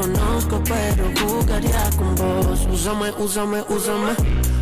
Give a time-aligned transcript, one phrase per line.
[0.00, 2.66] conozco, pero jugaría con vos.
[2.72, 4.12] Úsame, úsame, úsame.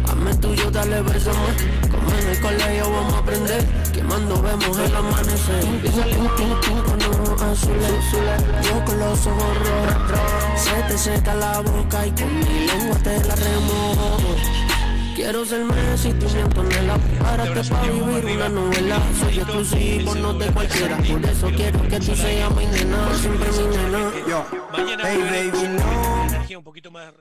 [0.09, 1.51] Hazme tuyo, dale, bésame.
[1.91, 3.65] Como en el colegio vamos a aprender.
[3.93, 5.65] Quemando vemos el amanecer.
[5.85, 8.05] Y salimos con ojos azules.
[8.63, 10.61] Yo con los ojos rojos.
[10.61, 14.68] Se te seca la boca y con mi lengua te la remojo.
[15.19, 19.03] Quiero ser Messi, tú mi Antonella Párate pa' vivir una novela.
[19.19, 20.97] Soy exclusivo, no de cualquiera.
[20.97, 24.13] Por eso quiero que tú seas mi nena Siempre mi nena.
[24.29, 26.25] Yo, Mañana hey baby, no.
[26.29, 27.13] energía un poquito más.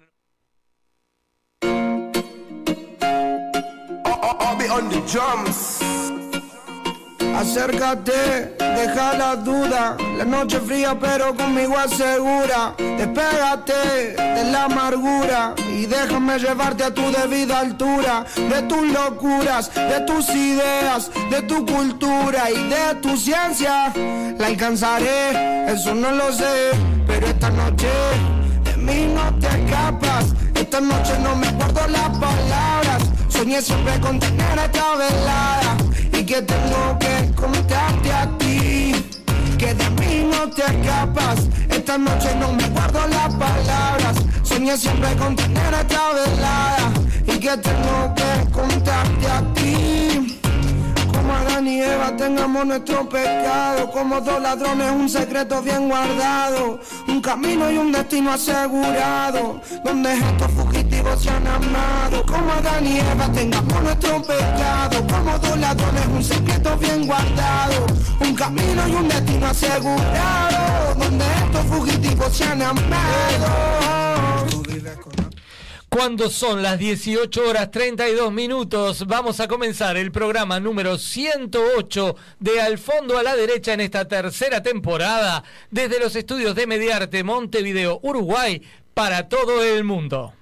[4.05, 6.06] I'll, I'll be on the drums.
[7.37, 9.95] Acércate, deja la duda.
[10.17, 12.73] La noche fría, pero conmigo asegura.
[12.79, 18.25] Despégate de la amargura y déjame llevarte a tu debida altura.
[18.35, 23.93] De tus locuras, de tus ideas, de tu cultura y de tu ciencia.
[24.39, 26.71] La alcanzaré, eso no lo sé.
[27.05, 27.87] Pero esta noche
[28.63, 30.33] de mí no te escapas.
[30.55, 33.03] Esta noche no me guardo las palabras.
[33.29, 35.86] Soñé siempre con tener esta velada
[36.27, 38.91] que tengo que contarte a ti.
[39.57, 41.47] Que de mí no te escapas.
[41.69, 44.17] Esta noche no me guardo las palabras.
[44.43, 46.91] Soñé siempre con tener esta velada
[47.25, 50.39] y que tengo que contarte a ti.
[51.13, 57.21] Como Adán y Eva tengamos nuestro pecado Como dos ladrones un secreto bien guardado Un
[57.21, 63.31] camino y un destino asegurado Donde estos fugitivos se han amado Como Adán y Eva
[63.31, 65.07] tengamos nuestro pecado.
[65.07, 67.85] Como dos ladrones un secreto bien guardado.
[68.19, 70.95] Un camino y un destino asegurado.
[70.95, 73.47] Donde estos fugitivos se han amado
[75.89, 82.61] Cuando son las 18 horas 32 minutos, vamos a comenzar el programa número 108 de
[82.61, 87.99] Al Fondo a la Derecha en esta tercera temporada, desde los estudios de Mediarte Montevideo,
[88.03, 88.61] Uruguay,
[88.93, 90.36] para todo el mundo.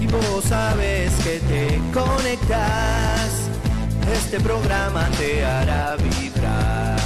[0.00, 3.30] Y vos sabes que te conectas.
[4.12, 6.98] Este programa te hará vibrar.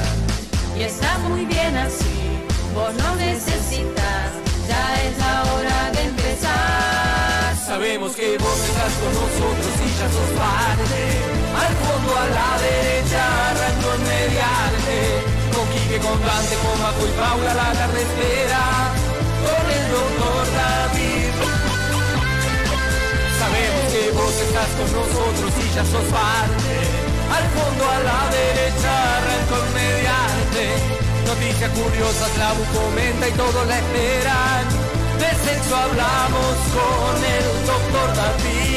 [0.76, 2.44] Y está muy bien así,
[2.74, 4.30] vos no necesitas,
[4.68, 7.56] ya es la hora de empezar.
[7.66, 11.02] Sabemos que vos estás con nosotros y ya sos parte.
[11.62, 14.98] Al fondo a la derecha, arrancó en mediarte.
[15.54, 18.64] Con Quique, con Dante, con Maco y Paula, la tarde espera.
[19.46, 20.37] Con el doctor
[23.58, 26.78] Sabemos que vos estás con nosotros y ya sos parte.
[27.36, 30.64] Al fondo a la derecha, arrancó en mediarte.
[31.26, 34.64] Noticias curiosas, la comenta y todos la esperan.
[35.18, 38.67] De sexo hablamos con el doctor David.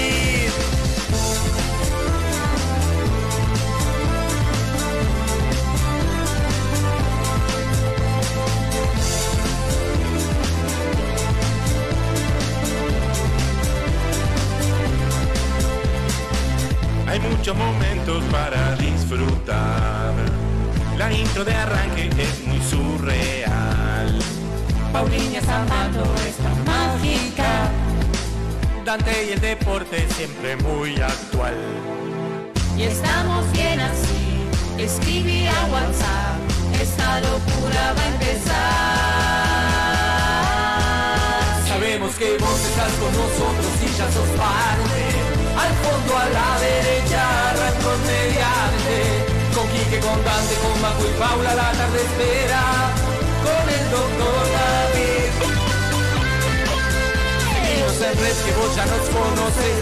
[17.30, 20.14] Muchos momentos para disfrutar.
[20.98, 24.20] La intro de arranque es muy surreal.
[24.92, 27.70] Paulina Zamato es tan mágica.
[28.86, 31.56] Dante y el deporte siempre muy actual.
[32.78, 34.48] Y estamos bien así,
[34.78, 36.38] escribí a WhatsApp,
[36.82, 38.52] esta locura va a empezar.
[41.68, 45.21] Sabemos que vos estás con nosotros y ya sos parte.
[45.58, 48.98] Al fondo a la derecha, arrancó en mediante.
[49.56, 52.62] Con Quique, con Dante, con Maco y Paula, la tarde espera.
[53.44, 55.30] Con el doctor David.
[57.44, 59.76] Seguimos en red que vos ya nos conoces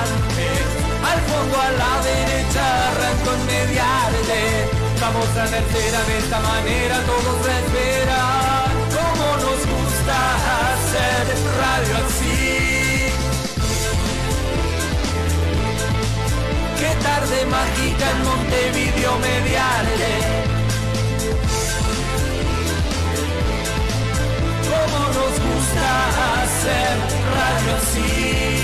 [0.00, 0.82] antes.
[1.02, 4.82] Al fondo a la derecha, arrancó en mediante.
[5.00, 8.70] Vamos a tercera de esta manera, todos la esperan.
[8.96, 10.16] Como nos gusta
[10.72, 11.24] hacer
[11.58, 12.71] radio así.
[17.02, 20.12] Tarde mágica en Montevideo Mediarte.
[24.70, 25.88] Como nos gusta
[26.42, 26.94] hacer
[27.38, 28.10] radio así.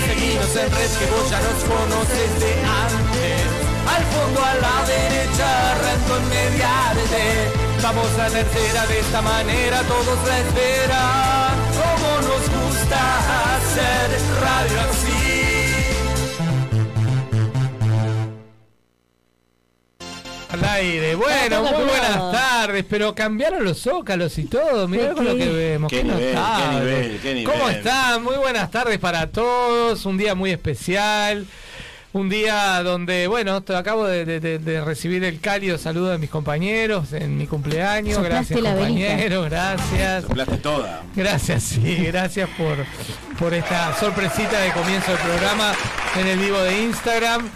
[0.07, 2.51] Seguimos en red que vos ya nos conoces de
[2.85, 3.45] antes.
[3.95, 7.25] Al fondo a la derecha arranco en mediarte.
[7.81, 11.55] Vamos la tercera de esta manera, todos la esperan.
[11.79, 12.99] Como nos gusta
[13.55, 14.07] hacer
[14.41, 15.18] radio así.
[20.49, 21.15] Al aire.
[21.15, 24.87] Bueno, muy buenas tardes, pero cambiaron los zócalos y todo.
[24.87, 25.89] Mirá con lo que vemos.
[25.91, 27.53] Qué nivel, qué nivel, qué nivel.
[27.53, 28.23] ¿Cómo están?
[28.23, 30.05] Muy buenas tardes para todos.
[30.05, 31.45] Un día muy especial.
[32.11, 36.17] Un día donde, bueno, te- acabo de, de- de- de recibir el cálido saludo de
[36.17, 38.15] mis compañeros en mi cumpleaños.
[38.15, 39.45] Soplaste Gracias, compañeros.
[39.47, 40.23] Gracias.
[40.23, 41.03] Soplaste toda.
[41.15, 42.77] Gracias, sí, gracias por,
[43.37, 45.73] por esta sorpresita de comienzo del programa
[46.19, 47.47] en el vivo de Instagram.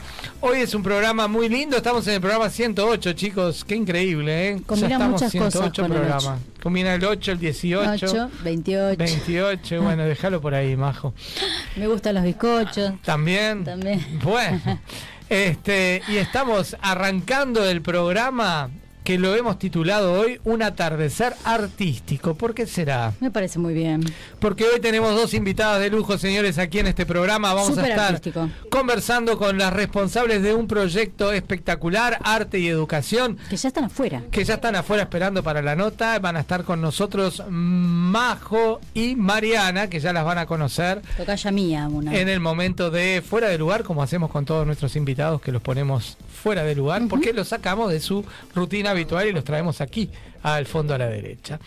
[0.45, 4.61] Hoy es un programa muy lindo, estamos en el programa 108, chicos, qué increíble, ¿eh?
[4.65, 6.41] Combina ya estamos muchas cosas 108 con el programas.
[6.61, 8.97] Combina el 8, el 18, 8, 28.
[8.97, 11.13] 28, bueno, déjalo por ahí, majo.
[11.77, 12.91] Me gustan los bizcochos.
[13.03, 13.63] También.
[13.63, 14.05] También.
[14.21, 14.81] Bueno,
[15.29, 18.69] este, y estamos arrancando el programa
[19.03, 22.35] que lo hemos titulado hoy Un atardecer artístico.
[22.35, 23.13] ¿Por qué será?
[23.19, 24.03] Me parece muy bien.
[24.39, 27.53] Porque hoy tenemos dos invitadas de lujo, señores, aquí en este programa.
[27.53, 28.49] Vamos a estar artístico.
[28.69, 34.21] conversando con las responsables de un proyecto espectacular, arte y educación, Que ya están afuera.
[34.31, 36.17] que ya están afuera esperando para la nota.
[36.19, 41.51] Van a estar con nosotros Majo y Mariana, que ya las van a conocer Tocaya
[41.51, 42.15] mía, una.
[42.15, 45.61] en el momento de fuera de lugar, como hacemos con todos nuestros invitados, que los
[45.61, 50.09] ponemos fuera de lugar, porque los sacamos de su rutina habitual y los traemos aquí,
[50.41, 51.57] al fondo a la derecha.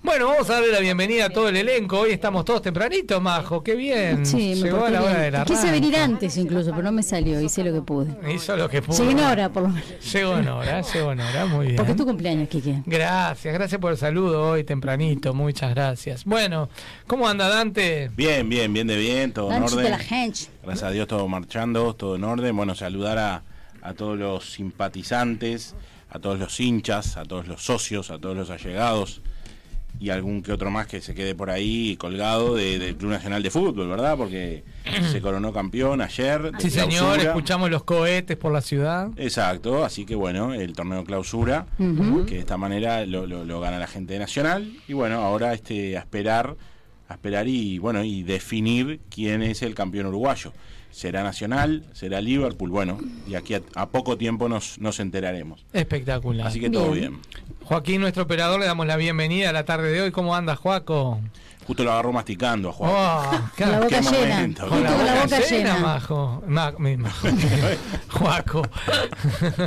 [0.00, 2.00] Bueno, vamos a darle la bienvenida a todo el elenco.
[2.00, 3.62] Hoy estamos todos tempranitos, Majo.
[3.62, 4.24] Qué bien.
[4.26, 5.22] Sí, me Llegó a la hora bien.
[5.22, 7.40] de la Quise venir antes incluso, pero no me salió.
[7.40, 8.12] Hice lo que pude.
[8.32, 8.98] Hizo lo que pudo.
[8.98, 10.12] Llegué en hora, por lo menos.
[10.12, 11.46] Llegó en hora, llegó en hora.
[11.46, 11.76] Muy bien.
[11.76, 12.82] Porque es tu cumpleaños, Kike.
[12.86, 15.34] Gracias, gracias por el saludo hoy tempranito.
[15.34, 16.24] Muchas gracias.
[16.24, 16.68] Bueno,
[17.06, 18.10] ¿cómo anda Dante?
[18.16, 19.90] Bien, bien, bien de bien, todo en de orden.
[19.90, 20.40] la gente.
[20.64, 22.56] Gracias a Dios todo marchando, todo en orden.
[22.56, 23.42] Bueno, saludar a,
[23.82, 25.74] a todos los simpatizantes,
[26.10, 29.22] a todos los hinchas, a todos los socios, a todos los allegados
[30.00, 33.42] y algún que otro más que se quede por ahí colgado de- del Club Nacional
[33.42, 34.16] de Fútbol, ¿verdad?
[34.16, 34.64] Porque
[35.12, 36.50] se coronó campeón ayer.
[36.58, 39.10] Sí, señor, escuchamos los cohetes por la ciudad.
[39.16, 43.78] Exacto, así que bueno, el torneo clausura, que de esta manera lo, lo- lo gana
[43.78, 44.72] la gente de Nacional.
[44.88, 46.56] Y bueno, ahora este a esperar,
[47.08, 50.52] a esperar y bueno, y definir quién es el campeón uruguayo.
[50.92, 51.84] ¿Será Nacional?
[51.92, 52.70] ¿Será Liverpool?
[52.70, 55.64] Bueno, y aquí a, a poco tiempo nos, nos enteraremos.
[55.72, 56.46] Espectacular.
[56.46, 57.18] Así que todo Bien.
[57.64, 60.10] Joaquín, nuestro operador, le damos la bienvenida a la tarde de hoy.
[60.10, 61.20] ¿Cómo anda, Joaco?
[61.66, 62.90] Justo lo agarró masticando a Juan.
[62.92, 64.34] Oh, Con la qué boca llena.
[64.34, 65.78] momento, Con la boca, con la boca llena, llena.
[65.78, 66.42] majo.
[66.46, 67.28] Ma- mi- majo.
[68.08, 68.62] Joaco.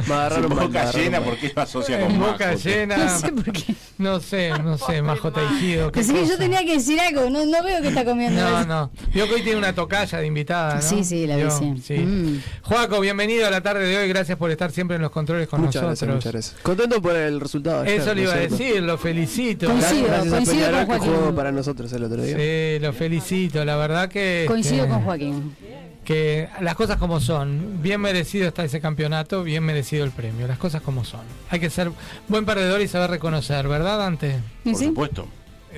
[0.06, 1.30] Su agarraron boca llena mal.
[1.30, 2.58] porque lo asocia con boca Majo.
[2.60, 2.98] llena.
[2.98, 3.76] No sé por qué.
[3.98, 5.92] No sé, no sé, Majo Teijido.
[5.92, 7.30] ¿qué Pensé que yo tenía que decir algo.
[7.30, 8.42] No, no veo que está comiendo.
[8.42, 8.68] No, eso.
[8.68, 8.92] no.
[9.14, 10.82] Vio que hoy tiene una tocalla de invitada, ¿no?
[10.82, 11.44] Sí, sí, la vi,
[11.82, 11.94] sí.
[12.00, 12.42] Mm.
[12.64, 14.08] Joaco, bienvenido a la tarde de hoy.
[14.10, 16.16] Gracias por estar siempre en los controles con Muchas gracias, nosotros.
[16.16, 16.62] muchas gracias.
[16.62, 17.82] Contento por el resultado.
[17.84, 19.68] ayer, Eso le iba a decir, lo felicito.
[19.68, 21.36] Coincido, Gracias coincido Peñarol con que jugó Joaquín.
[21.36, 22.36] para nosotros el otro día.
[22.38, 23.64] Sí, lo felicito.
[23.66, 24.46] La verdad que.
[24.48, 25.56] Coincido con Joaquín.
[26.04, 30.58] que las cosas como son, bien merecido está ese campeonato, bien merecido el premio, las
[30.60, 31.22] cosas como son.
[31.50, 31.92] Hay que ser
[32.28, 34.40] buen perdedor y saber reconocer, ¿verdad, Dante?
[34.64, 34.86] ¿Y Por sí?
[34.86, 35.28] supuesto.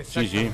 [0.03, 0.49] Sí, sí,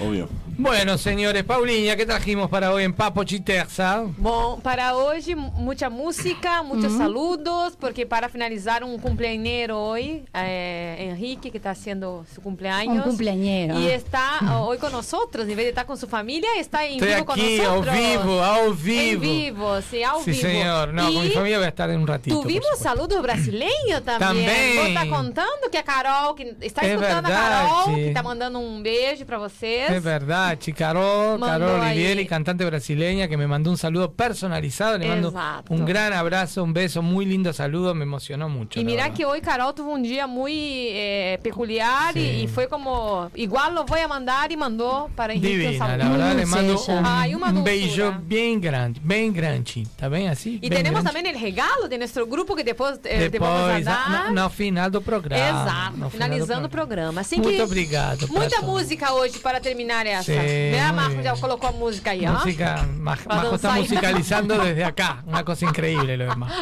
[0.00, 0.28] obvio.
[0.58, 4.02] Bueno, señores, Paulinha, ¿qué trajimos para hoy en Papo Chiterza?
[4.18, 11.50] Bom, para hoje, muita música, muitos saludos, porque para finalizar, um cumpleañero hoje, eh, Henrique,
[11.50, 12.96] que está sendo seu cumpleaños.
[12.98, 13.78] Un cumpleañero.
[13.78, 16.96] E está ah, hoy con nosotros, em vez de estar com sua família, está em
[16.98, 17.94] Estoy vivo con aquí, ao nosotros.
[17.96, 19.20] vivo, ao vivo.
[19.20, 20.42] vivo, sim, ao Sí, vivo.
[20.42, 20.92] señor.
[20.92, 22.38] No, con mi familia voy a estar en un ratito.
[22.40, 24.44] Tuvimos saludos brasileños também.
[24.44, 24.76] Também.
[24.76, 27.32] Vou estar contando que a Carol, que está É escutando verdade.
[27.32, 29.81] a Carol, que está mandando um beijo para vocês.
[29.90, 31.80] Es verdad, Chicarol, Mandó Carol.
[31.80, 34.98] Olivieri, cantante brasileña, que me mandó un saludo personalizado.
[34.98, 35.72] Le mando Exacto.
[35.74, 38.78] un gran abrazo, un beso, muy lindo saludo, me emocionó mucho.
[38.78, 39.16] E la mira verdad.
[39.16, 42.20] que hoje Carol teve um dia muito eh, peculiar Sim.
[42.20, 45.86] e, e foi como igual lo voy a mandar e mandou para Henrique um Divina,
[45.86, 45.98] saludo.
[45.98, 46.98] la verdad le Sí, mando ella.
[47.00, 50.58] un, Ay, un beso bien grande, bien grande, ¿está bien así?
[50.62, 51.22] E Bien temos grande.
[51.22, 54.30] também o regalo de nosso grupo que depois, eh, te vamos a Depois, dar.
[54.32, 55.62] no, no final do programa.
[55.62, 57.20] Exato, no finalizando o programa.
[57.20, 58.28] Assim Muito que, obrigado.
[58.28, 60.22] muita música hoje para terminar essa.
[60.24, 61.12] Sí, né, Marco?
[61.14, 61.24] bien.
[61.24, 62.32] Já colocou a música aí, ó.
[62.32, 63.80] Música, Maj- Para Majo está danzar.
[63.80, 66.52] musicalizando desde acá, una cosa increíble lo demás.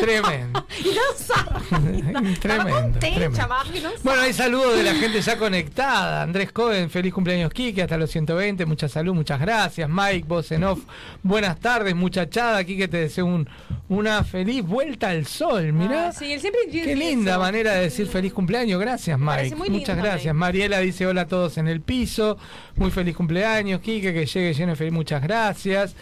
[0.00, 1.62] Tremendo, E dançar.
[2.40, 2.98] tremendo.
[2.98, 3.48] Tremendo.
[3.48, 4.00] Marco dançar.
[4.02, 6.22] Bueno, hay saludos de la gente ya conectada.
[6.22, 9.88] Andrés Cohen, feliz cumpleaños Kike, hasta los 120, mucha salud, muchas gracias.
[9.90, 10.80] Mike, voz en off,
[11.22, 12.62] buenas tardes, muchachada.
[12.64, 13.48] Kike te deseo un-
[13.88, 16.08] una feliz vuelta al sol, mirá.
[16.10, 18.80] Ah, ele sempre diz Qué linda manera de decir feliz cumpleaños.
[18.80, 19.42] Gracias, Mike.
[19.50, 20.04] lindo Muchas también.
[20.06, 20.34] gracias.
[20.34, 22.38] Mariela dice hola a todos en el piso.
[22.76, 24.92] Muy feliz cumpleaños, Kike, que llegue lleno de feliz.
[24.92, 25.94] Muchas gracias.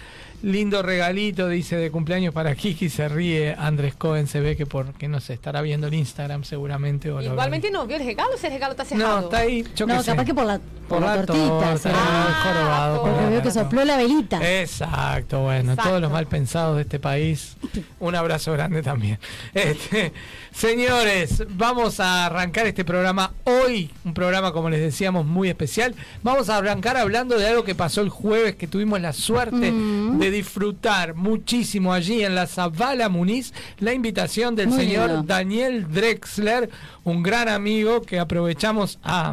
[0.42, 2.88] Lindo regalito, dice de cumpleaños para Kiki.
[2.88, 4.26] Se ríe Andrés Cohen.
[4.26, 7.10] Se ve que porque no sé, estará viendo el Instagram seguramente.
[7.10, 8.36] O lo habrá Igualmente não viu o regalo?
[8.36, 9.20] Se o regalo tá cerrado.
[9.20, 9.64] No, está ahí.
[9.76, 10.10] Yo No, sé.
[10.10, 11.48] capaz que por la, por la tortita.
[11.48, 11.88] torta, sí.
[11.88, 13.62] el jorobado, Ah, por Porque la veo que torta.
[13.62, 14.60] sopló la velita.
[14.60, 15.88] Exacto, bueno, Exacto.
[15.90, 17.56] todos los mal pensados de este país.
[18.00, 19.18] Un abrazo grande también.
[19.54, 20.12] Este,
[20.52, 25.94] señores, vamos a arrancar este programa hoy, un programa como les decíamos muy especial.
[26.22, 30.18] Vamos a arrancar hablando de algo que pasó el jueves, que tuvimos la suerte Mm.
[30.18, 35.22] de disfrutar muchísimo allí en la Zavala Muniz, la invitación del Muy señor lindo.
[35.24, 36.70] Daniel Drexler,
[37.04, 39.32] un gran amigo que aprovechamos a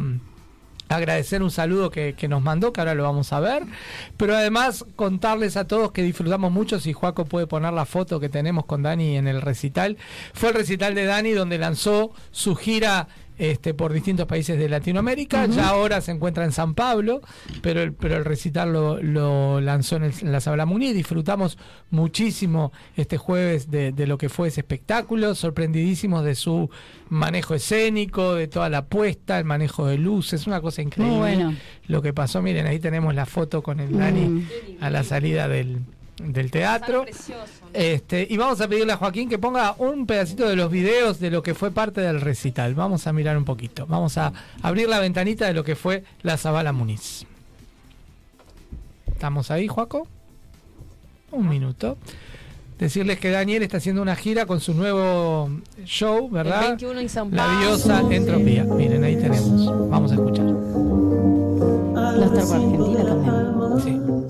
[0.88, 3.62] agradecer un saludo que, que nos mandó, que ahora lo vamos a ver,
[4.16, 8.28] pero además contarles a todos que disfrutamos mucho, si Juaco puede poner la foto que
[8.28, 9.96] tenemos con Dani en el recital,
[10.34, 13.08] fue el recital de Dani donde lanzó su gira
[13.42, 17.22] este, por distintos países de Latinoamérica, ya ahora se encuentra en San Pablo,
[17.62, 21.56] pero el, pero el recital lo, lo lanzó en, el- en la Sabla Muni, disfrutamos
[21.90, 26.70] muchísimo este jueves de, de lo que fue ese espectáculo, sorprendidísimos de su
[27.08, 31.16] manejo escénico, de toda la puesta, el manejo de luces, una cosa increíble.
[31.16, 31.54] bueno.
[31.86, 34.46] Lo que pasó, miren, ahí tenemos la foto con el Dani Mm.
[34.80, 35.78] a la salida del,
[36.26, 37.04] del teatro.
[37.72, 41.30] Este, y vamos a pedirle a Joaquín que ponga un pedacito de los videos de
[41.30, 42.74] lo que fue parte del recital.
[42.74, 43.86] Vamos a mirar un poquito.
[43.86, 47.24] Vamos a abrir la ventanita de lo que fue la Zabala Muniz.
[49.12, 50.06] ¿Estamos ahí, Joaco?
[51.32, 51.96] Un minuto.
[52.78, 55.50] Decirles que Daniel está haciendo una gira con su nuevo
[55.84, 56.68] show, El ¿verdad?
[56.68, 58.64] 21 en São La diosa Entropía.
[58.64, 59.90] Miren, ahí tenemos.
[59.90, 60.46] Vamos a escuchar.
[60.46, 64.29] Va a estar por Argentina también.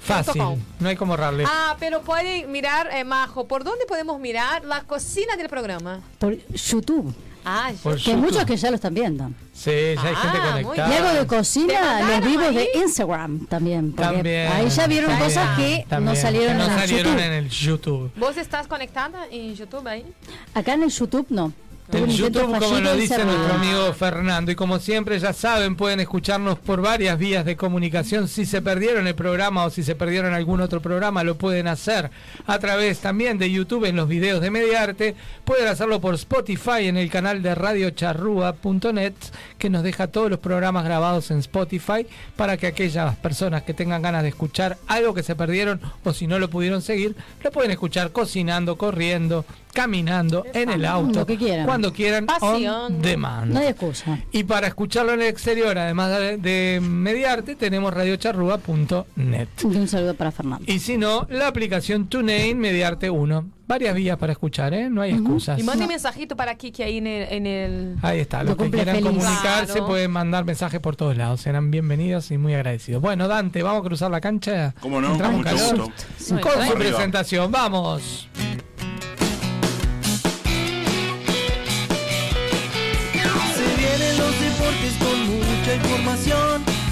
[0.04, 0.42] Fácil,
[0.80, 1.44] no hay como errarle.
[1.46, 6.00] Ah, pero pueden mirar, eh, Majo, ¿por dónde podemos mirar la cocina del programa?
[6.18, 7.14] Por YouTube.
[7.46, 8.24] Ah, Por Que hay YouTube.
[8.30, 9.28] muchos que ya lo están viendo.
[9.52, 10.88] Sí, ya hay Ah, gente conectada.
[10.88, 12.68] Y algo de ¿Te cocina, los vivos de ahí?
[12.76, 13.92] Instagram también.
[13.94, 14.50] También.
[14.50, 15.28] Ahí ya vieron También.
[15.30, 17.24] cosas que También, no salieron, que no en salieron YouTube.
[17.26, 18.12] en el YouTube.
[18.16, 20.06] ¿Vos estás conectada en YouTube ahí?
[20.54, 21.52] Acá en el YouTube no.
[21.86, 24.50] Intento YouTube, como y dice nuestro amigo Fernando.
[24.50, 28.26] Y como siempre, ya saben, pueden escucharnos por varias vías de comunicación.
[28.26, 32.10] Si se perdieron el programa o si se perdieron algún otro programa, lo pueden hacer
[32.46, 35.14] a través también de YouTube en los videos de Mediarte.
[35.44, 39.14] Pueden hacerlo por Spotify en el canal de radiocharrúa.net,
[39.58, 44.00] que nos deja todos los programas grabados en Spotify para que aquellas personas que tengan
[44.00, 47.70] ganas de escuchar algo que se perdieron o si no lo pudieron seguir, lo pueden
[47.70, 49.44] escuchar cocinando, corriendo,
[49.74, 51.66] caminando, en el auto, Lo que quieran.
[51.66, 52.86] cuando quieran, Paseando.
[52.86, 53.52] on demand.
[53.52, 54.18] No hay excusa.
[54.32, 59.48] Y para escucharlo en el exterior, además de, de Mediarte, tenemos radiocharrúa.net.
[59.62, 60.64] Y un saludo para Fernando.
[60.66, 63.44] Y si no, la aplicación TuneIn Mediarte 1.
[63.66, 64.90] Varias vías para escuchar, ¿eh?
[64.90, 65.58] No hay excusas.
[65.58, 67.32] Y mande mensajito para Kiki ahí en el...
[67.32, 67.96] En el...
[68.02, 69.08] Ahí está, Lo los que cumple quieran feliz.
[69.24, 69.86] comunicarse Claro.
[69.86, 71.40] pueden mandar mensajes por todos lados.
[71.40, 73.00] Serán bienvenidos y muy agradecidos.
[73.00, 74.74] Bueno, Dante, ¿vamos a cruzar la cancha?
[74.80, 75.12] ¿Cómo no?
[75.12, 75.86] Entramos Con en mucho calor.
[75.86, 76.40] gusto.
[76.42, 76.74] Con su Arriba.
[76.74, 78.28] presentación, vamos.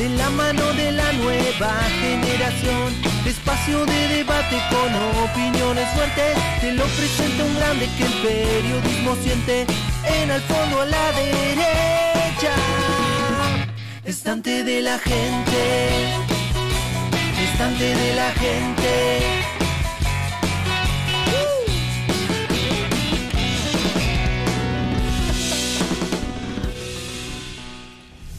[0.03, 2.89] De la mano de la nueva generación.
[3.25, 4.91] Espacio de debate con
[5.27, 6.37] opiniones fuertes.
[6.61, 9.67] Te lo presenta un grande que el periodismo siente.
[10.05, 12.55] En al fondo a la derecha.
[14.05, 15.61] Estante de la gente.
[17.53, 18.93] Estante de la gente.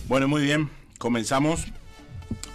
[0.10, 0.83] Bueno, muy bien.
[1.04, 1.66] Comenzamos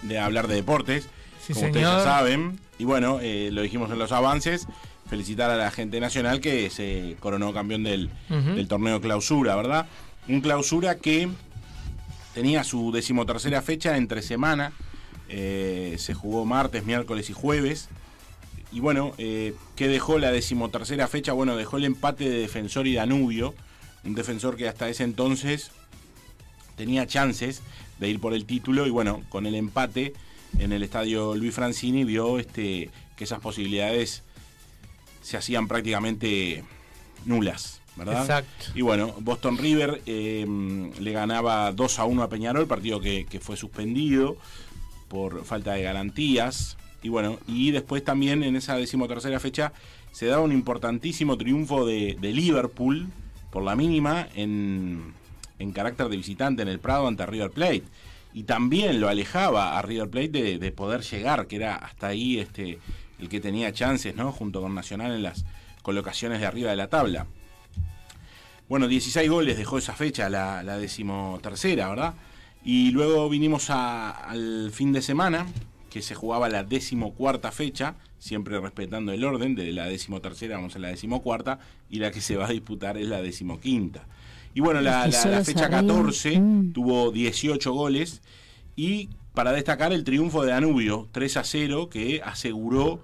[0.01, 1.07] de hablar de deportes.
[1.45, 2.59] Sí, como ustedes ya saben.
[2.79, 4.65] Y bueno, eh, lo dijimos en los avances.
[5.07, 8.09] Felicitar a la gente nacional que se coronó campeón del
[8.67, 9.85] torneo clausura, ¿verdad?
[10.27, 11.29] Un clausura que
[12.33, 14.73] tenía su decimotercera fecha entre semana.
[15.27, 17.87] Eh, se jugó martes, miércoles y jueves.
[18.71, 21.33] Y bueno, eh, ¿qué dejó la decimotercera fecha?
[21.33, 23.53] Bueno, dejó el empate de Defensor y Danubio.
[24.03, 25.69] Un defensor que hasta ese entonces
[26.77, 27.61] tenía chances
[27.99, 30.13] de ir por el título y bueno, con el empate
[30.57, 34.23] en el estadio Luis Francini vio este, que esas posibilidades
[35.21, 36.63] se hacían prácticamente
[37.25, 38.21] nulas, ¿verdad?
[38.21, 38.65] Exacto.
[38.73, 40.45] Y bueno, Boston River eh,
[40.99, 44.37] le ganaba 2 a 1 a Peñarol, partido que, que fue suspendido
[45.07, 46.77] por falta de garantías.
[47.03, 49.73] Y bueno, y después también en esa decimotercera fecha
[50.11, 53.09] se daba un importantísimo triunfo de, de Liverpool
[53.51, 55.13] por la mínima en,
[55.59, 57.83] en carácter de visitante en el Prado ante River Plate.
[58.33, 62.39] Y también lo alejaba a River Plate de, de poder llegar, que era hasta ahí
[62.39, 62.79] este,
[63.19, 64.31] el que tenía chances, ¿no?
[64.31, 65.45] Junto con Nacional en las
[65.81, 67.27] colocaciones de arriba de la tabla.
[68.67, 72.13] Bueno, 16 goles dejó esa fecha, la, decimotercera, ¿verdad?
[72.63, 75.47] Y luego vinimos al fin de semana,
[75.89, 80.79] que se jugaba la decimocuarta fecha, siempre respetando el orden, de la decimotercera vamos a
[80.79, 84.05] la decimocuarta, y la que se va a disputar es la decimoquinta.
[84.53, 85.69] Y bueno, la, fecha se ríen.
[85.69, 86.73] 14 Mm.
[86.73, 88.21] tuvo 18 goles,
[88.75, 92.99] y para destacar el triunfo de Danubio, 3 a 0, que aseguró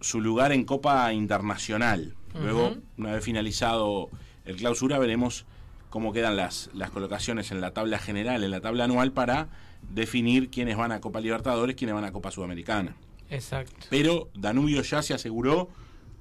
[0.00, 2.14] su lugar en Copa Internacional.
[2.38, 4.10] Luego, una vez finalizado
[4.44, 5.46] el clausura, veremos
[5.88, 9.48] cómo quedan las, las colocaciones en la tabla general, en la tabla anual, para
[9.90, 12.94] definir quiénes van a Copa Libertadores, quiénes van a Copa Sudamericana.
[13.30, 13.86] Exacto.
[13.88, 15.70] Pero Danubio ya se aseguró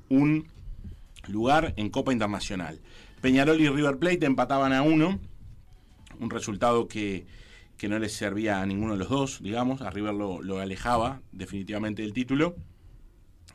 [0.09, 0.47] un
[1.27, 2.79] lugar en Copa Internacional.
[3.21, 5.19] Peñarol y River Plate empataban a uno,
[6.19, 7.25] un resultado que,
[7.77, 12.01] que no les servía a ninguno de los dos, digamos, a River lo, alejaba definitivamente
[12.01, 12.55] del título.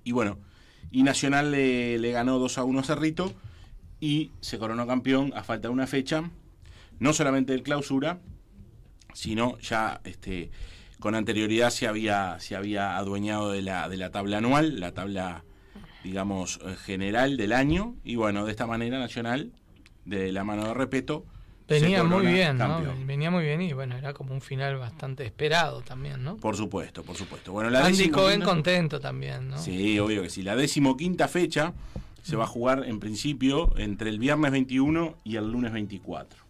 [0.05, 0.39] Y bueno,
[0.91, 3.33] y Nacional le, le ganó 2 a 1 a Cerrito.
[4.01, 6.31] y se coronó campeón a falta de una fecha,
[6.99, 8.21] no solamente del clausura,
[9.15, 10.51] sino ya este,
[11.01, 15.45] con anterioridad se había, se había adueñado de la, de la tabla anual, la tabla,
[16.05, 19.53] digamos, eh, general del año, y bueno, de esta manera Nacional,
[20.05, 21.25] de la mano de Repeto,
[21.71, 22.83] Venía muy bien, ¿no?
[23.07, 26.37] Venía muy bien y bueno, era como un final bastante esperado también, ¿no?
[26.37, 27.53] Por supuesto, por supuesto.
[27.53, 29.59] Bueno, la Andy Cohen contento también, ¿no?
[29.59, 30.43] Sí, obvio que sí.
[30.43, 31.73] La decimoquinta fecha
[32.23, 36.43] se va a jugar en principio entre el viernes 21 y el lunes 24.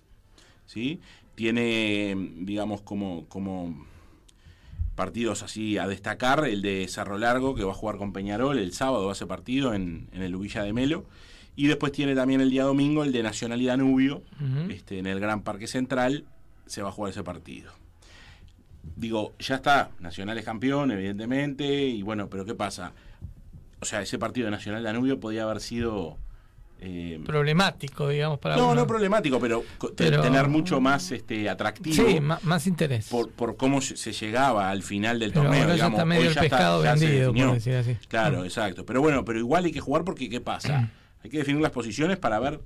[0.65, 1.01] ¿Sí?
[1.35, 3.87] Tiene, digamos, como, como
[5.01, 8.75] partidos así a destacar, el de Cerro Largo, que va a jugar con Peñarol el
[8.75, 11.07] sábado, va a ser partido en, en el Ubilla de Melo.
[11.57, 14.23] Y después tiene también el día domingo el de Nacional y Danubio,
[14.69, 16.27] este, en el Gran Parque Central,
[16.67, 17.73] se va a jugar ese partido.
[18.95, 22.93] Digo, ya está, Nacional es campeón, evidentemente, y bueno, pero ¿qué pasa?
[23.81, 26.19] O sea, ese partido de Nacional Danubio podía haber sido...
[26.83, 28.75] eh, Problemático, digamos, para no, uno.
[28.77, 29.63] no problemático, pero,
[29.97, 33.09] tener mucho más este atractivo Sí, ma- más interés.
[33.09, 35.61] por, por cómo se, llegaba al final del Pero torneo.
[35.61, 37.97] ahora ya digamos, está medio hoy el ya pescado se vendido, por decir así.
[38.09, 38.45] Claro, Mm.
[38.45, 38.87] exacto.
[38.87, 40.91] Pero bueno, pero igual hay que jugar porque ¿qué pasa?
[41.23, 42.61] hay que definir las posiciones para ver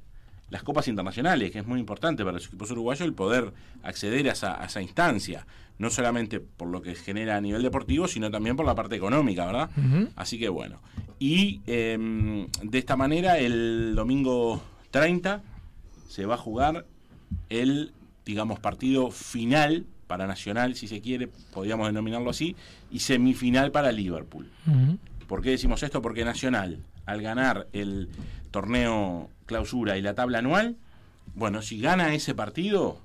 [0.50, 4.32] las copas internacionales, que es muy importante para los equipos uruguayos el poder acceder a
[4.32, 5.46] esa, a esa instancia.
[5.76, 9.44] No solamente por lo que genera a nivel deportivo, sino también por la parte económica,
[9.46, 9.70] ¿verdad?
[10.14, 10.78] Así que bueno.
[11.26, 11.96] Y eh,
[12.62, 15.40] de esta manera, el domingo 30
[16.06, 16.84] se va a jugar
[17.48, 17.94] el,
[18.26, 22.56] digamos, partido final para Nacional, si se quiere, podríamos denominarlo así,
[22.90, 24.50] y semifinal para Liverpool.
[25.26, 26.02] ¿Por qué decimos esto?
[26.02, 28.10] Porque Nacional, al ganar el
[28.50, 30.76] torneo clausura y la tabla anual,
[31.34, 33.00] bueno, si gana ese partido,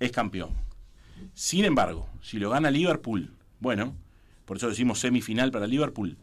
[0.00, 0.50] es campeón.
[1.32, 3.94] Sin embargo, si lo gana Liverpool, bueno,
[4.44, 6.18] por eso decimos semifinal para Liverpool,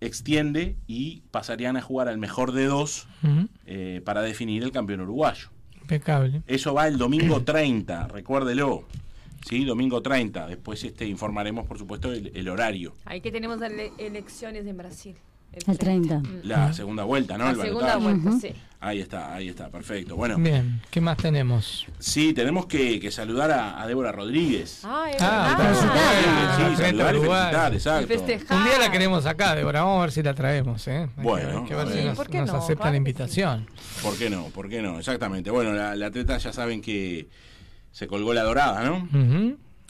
[0.00, 3.48] extiende y pasarían a jugar al mejor de dos Ujú.
[3.66, 5.48] eh, para definir el campeón uruguayo.
[5.80, 6.42] Impecable.
[6.46, 8.84] Eso va el domingo 30, recuérdelo.
[9.48, 9.64] ¿Sí?
[9.64, 10.46] Domingo 30.
[10.48, 12.94] Después este, informaremos, por supuesto, el, el horario.
[13.04, 15.16] Ahí que tenemos ele- elecciones en Brasil.
[15.52, 16.22] El 30.
[16.42, 17.44] La segunda vuelta, ¿no?
[17.44, 18.48] La El segunda vuelta, sí.
[18.80, 20.14] Ahí está, ahí está, perfecto.
[20.14, 21.84] Bueno, Bien, ¿qué más tenemos?
[21.98, 24.82] sí, tenemos que, que saludar a, a Débora Rodríguez.
[24.84, 26.76] Ah, es Ah, felicitar.
[26.76, 28.54] sí, saludar y felicitar, exacto.
[28.54, 29.82] Un día la queremos acá, Débora.
[29.82, 30.96] Vamos a ver si la traemos, ¿eh?
[31.02, 32.58] Hay que- Bueno, que ver a si nos, ¿Por qué nos no?
[32.58, 33.66] acepta Claro la invitación.
[34.00, 34.44] ¿Por qué no?
[34.44, 34.96] ¿Por qué no?
[35.00, 35.50] Exactamente.
[35.50, 37.28] Bueno, la, la atleta ya saben que
[37.90, 39.08] se colgó la dorada, ¿no?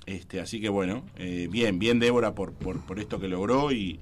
[0.06, 4.00] Este, así que bueno, eh, bien, bien Débora por, por, por esto que logró y,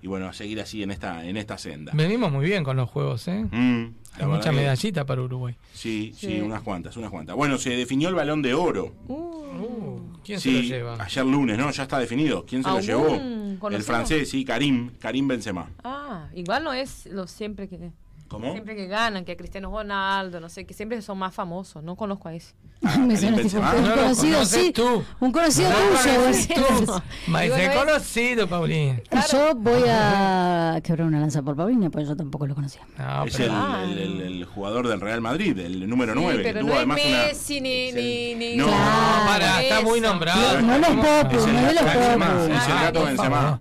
[0.00, 1.90] y bueno, a seguir así en esta, en esta senda.
[1.96, 3.44] Venimos muy bien con los juegos, ¿eh?
[3.50, 3.86] Mm,
[4.20, 5.54] Hay mucha verdad que- medallita para Uruguay.
[5.72, 6.40] Sí, sí, Sí.
[6.40, 7.36] unas cuantas, unas cuantas.
[7.36, 8.92] Bueno, se definió el balón de oro.
[9.08, 11.02] Uh, ¿Quién sí, se lo lleva?
[11.04, 11.70] ayer lunes, ¿no?
[11.70, 12.44] Ya está definido.
[12.46, 13.68] ¿Quién se lo ¿Aún llevó?
[13.70, 15.70] El francés, sí, Karim, Karim Benzema.
[15.84, 17.90] Ah, igual no es lo siempre que
[18.28, 18.52] ¿Cómo?
[18.52, 21.82] siempre que ganan, que Cristiano Ronaldo, no sé, que siempre son más famosos.
[21.82, 22.52] No conozco a ese.
[22.98, 23.74] Me suena tipo Benzema.
[23.74, 24.72] un No conocido, sí.
[24.72, 25.02] tú.
[25.20, 26.22] Un conocido tuyo.
[26.22, 26.30] de
[27.66, 29.02] es- conocido, Paulín.
[29.32, 32.82] Yo voy a quebrar una lanza por Paulina, porque yo tampoco lo conocía.
[32.98, 33.80] No, es pero- el, Ah.
[33.84, 36.40] el- el- el jugador del Real Madrid, el número Sí, 9.
[36.42, 38.80] pero que tuvo no es además una- Messi ni, ni, ni No, Claro.
[39.20, 40.60] No, para, está muy nombrado.
[40.60, 43.60] No, no es Es el no es los es el Ah, gato Benzema.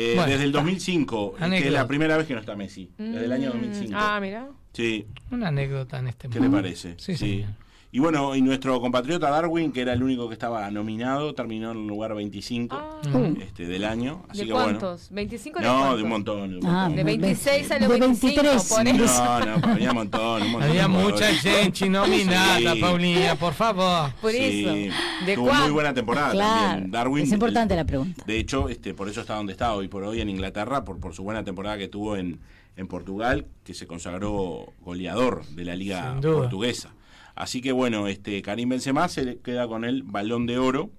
[0.00, 0.58] Eh, Bueno, desde el está.
[0.60, 2.90] 2005, que es la primera vez que no está Messi.
[2.96, 3.92] Desde el año 2005.
[3.96, 4.48] Ah, mira.
[4.72, 6.56] Sí, Una anécdota en este ¿qué le momento.
[6.62, 6.94] parece?
[6.98, 7.48] Sí, señor.
[7.90, 11.78] Y bueno, y nuestro compatriota Darwin, que era el único que estaba nominado, terminó en
[11.78, 13.00] el lugar 25 Ah,
[13.40, 14.24] este, del año.
[14.28, 15.10] Así ¿De que cuántos?
[15.10, 15.60] ¿25 bueno.
[15.60, 15.96] de No, cuántos?
[15.96, 16.50] de un montón.
[16.50, 16.88] De un Ah.
[16.90, 18.68] De 26 salió De 25, 23.
[18.68, 19.24] por eso.
[19.24, 20.42] No, no, había un montón.
[20.42, 22.78] Un montón Había mucha gente nominada, Sí.
[22.80, 24.10] Paulina, por favor.
[24.20, 24.94] Por Sí, eso.
[25.24, 26.90] ¿De tuvo muy buena temporada Claro, también.
[26.90, 28.22] Darwin, es importante el- la pregunta.
[28.26, 31.14] De hecho, este, por eso está donde está hoy por hoy en Inglaterra, por, por
[31.14, 32.38] su buena temporada que tuvo en,
[32.76, 36.90] en Portugal, que se consagró goleador de la liga portuguesa.
[37.38, 40.90] Así que bueno, este Karim Benzema se le queda con el balón de oro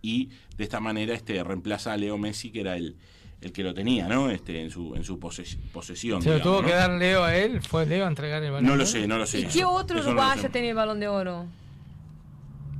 [0.00, 2.96] y de esta manera este reemplaza a Leo Messi, que era el,
[3.40, 4.30] el que lo tenía, ¿no?
[4.30, 6.22] Este, en su, en su poses- posesión.
[6.22, 6.68] Se lo digamos, tuvo ¿no?
[6.68, 7.60] que dar Leo a él.
[7.60, 8.68] ¿Fue Leo a entregar el balón?
[8.70, 9.40] No lo sé, no lo sé.
[9.40, 10.48] ¿Y qué otro no uruguayo sé.
[10.48, 11.46] tiene el balón de oro?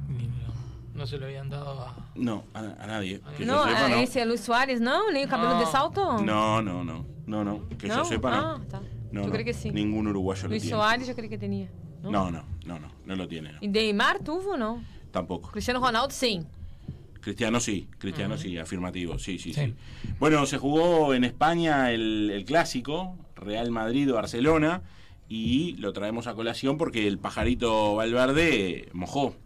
[0.08, 0.52] No,
[0.94, 1.96] no se lo habían dado a...
[2.14, 3.20] No, a, a nadie.
[3.36, 3.94] Que no, yo sepa, ah, no.
[3.96, 5.10] ese Luis Suárez, ¿no?
[5.10, 6.20] ¿Ni campeón de salto?
[6.22, 8.04] No, no, no, no, no, que yo ¿No?
[8.04, 8.36] sepa no.
[8.36, 8.80] Ah, está.
[9.10, 9.70] No, yo no, creo que sí.
[9.70, 10.76] Ningún uruguayo Luis lo tiene.
[10.76, 11.68] Suárez yo creo que tenía.
[12.02, 12.10] ¿No?
[12.10, 13.58] No, no, no, no, no lo tiene, no.
[13.60, 14.82] ¿Y Neymar tuvo no?
[15.10, 15.50] tampoco.
[15.50, 16.40] Cristiano Ronaldo sí.
[17.20, 19.66] Cristiano sí, Cristiano sí, afirmativo, sí, sí, Sí.
[19.66, 19.74] sí,
[20.18, 24.82] Bueno, se jugó en España el, el clásico, Real Madrid o Barcelona,
[25.28, 29.36] y lo traemos a colación porque el pajarito Valverde mojó,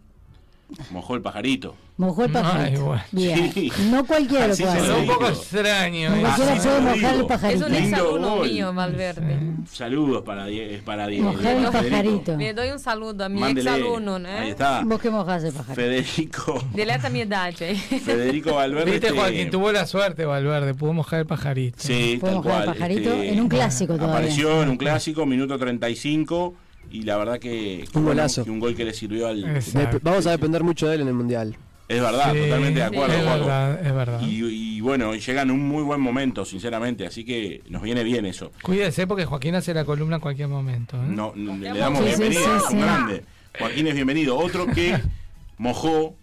[0.91, 1.75] mojó el pajarito.
[1.97, 2.85] Mojó el Ay, pajarito.
[2.85, 3.03] bueno.
[3.11, 3.51] Bien.
[3.53, 3.71] Sí.
[3.89, 4.95] No cualquiera lo Así puede hacer.
[4.95, 6.09] un poco extraño.
[6.11, 6.19] No ¿eh?
[6.21, 7.21] cualquiera Así puede mojar el digo.
[7.21, 7.65] Es pajarito.
[7.65, 9.39] un exalumno mío, Valverde.
[9.71, 11.31] Saludos para, Die- para Diego.
[11.31, 12.37] Mojar el pajarito.
[12.37, 13.69] Le doy un saludo a mi Mándele.
[13.71, 14.49] exalumno, Ahí ¿eh?
[14.51, 14.81] está.
[14.85, 15.75] Vos que mojás el pajarito.
[15.81, 16.63] Federico.
[16.73, 17.53] Deleta mi edad.
[17.61, 17.75] ¿eh?
[17.75, 18.91] Federico Valverde.
[18.91, 21.77] Viste, este, Joaquín, tuvo la suerte, Valverde, pudo mojar el pajarito.
[21.79, 22.77] Sí, Puede tal mojar el cual.
[22.77, 24.13] pajarito este, en un clásico todavía.
[24.17, 26.53] Apareció en un clásico, minuto 35.
[26.91, 28.45] Y la verdad que, que Un bueno, golazo.
[28.45, 29.43] que un gol que le sirvió al.
[29.43, 29.99] Exacto.
[30.03, 31.57] Vamos a depender mucho de él en el mundial.
[31.87, 33.13] Es verdad, Sí, totalmente de acuerdo.
[33.15, 33.39] Es Juaco.
[33.45, 34.21] verdad, es verdad.
[34.21, 34.43] Y,
[34.77, 37.05] y bueno, llega en un muy buen momento, sinceramente.
[37.07, 38.51] Así que nos viene bien eso.
[38.61, 40.97] Cuídese porque Joaquín hace la columna en cualquier momento.
[40.97, 41.05] ¿eh?
[41.07, 42.77] No, no, le damos Sí, bienvenida, sí, es un sí.
[42.77, 43.23] grande.
[43.57, 44.37] Joaquín es bienvenido.
[44.37, 44.99] Otro que
[45.57, 46.15] mojó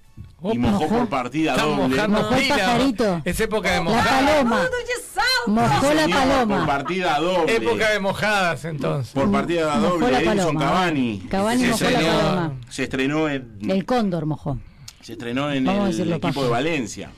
[0.52, 0.98] y mojó Mojó.
[0.98, 2.06] por partida doble.
[2.08, 2.56] Mojó el pila.
[2.56, 3.22] pajarito.
[3.24, 4.22] Es época de La mojadas.
[4.22, 4.62] paloma.
[5.46, 6.66] Mojó Sí, la señor, Por paloma.
[6.66, 7.56] partida doble.
[7.56, 9.12] Época de mojadas entonces.
[9.14, 10.10] Por partida doble.
[10.10, 10.60] la Edison paloma.
[10.60, 11.18] Cavani.
[11.30, 12.52] Cavani se, mojó la estrenó, paloma.
[12.68, 14.58] se estrenó en, El cóndor mojó.
[15.04, 16.42] Se estrenó en Vamos el equipo paja.
[16.42, 17.10] de Valencia.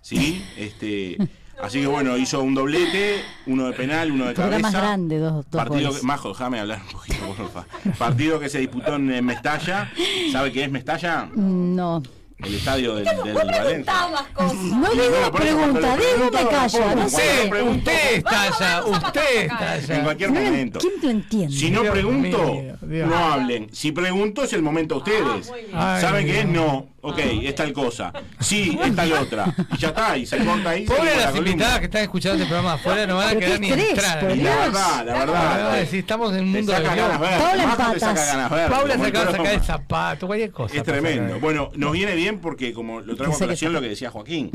[0.00, 0.44] ¿Sí?
[0.56, 1.16] Este,
[1.60, 4.60] así que bueno, hizo un doblete, uno de penal, uno de cabeza.
[4.60, 6.00] más grande, dos, dos Partido goles.
[6.00, 7.66] que, Majo, déjame hablar un poquito, porfa.
[7.98, 9.90] Partido que se disputó en Mestalla.
[10.32, 11.28] ¿Sabe qué es Mestalla?
[11.34, 12.02] No.
[12.38, 13.94] El estadio del, del Valencia.
[14.38, 16.94] No bueno, digo pregunta, digo me pongo.
[16.94, 17.50] No sé.
[17.68, 20.04] Usted estalla, usted En estalla.
[20.04, 20.78] cualquier No, momento.
[20.78, 21.56] ¿Quién lo entiende?
[21.56, 23.08] Si no pregunto, Dios.
[23.08, 23.66] no hablen.
[23.72, 25.52] Si pregunto, es el momento a ustedes.
[25.74, 26.46] Ay, ¿Saben qué es?
[26.46, 26.86] No.
[27.08, 28.12] Ok, es tal cosa.
[28.40, 29.54] Sí, es tal otra.
[29.72, 30.84] Y ya está, y se corta ahí.
[30.84, 33.70] Pobre la las invitadas que están escuchando este programa afuera no van a quedar ni
[33.70, 34.30] entrar.
[34.30, 35.56] Y ni la verdad, la La verdad.
[35.56, 37.38] verdad, si estamos en un mundo de ganas verdes.
[37.42, 38.00] Paula empatas.
[38.00, 38.70] saca ganas verdes.
[38.70, 40.76] Paula se el acaba de sacar el zapato, cualquier cosa.
[40.76, 41.40] Es tremendo.
[41.40, 44.50] Bueno, nos viene bien porque como lo traigo a colación lo que decía Joaquín,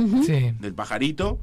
[0.59, 1.39] del pajarito,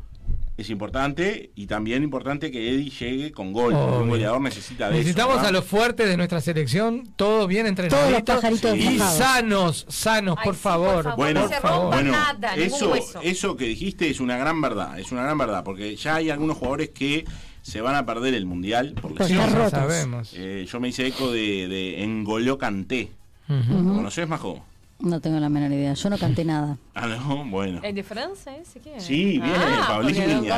[0.62, 3.75] es importante y también importante que Eddie llegue con gol.
[3.75, 4.01] Obvio.
[4.03, 5.46] Un goleador necesita de Necesitamos eso.
[5.46, 10.37] a los fuertes de nuestra selección, todo bien entrenaditos Todos los pajaritos y sanos, sanos,
[10.38, 11.81] Ay, por, sí, por favor, favor, Bueno, no se por favor.
[11.83, 13.20] rompa bueno, nada, eso, hueso.
[13.23, 16.57] eso que dijiste es una gran verdad, es una gran verdad, porque ya hay algunos
[16.57, 17.25] jugadores que
[17.62, 19.70] se van a perder el mundial por Pues Lo rotos.
[19.70, 20.33] sabemos.
[20.35, 23.11] Eh, yo me hice eco de, de Engoló Canté.
[23.49, 23.83] Ujú.
[23.83, 24.64] ¿Lo conoces, Majo?
[25.00, 25.94] No tengo la menor idea.
[25.94, 26.76] Yo no canté nada.
[26.94, 27.80] Ah, no, bueno.
[27.82, 29.00] ¿Es de Francia ese qué?
[29.00, 30.06] Sí, bien, Ah, no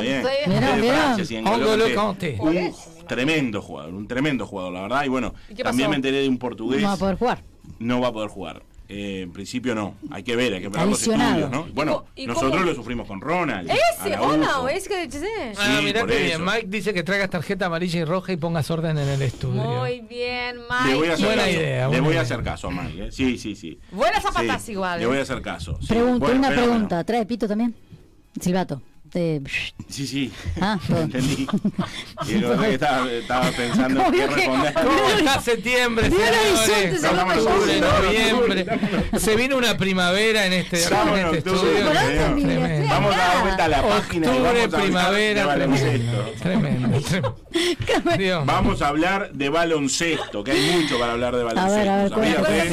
[0.00, 0.22] bien.
[1.94, 2.36] Kanté.
[2.36, 2.36] Kanté.
[2.38, 5.04] Un tremendo jugador, un tremendo jugador, la verdad.
[5.04, 5.90] Y bueno, ¿Y qué también pasó?
[5.90, 6.82] me enteré de un portugués.
[6.82, 7.42] No va a poder jugar.
[7.78, 8.62] no va a poder jugar.
[8.94, 11.64] Eh, en principio no, hay que ver, hay que ver los estudios, ¿no?
[11.72, 12.64] Bueno, ¿Y nosotros cómo?
[12.64, 13.70] lo sufrimos con Ronald.
[13.70, 15.26] Ese, oh no, ese que dice.
[15.58, 16.06] Ah, Sí, mirá eso.
[16.08, 16.44] bien.
[16.44, 19.62] Mike dice que traigas tarjeta amarilla y roja y pongas orden en el estudio.
[19.62, 21.12] Muy bien, Le voy a Mike.
[21.12, 21.50] hacer Buena caso.
[21.56, 23.04] idea, Le buena voy a hacer caso a Mike.
[23.06, 23.12] ¿eh?
[23.12, 23.78] Sí, sí, sí.
[23.92, 24.98] Buenas zapatas Sí, igual.
[24.98, 25.08] Le ¿eh?
[25.08, 25.78] voy a hacer caso.
[25.80, 25.86] sí.
[25.86, 27.04] Pregunta, Bueno, una pregunta.
[27.04, 27.74] ¿Trae pito también?
[28.40, 28.82] Silbato.
[29.12, 30.32] Sí, sí.
[30.60, 30.78] Ah.
[30.88, 31.46] Entendí.
[32.28, 34.74] Y lo que estaba, estaba pensando ¿Cómo qué responder.
[34.74, 36.58] ¿Cómo está septiembre, señores?
[36.64, 38.02] se Octubre, cayendo.
[38.02, 38.66] noviembre.
[39.18, 42.88] Se vino una primavera en este, Estamos en en este octubre, estudio.
[42.88, 45.66] Vamos a dar vuelta a la página Octubre, primavera, de
[46.40, 46.40] tremendo.
[46.40, 48.44] Tremendo.
[48.46, 52.20] Vamos a hablar de baloncesto, que hay mucho para hablar de baloncesto.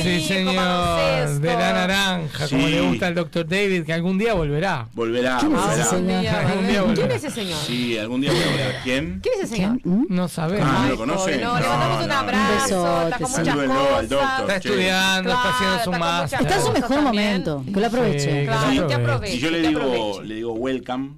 [0.02, 1.30] Sí, señor.
[1.40, 4.88] De la naranja, como le gusta al doctor David, que algún día volverá.
[4.94, 6.29] Volverá, ¿Quién es volverá.
[6.30, 7.60] Algún día ¿Quién es ese señor?
[7.60, 8.82] Sí, algún día volverá.
[8.84, 9.20] ¿Quién?
[9.22, 9.80] ¿Quién es ese señor?
[9.84, 10.06] ¿Mm?
[10.10, 10.68] No sabemos.
[10.72, 11.20] Ah, ¿no lo conoce?
[11.32, 14.40] pobre, No, No, le mandamos un abrazo, Un está con muchas al doctor.
[14.42, 16.42] Está estudiando, está haciendo su máster.
[16.42, 17.64] Está en su mejor momento.
[17.74, 18.42] Que lo aproveche.
[18.42, 19.34] Sí, Claro, que aproveche.
[19.34, 21.12] Si yo le digo, le digo welcome,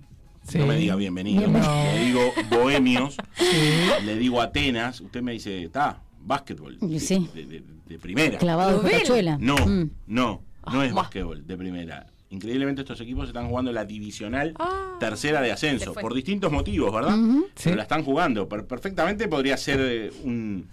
[0.47, 0.57] Sí.
[0.57, 1.47] no me diga bienvenido.
[1.47, 3.15] Le digo bohemios,
[4.03, 6.77] le digo Atenas, usted me dice, está, básquetbol.
[6.99, 7.29] Sí.
[7.33, 8.37] De, de- de primera.
[8.37, 9.37] Clavado de cachuela.
[9.39, 9.89] No, Mm.
[10.07, 11.01] no, no Ah, es buah.
[11.03, 12.07] básquetbol de primera.
[12.35, 17.15] Increíblemente estos equipos están jugando la divisional Ah, tercera de ascenso, por distintos motivos, ¿verdad?
[17.17, 17.73] Pero Sí.
[17.73, 18.47] la están jugando.
[18.47, 20.65] Per- perfectamente podría ser eh, un,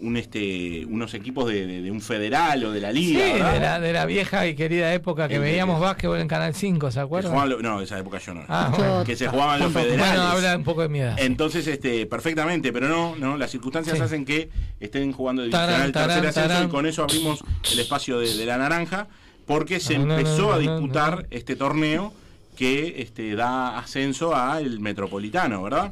[0.00, 3.52] un este unos equipos de, de- de un federal o de la Sí, liga, ¿verdad?
[3.52, 6.90] de la, de la vieja y querida época que El veíamos básquetbol en Canal 5,
[6.92, 7.48] ¿se acuerdan?
[7.48, 8.42] lo- no, esa época yo no.
[8.48, 9.04] Ah, bueno.
[9.04, 9.98] que se jugaban los federales.
[9.98, 11.14] Bueno, habla un poco de mi edad.
[11.18, 14.02] Entonces, este, perfectamente, pero no, no, las circunstancias Sí.
[14.02, 14.48] hacen que
[14.80, 16.68] estén jugando divisional tarán, tercer ascenso tarán.
[16.68, 19.08] y con eso abrimos el espacio de, de la naranja
[19.48, 22.12] porque se empezó a disputar este torneo
[22.54, 25.90] que este, da ascenso al metropolitano, ¿verdad?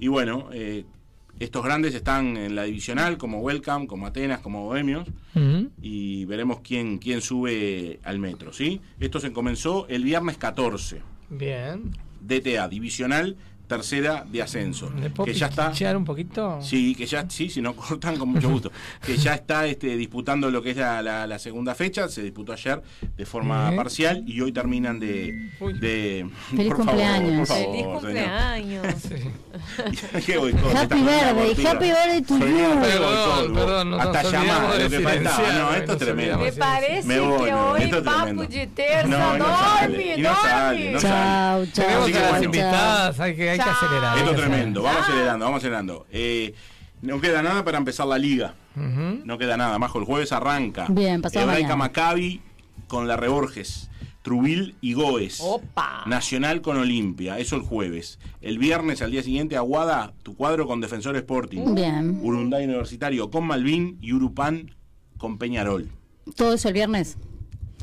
[0.00, 0.84] Y bueno, eh,
[1.38, 5.08] estos grandes están en la divisional como Welcome, como Atenas, como Bohemios
[5.80, 8.80] y veremos quién, quién sube al metro, ¿sí?
[9.00, 11.00] Esto se comenzó el viernes 14.
[11.30, 11.92] Bien.
[12.20, 13.36] DTA, divisional
[13.70, 14.90] tercera de ascenso.
[15.00, 15.72] ¿Le puedo Que ya está.
[15.96, 16.58] un poquito?
[16.60, 18.72] Sí, que ya, sí, si no cortan con mucho gusto.
[19.06, 22.52] que ya está este, disputando lo que es la, la- la segunda fecha, se disputó
[22.52, 22.82] ayer
[23.16, 23.76] de forma Bien.
[23.76, 25.50] parcial y hoy terminan de.
[25.78, 27.48] de Feliz por favor, cumpleaños.
[27.48, 28.00] por favor, Feliz señor.
[28.00, 28.86] cumpleaños.
[30.26, 32.80] Qué boicot, Happy birthday, happy birthday to you.
[32.80, 35.52] Perdón, perdón, nos Hasta de lo que faltaba.
[35.52, 36.38] No, esto es tremendo.
[36.38, 39.96] Me parece Me voy, que no, hoy esto es de terça No, y no sale,
[39.98, 41.00] dorme, no sale, no dorme.
[41.00, 41.84] Chao, chao.
[41.86, 44.18] Tenemos a las invitadas, hay que, hay que acelerar.
[44.18, 46.06] Esto es tremendo, vamos acelerando, vamos acelerando.
[46.10, 46.54] Eh,
[47.02, 48.54] no queda nada para empezar la liga.
[48.74, 49.98] No queda nada, Majo.
[49.98, 50.86] El jueves arranca.
[50.88, 51.76] Bien, Hebraica.
[51.76, 52.40] Maccabi
[52.88, 53.88] con la Reborges.
[54.22, 55.40] Trubil y Goes.
[55.40, 56.02] Opa.
[56.06, 57.38] Nacional con Olimpia.
[57.38, 58.18] Eso el jueves.
[58.42, 61.74] El viernes, al día siguiente, Aguada, tu cuadro con Defensor Sporting.
[61.74, 62.20] Bien.
[62.22, 64.74] Urunday Universitario con Malvin y Urupán
[65.16, 65.88] con Peñarol.
[66.36, 67.16] Todo eso el viernes.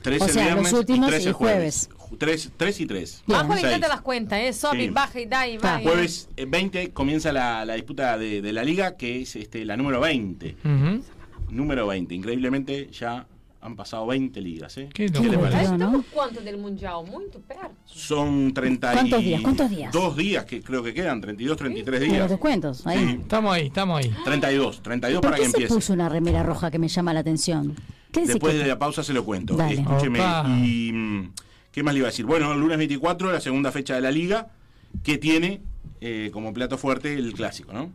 [0.04, 1.90] Tres O el sea, viernes los últimos y tres y el jueves.
[2.10, 3.24] Ju- Tres, tres y tres.
[3.28, 3.68] Bajo le Seis.
[3.68, 4.54] encanta las cuentas, ¿eh?
[4.54, 4.90] Sobe, Sí.
[4.90, 5.82] baja y da y va.
[5.82, 9.66] y- Jueves eh, 20 comienza la, la disputa de, de la liga, que es este,
[9.66, 10.56] la número 20.
[10.64, 11.02] Ujú.
[11.50, 12.14] Número 20.
[12.16, 13.26] Increíblemente ya
[13.60, 14.78] han pasado 20 ligas.
[14.78, 14.88] ¿eh?
[14.94, 15.68] Qué ¿Qué le parece?
[15.70, 15.74] ¿no?
[15.74, 17.04] Estamos cuánto del mundial?
[17.10, 17.72] Muito perto.
[17.86, 19.42] Son 30 ¿Cuántos y- días?
[19.42, 19.92] ¿Cuántos días?
[19.92, 22.30] Dos días que creo que quedan, 32, 33 De los días.
[22.30, 22.86] descuentos.
[22.88, 23.00] Ahí.
[23.00, 23.18] Sí.
[23.22, 24.14] Estamos ahí, estamos ahí.
[24.24, 25.74] 32, 32 ¿Por para que qué se empiece.
[25.74, 27.76] puso una remera roja que me llama la atención?
[28.12, 29.56] ¿Qué Después que- de la pausa se lo cuento.
[29.56, 29.82] Dale.
[29.82, 30.20] Escúcheme.
[30.20, 30.46] Opa.
[30.64, 31.30] Y,
[31.78, 32.26] ¿Qué más le iba a decir?
[32.26, 34.48] Bueno, el lunes 24, la segunda fecha de la liga,
[35.04, 35.62] que tiene
[36.02, 37.92] eh, como plato fuerte el clásico, ¿no?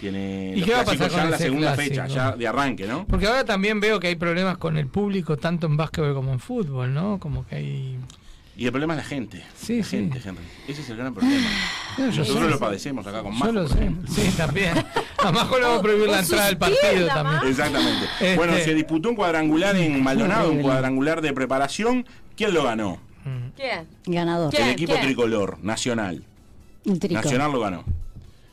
[0.00, 1.94] Tiene ¿Y los qué va a pasar ya en la segunda clásico?
[2.02, 3.06] fecha, ya de arranque, ¿no?
[3.06, 6.40] Porque ahora también veo que hay problemas con el público, tanto en básquetbol como en
[6.40, 7.20] fútbol, ¿no?
[7.20, 7.96] Como que hay...
[8.56, 9.44] Y el problema es la gente.
[9.56, 9.90] Sí, la sí.
[9.96, 10.42] gente, Henry.
[10.66, 11.46] Ese es el gran problema.
[11.98, 12.50] No, yo Nosotros sé.
[12.50, 13.90] lo padecemos acá con Yo Majo, lo por sé.
[14.08, 14.72] Sí, también.
[15.18, 17.40] A Majo le vamos a prohibir la entrada al partido también.
[17.52, 18.04] Exactamente.
[18.20, 22.04] Este- Bueno, se disputó un cuadrangular en Maldonado, un cuadrangular de preparación.
[22.38, 22.98] ¿Quién lo ganó?
[23.56, 23.86] ¿Quién?
[24.06, 24.50] Ganador.
[24.50, 24.62] ¿Quién?
[24.68, 26.22] El equipo tricolor, Nacional.
[26.86, 27.14] El trico.
[27.20, 27.84] Nacional lo ganó.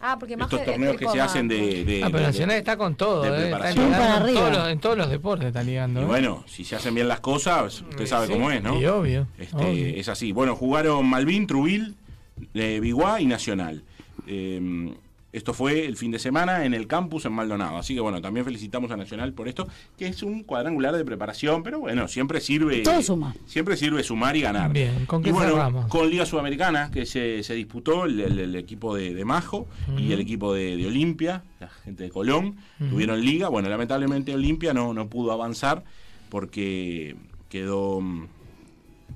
[0.02, 1.86] Ah, porque más Estos que- torneos que se hacen de.
[1.86, 3.32] de- Ah, pero de- Nacional está con todo, de ¿eh?
[3.32, 3.86] Está preparación.
[3.86, 4.40] ligando Para en, arriba.
[4.42, 6.00] todos los, en todos los deportes está ligando.
[6.02, 6.08] Y ¿eh?
[6.08, 8.80] bueno, si se hacen bien las cosas, usted sabe Sí, cómo es, ¿no?
[8.80, 9.88] y obvio, Este, obvio.
[9.96, 10.32] Es así.
[10.32, 11.96] Bueno, jugaron Malvin, Trubil,
[12.54, 13.84] eh, Biguá y Nacional.
[14.28, 14.94] Eh,
[15.38, 17.78] esto fue el fin de semana en el campus en Maldonado.
[17.78, 19.68] Así que bueno, también felicitamos a Nacional por esto,
[19.98, 22.80] que es un cuadrangular de preparación, pero bueno, siempre sirve.
[22.84, 23.36] Todo suma.
[23.46, 24.72] Siempre sirve sumar y ganar.
[24.74, 25.88] Bien, ¿con y qué bueno, cerramos?
[25.88, 29.68] con Liga Sudamericana, que se, se disputó el, el- el equipo de, de Majo
[29.98, 32.56] y el equipo de, de Olimpia, la gente de Colón,
[32.90, 33.50] tuvieron liga.
[33.50, 35.84] Bueno, lamentablemente Olimpia no, no pudo avanzar
[36.30, 37.16] porque
[37.50, 38.28] quedó mm,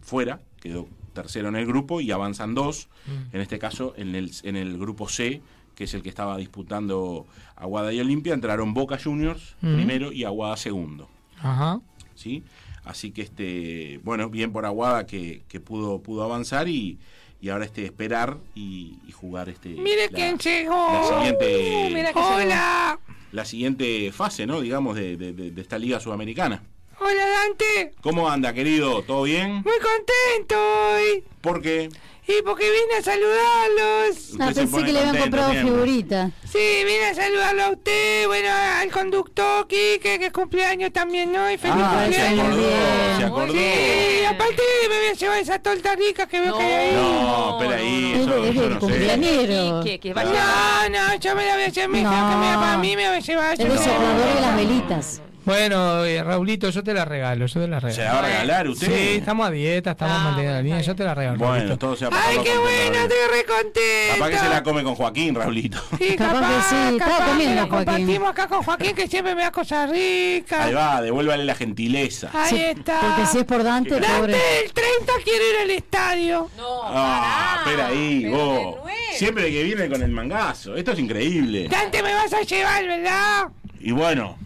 [0.01, 2.87] fuera, quedó tercero en el grupo y avanzan dos,
[3.33, 5.41] en este caso en el, en el grupo C,
[5.79, 10.57] que es el que estaba disputando Aguada y Olimpia, entraron Boca Juniors primero y Aguada
[10.57, 11.07] segundo.
[11.39, 11.79] Ajá.
[12.15, 12.43] ¿sí?
[12.83, 16.99] Así que este, bueno, bien por Aguada que, que pudo, pudo avanzar y,
[17.39, 20.75] y ahora este esperar y, y jugar este Mire la, quién llegó.
[20.91, 22.99] la siguiente mira que Hola.
[23.31, 24.59] la siguiente fase, ¿no?
[24.59, 26.61] digamos, de, de- de- de esta liga sudamericana.
[26.99, 27.93] Hola Dante.
[28.01, 29.01] ¿Cómo anda, querido?
[29.03, 29.53] ¿Todo bien?
[29.63, 31.23] Muy contento hoy.
[31.39, 31.87] ¿Por qué?
[32.31, 34.33] Y porque vine a saludarlos.
[34.39, 35.73] Ah, se pensé que le habían comprado siempre.
[35.73, 36.29] figurita.
[36.47, 41.57] Sí, vine a saludarlo a usted, bueno, al conductor Quique, que es cumpleaños también hoy.
[41.57, 42.39] Feliz Ah, se cumpleaños.
[42.45, 43.17] acordó, bien.
[43.17, 43.53] se acordó.
[43.53, 46.57] Sí, aparte me voy a llevar esa torta rica que veo No.
[46.59, 46.93] que hay ahí.
[46.93, 48.79] No, espera ahí, Es eso es yo del no sé.
[48.79, 49.83] cumpleañero.
[49.83, 50.25] Que llevar.
[50.27, 52.29] No, no, yo me la voy a llevar, No.
[52.29, 53.59] que me para mí, me voy a llevar.
[53.59, 55.21] El soplador de las velitas.
[55.49, 57.95] Bueno, eh, Raulito, yo te la regalo, yo te la regalo.
[57.95, 58.85] ¿Se la va a regalar usted?
[58.87, 61.37] Sí, estamos a dieta, estamos Ah, manteniendo la línea, yo te la regalo.
[61.39, 61.77] Bueno, Raulito.
[61.79, 64.13] todo se va a Ay, qué bueno, estoy re contento.
[64.13, 65.79] Capaz que se la come con Joaquín, Raulito.
[65.97, 67.85] Sí, Capaz que sí, estaba capaz comiendo, que la Joaquín.
[67.95, 70.65] compartimos acá con Joaquín, que siempre me da cosas ricas.
[70.67, 72.29] Ahí va, devuélvale la gentileza.
[72.31, 72.99] Ahí Sí, está.
[72.99, 74.33] Porque si es por Dante, Qué pobre.
[74.33, 76.49] Dante, el 30 quiero ir al estadio.
[76.57, 78.75] No, Ah, espera ahí, vos.
[79.15, 80.75] Siempre que viene con el mangazo.
[80.75, 81.67] Esto es increíble.
[81.69, 83.47] Dante, me vas a llevar, ¿verdad?
[83.79, 84.37] Y bueno.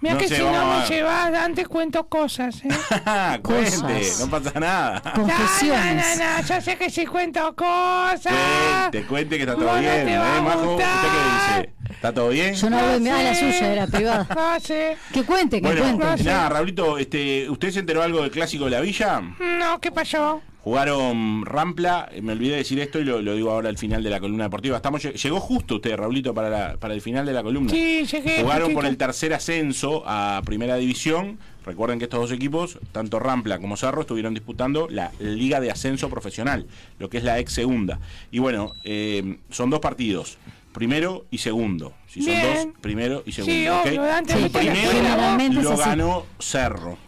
[0.00, 2.68] Mira no que si no a me llevas, Dante, cuento cosas, ¿eh?
[3.42, 4.20] Cuente, Cosas.
[4.20, 5.02] no pasa nada.
[5.04, 6.18] No, no, Confesiones.
[6.18, 8.34] no, no, yo sé que si cuento cosas.
[8.82, 10.04] Cuente, cuente que está todo bien.
[10.04, 10.72] te ¿eh, va a Majo?
[10.72, 11.94] ¿Usted qué dice?
[11.94, 12.54] ¿Está todo bien?
[12.54, 14.26] Yo no hablo de ah, la suya, era privada.
[14.34, 14.96] No sé.
[15.14, 16.24] Que cuente, que Bueno, cuente.
[16.24, 19.22] nada, Raulito, este, ¿usted se enteró algo del clásico de la villa?
[19.38, 20.42] No, ¿qué pasó?
[20.70, 24.02] Jugaron Rampla, eh, me olvidé de decir esto y lo, lo digo ahora al final
[24.02, 24.74] de la columna deportiva.
[24.74, 27.70] Estamos lle- llegó justo usted, Raulito, para, la- para el final de la columna.
[27.70, 28.42] Sí, llegué.
[28.42, 31.38] Jugaron por el tercer ascenso a Primera División.
[31.64, 36.10] Recuerden que estos dos equipos, tanto Rampla como Cerro, estuvieron disputando la Liga de Ascenso
[36.10, 36.66] Profesional,
[36.98, 38.00] lo que es la ex segunda.
[38.32, 40.36] Y bueno, eh, son dos partidos,
[40.72, 41.92] primero y segundo.
[42.08, 42.42] Si son Bien.
[42.72, 43.54] dos, primero y segundo.
[43.54, 43.86] Sí, ¿ok?
[43.86, 44.64] obvio, Dante, Sí, el viste
[45.04, 46.98] la primero lo ganó Cerro.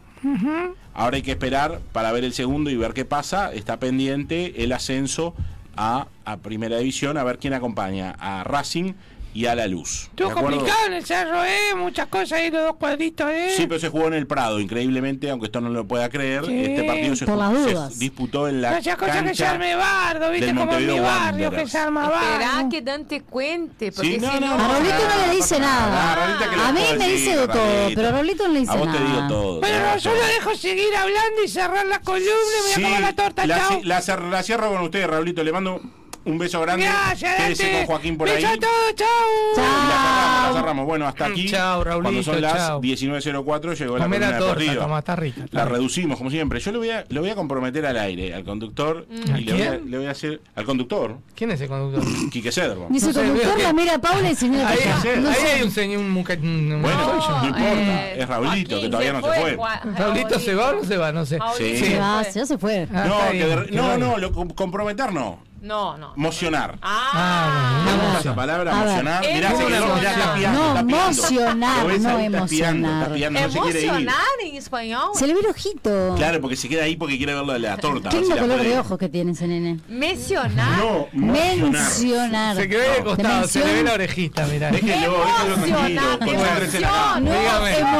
[0.95, 3.53] Ahora hay que esperar para ver el segundo y ver qué pasa.
[3.53, 5.35] Está pendiente el ascenso
[5.77, 8.95] a, a Primera División a ver quién acompaña a Racing
[9.39, 10.07] y a La Luz.
[10.11, 11.73] Estuvo complicado en el cerro, ¿eh?
[11.77, 13.53] Muchas cosas ahí, los dos cuadritos, ¿eh?
[13.57, 16.45] Sí, pero se jugó en el Prado, increíblemente, aunque esto no lo pueda creer.
[16.45, 19.47] Sí, este partido se, por las se disputó en la No sea cosa que se
[19.47, 20.53] arme bardo, ¿viste?
[20.53, 22.69] Como en mi barrio que se arma Esperá bardo.
[22.69, 24.65] que Dante cuente, porque Sí, no, si no, no...
[24.65, 26.15] A Raulito no le dice nada.
[26.17, 28.59] Raulito, ¿qué le A mí me decir, dice de todo, pero a Raulito no le
[28.61, 29.29] dice A vos te digo nada.
[29.29, 29.61] todo.
[29.61, 32.85] Pero tenés yo lo dejo seguir hablando y cerrar la columna y me Sí, voy
[32.85, 33.81] a comer la torta, la, chao.
[34.27, 35.45] la cierro con ustedes, Raulito.
[35.45, 35.81] Le mando
[36.29, 36.85] un beso grande.
[36.87, 38.43] Gracias, Quédese con Joaquín por ahí.
[38.43, 39.09] Todos, chao.
[39.55, 40.87] Y la cerramos, la cerramos.
[40.87, 41.49] Bueno, hasta aquí.
[41.49, 42.81] Chao, Raulito, Cuando son las chao.
[42.81, 44.83] 19.04 llegó la columna torta, deportiva.
[44.83, 45.45] toma, está rica.
[45.45, 45.77] está La rica.
[45.77, 46.61] reducimos, como siempre.
[46.61, 49.07] Yo le voy a, le voy a comprometer al aire, al conductor.
[49.33, 50.41] ¿A Y le voy, a, le voy a hacer.
[50.55, 52.05] Al conductor, ¿Quién es el conductor?
[52.31, 52.87] Quique Cederbo.
[52.91, 54.79] Dice No sé, conductor, la mira a Paula y se mira Ahí,
[55.21, 58.07] No hay un señor, un, muca- un Bueno, no importa.
[58.09, 59.59] eh, es Raulito, que todavía no se fue.
[59.97, 61.47] ¿Raulito se va o no se va?
[61.49, 61.77] No sé.
[61.79, 62.87] Se va, se fue.
[62.93, 65.48] Ah, no, no, no, lo, com- comprometer no.
[65.61, 66.13] No, no.
[66.17, 66.79] Mocionar.
[66.83, 68.21] Ah, bueno, emoción.
[68.21, 69.21] esa palabra, emocionar.
[69.23, 69.83] Mirá, se Emocionar.
[69.83, 73.03] quedó, mirá, está piando, No, emocionar, no está piando, emocionar.
[73.03, 73.85] está piando, no se quiere ir.
[73.89, 75.11] emocionar en español.
[75.15, 76.15] Se le ve el ojito.
[76.17, 78.09] Claro, porque se queda ahí porque quiere ver lo de la torta.
[78.09, 79.81] Qué si lindo la color de ojos que tiene ese nene.
[79.89, 80.79] Mencionar.
[80.79, 81.73] No, emocionar.
[81.73, 82.57] Mencionar.
[82.57, 84.71] Se quedó ahí De costado, se le ve la orejita, mirá.
[84.71, 86.01] Déjelo, déjelo tranquilo.
[86.21, 87.21] Emocionar.
[87.21, 87.31] No, no.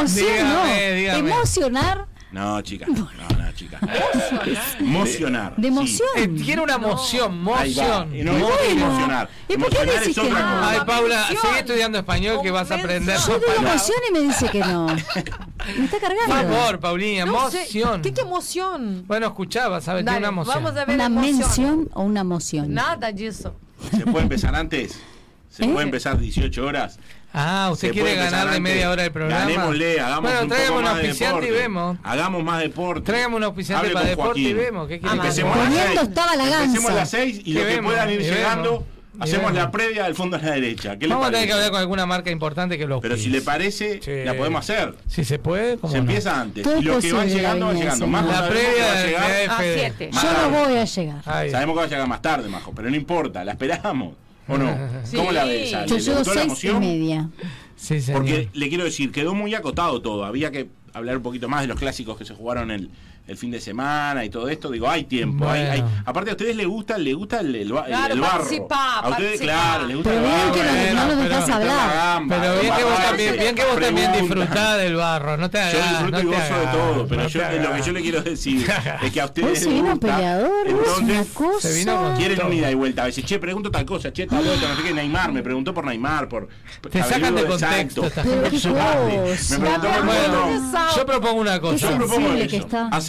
[0.05, 1.19] dígame, dígame.
[1.19, 2.87] Emocionar No, chica.
[2.89, 3.09] No,
[3.39, 3.79] no, chica.
[4.79, 5.57] Emocionar.
[5.57, 5.69] de sí.
[5.69, 6.09] emoción.
[6.17, 7.85] Eh, tiene una moción, Ahí va.
[8.05, 8.17] moción.
[8.17, 8.87] Y no es Bueno.
[8.87, 9.31] emocionar.
[9.49, 10.29] ¿Y por qué Emocionar decís que no?
[10.37, 10.71] cosa.
[10.71, 13.17] Ay, Paula, sigue estudiando español que vas a aprender.
[13.27, 14.87] Yo digo emoción y me dice que no.
[14.87, 16.55] Me está Por cargando.
[16.55, 18.03] favor, Paulina, No sé, emoción.
[18.03, 19.05] ¿Qué, qué emoción?
[19.07, 20.05] Bueno, escuchaba, ¿sabes?
[20.05, 20.65] Tiene Dale, una emoción.
[20.65, 21.37] vamos a ver ¿Una emoción.
[21.39, 22.75] mención o una emoción?
[22.75, 23.55] Nada disso.
[23.91, 24.99] ¿Se puede empezar antes?
[25.51, 25.69] ¿Se ¿Eh?
[25.69, 26.99] puede empezar 18 horas?
[27.33, 28.61] Ah, usted quiere ganarle antes.
[28.61, 29.41] media hora del programa.
[29.45, 31.99] Ganémosle, hagamos bueno, un poco un más de y vemos.
[32.03, 33.03] Hagamos más deporte.
[33.03, 34.89] Tráigame un auspiciante Hable para deporte y vemos.
[34.89, 36.09] ¿Qué quiere que Empecemos a las Poniendo seis.
[36.09, 36.65] estaba la ganza.
[36.65, 38.87] Empecemos a las 6 y Que los que vemos, puedan ir y vemos, llegando,
[39.19, 40.99] y hacemos la previa del fondo a la derecha.
[40.99, 43.29] ¿Qué le Vamos a tener que hablar con alguna marca importante que lo Pero si
[43.29, 44.25] le parece, Sí.
[44.25, 44.95] la podemos hacer.
[45.07, 46.05] Si se puede, ¿cómo Se no?
[46.05, 46.67] empieza antes.
[46.67, 48.07] Y los que van llegando, van llegando.
[48.07, 49.31] Majo La previa va a de llegar.
[49.31, 50.13] de A.
[50.13, 51.25] Más Yo no voy a llegar.
[51.25, 54.15] Sabemos que va a llegar más tarde, Majo, pero no importa, la esperamos.
[54.49, 54.77] ¿O no?
[55.05, 55.17] Sí.
[55.17, 55.73] ¿Cómo la ves?
[55.75, 55.89] Ale?
[55.89, 56.81] Yo ¿Le llego gustó la seis y emoción?
[56.81, 57.31] media.
[57.77, 58.21] Sí, señor.
[58.21, 60.25] Porque le quiero decir, quedó muy acotado todo.
[60.25, 62.91] Había que hablar un poquito más de los clásicos que se jugaron el,
[63.29, 64.71] el fin de semana y todo esto.
[64.71, 65.49] Digo, hay tiempo.
[65.49, 66.03] hay- hay- Bueno.
[66.07, 68.39] aparte, a ustedes les gusta, le gusta el, el, Claro, el barro.
[68.39, 69.55] participar, a ustedes, participar.
[69.71, 70.53] claro, les gusta Pero el bien barro.
[70.55, 70.69] que no-
[71.07, 72.23] Bueno, no nos hablar.
[72.29, 74.39] Pero bien que vos también, bien que vos también Preguntan.
[74.39, 75.73] disfrutás del barro, no te hagas.
[75.75, 78.23] Yo disfruto no y gozo de todo, pero no yo, lo que yo le quiero
[78.23, 78.67] decir
[79.03, 81.69] es que a ustedes se les vino gusta, peleador, hoy es una entonces cosa.
[81.69, 83.03] Se vino quieren un ida y vuelta.
[83.03, 85.75] A veces, che, pregunto tal cosa, che, tal otra, no sé qué, Neymar, me preguntó
[85.75, 86.49] por Neymar, por...
[86.91, 88.23] Te sacan de contexto cosa.
[88.25, 91.91] Me preguntó por Bueno, yo propongo una cosa.
[91.91, 92.29] Yo propongo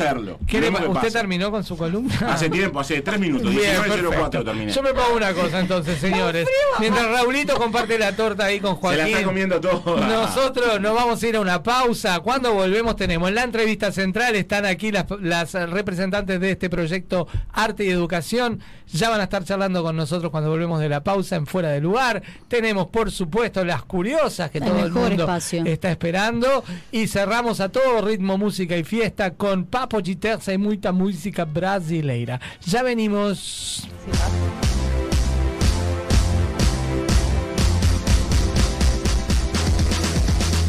[0.09, 0.39] sensible eso, que está.
[0.39, 0.39] hacerlo.
[0.47, 1.19] ¿Quiere- Veremos qué ¿Usted pasa.
[1.19, 2.15] terminó con su columna?
[2.33, 4.43] Hace tiempo, hace tres minutos, Bien, 19.04 perfecto.
[4.43, 4.71] terminé.
[4.71, 6.47] Yo me pongo una cosa entonces, señores.
[6.79, 9.25] Mientras Raulito comparte la torta ahí con Se la está Joaquín.
[9.27, 10.07] comiendo toda.
[10.07, 12.19] Nosotros nos vamos a ir a una pausa.
[12.19, 14.35] Cuando volvemos tenemos la entrevista central.
[14.35, 18.59] Están aquí las, las representantes de este proyecto Arte y Educación.
[18.91, 21.79] Ya van a estar charlando con nosotros cuando volvemos de la pausa en Fuera de
[21.79, 22.23] Lugar.
[22.47, 25.63] Tenemos, por supuesto, las curiosas que El todo el mundo espacio.
[25.65, 26.63] está esperando.
[26.91, 32.39] Y cerramos a todo ritmo, música y fiesta con Papo Giterza y mucha música brasileira.
[32.65, 33.87] Ya venimos.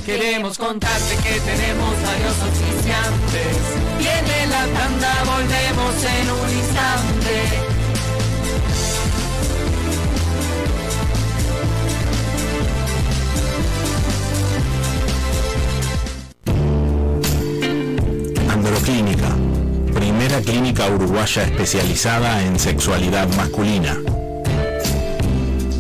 [0.05, 3.57] Queremos contarte que tenemos varios oficiantes.
[3.99, 7.80] Viene la tanda, volvemos en un instante.
[18.61, 19.33] Androclínica,
[19.95, 23.97] primera clínica uruguaya especializada en sexualidad masculina.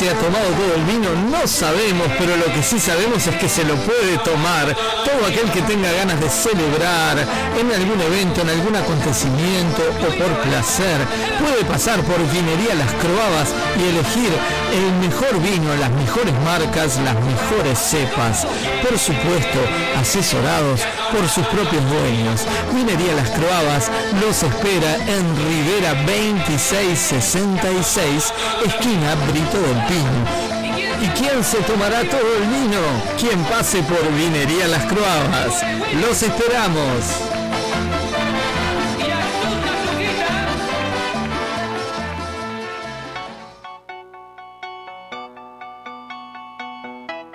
[0.00, 1.10] Se ha tomado todo el vino?
[1.30, 4.74] No sabemos, pero lo que sí sabemos es que se lo puede tomar
[5.04, 10.40] todo aquel que tenga ganas de celebrar en algún evento, en algún acontecimiento o por
[10.40, 11.06] placer.
[11.38, 14.32] Puede pasar por Vinería Las Croabas y elegir
[14.72, 18.46] el mejor vino, las mejores marcas, las mejores cepas.
[18.80, 19.60] Por supuesto,
[20.00, 20.80] asesorados
[21.12, 22.46] por sus propios dueños.
[22.72, 23.90] Vinería Las Croabas
[24.22, 28.32] los espera en Rivera 2666,
[28.64, 29.60] esquina Brito
[29.92, 32.80] ¿Y quién se tomará todo el vino?
[33.18, 35.64] Quien pase por Vinería Las Croabas.
[36.00, 37.30] Los esperamos.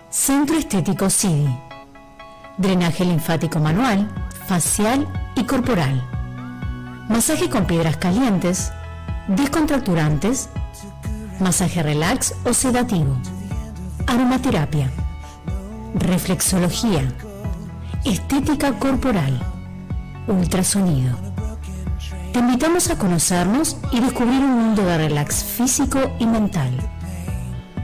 [0.10, 1.60] Centro Estético CIDI.
[2.58, 4.10] Drenaje linfático manual,
[4.48, 6.02] facial y corporal.
[7.10, 8.72] Masaje con piedras calientes,
[9.28, 10.50] descontracturantes,
[11.40, 13.16] masaje relax o sedativo.
[14.08, 14.90] Aromaterapia.
[15.96, 17.04] Reflexología.
[18.04, 19.40] Estética corporal.
[20.28, 21.16] Ultrasonido.
[22.34, 26.72] Te invitamos a conocernos y descubrir un mundo de relax físico y mental.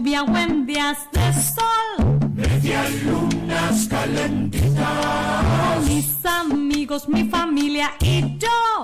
[0.05, 2.19] Lluvia o en días de sol.
[2.35, 5.83] Medialunas calentitas.
[5.87, 8.83] Mis amigos, mi familia y yo.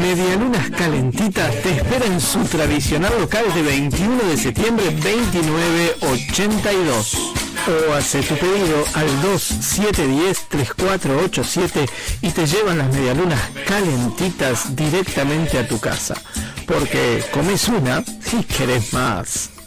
[0.00, 7.34] Medialunas Calentitas te espera en su tradicional local de 21 de septiembre 2982.
[7.68, 11.88] O hace tu pedido al 2710-3487
[12.22, 16.16] y te llevan las medialunas calentitas directamente a tu casa.
[16.66, 19.61] Porque comes una y querés más.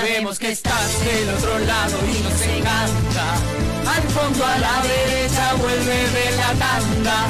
[0.00, 3.34] Sabemos que estás del otro lado y nos encanta.
[3.86, 7.28] Al fondo a la derecha vuelve de la tanda.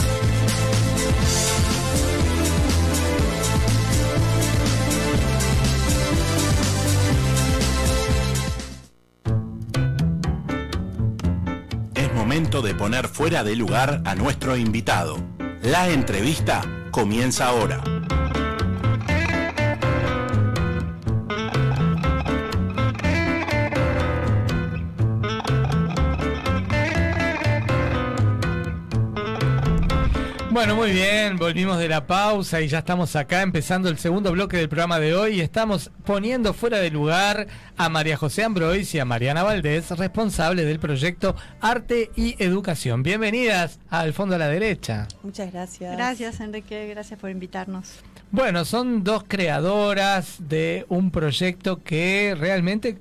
[11.96, 15.18] Es momento de poner fuera de lugar a nuestro invitado.
[15.62, 16.62] La entrevista
[16.92, 17.99] comienza ahora.
[30.52, 34.56] Bueno, muy bien, volvimos de la pausa y ya estamos acá empezando el segundo bloque
[34.56, 37.46] del programa de hoy y estamos poniendo fuera de lugar
[37.76, 43.04] a María José Ambrois y a Mariana Valdés, responsables del proyecto Arte y Educación.
[43.04, 45.06] Bienvenidas al fondo a la derecha.
[45.22, 45.96] Muchas gracias.
[45.96, 46.88] Gracias, Enrique.
[46.88, 48.00] Gracias por invitarnos.
[48.32, 52.98] Bueno, son dos creadoras de un proyecto que realmente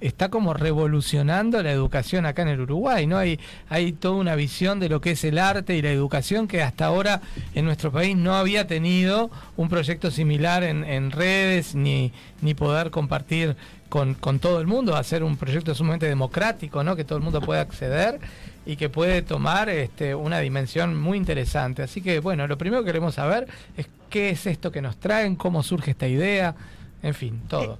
[0.00, 3.16] está como revolucionando la educación acá en el Uruguay, ¿no?
[3.16, 6.62] Hay, hay toda una visión de lo que es el arte y la educación que
[6.62, 7.22] hasta ahora
[7.54, 12.90] en nuestro país no había tenido un proyecto similar en, en redes ni, ni poder
[12.90, 13.56] compartir
[13.88, 16.96] con, con todo el mundo, hacer un proyecto sumamente democrático, ¿no?
[16.96, 18.18] Que todo el mundo pueda acceder
[18.66, 21.82] y que puede tomar este, una dimensión muy interesante.
[21.82, 25.36] Así que, bueno, lo primero que queremos saber es qué es esto que nos traen,
[25.36, 26.54] cómo surge esta idea,
[27.02, 27.78] en fin, todo.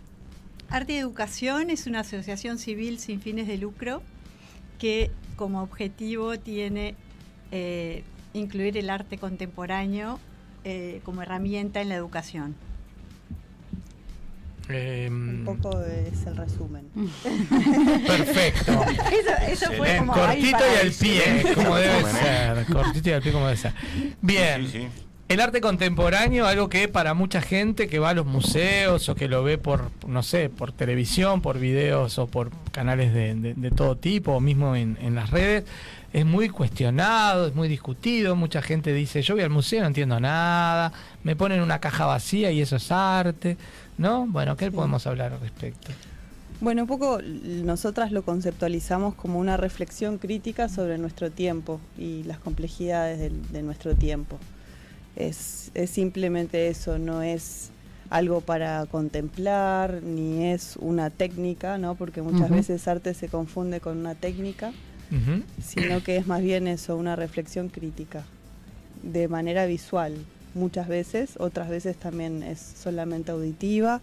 [0.75, 4.03] Arte y Educación es una asociación civil sin fines de lucro
[4.81, 6.97] que como objetivo tiene
[7.53, 8.03] eh,
[8.33, 10.18] incluir el arte contemporáneo
[10.64, 12.57] eh, como herramienta en la educación.
[14.68, 16.89] Em, Un poco es el resumen.
[18.09, 18.72] Perfecto.
[19.12, 22.66] Eso, eso fue como Cortito y al pie, como debe ser.
[22.66, 23.75] Cortito y al pie, como debe ser.
[24.20, 24.66] Bien.
[24.66, 24.89] Sí, sí.
[25.27, 29.27] El arte contemporáneo, algo que para mucha gente que va a los museos o que
[29.27, 33.70] lo ve por, no sé, por televisión, por videos o por canales de, de- de
[33.70, 35.64] todo tipo, o mismo en, en las redes,
[36.12, 38.37] es muy cuestionado, es muy discutido.
[38.37, 42.51] Mucha gente dice, yo voy al museo, no entiendo nada, me ponen una caja vacía
[42.53, 43.57] y eso es arte,
[43.97, 44.27] ¿no?
[44.27, 45.91] Bueno, ¿qué podemos hablar al respecto?
[46.61, 52.39] Bueno, un poco nosotras lo conceptualizamos como una reflexión crítica sobre nuestro tiempo y las
[52.39, 54.39] complejidades del- de nuestro tiempo.
[55.17, 57.71] Es, es simplemente eso, no es
[58.11, 61.95] algo para contemplar, ni es una técnica, ¿no?
[61.95, 64.73] Porque muchas veces arte se confunde con una técnica,
[65.62, 68.25] sino que es más bien eso, una reflexión crítica,
[69.03, 70.15] de manera visual,
[70.55, 74.01] muchas veces, otras veces también es solamente auditiva,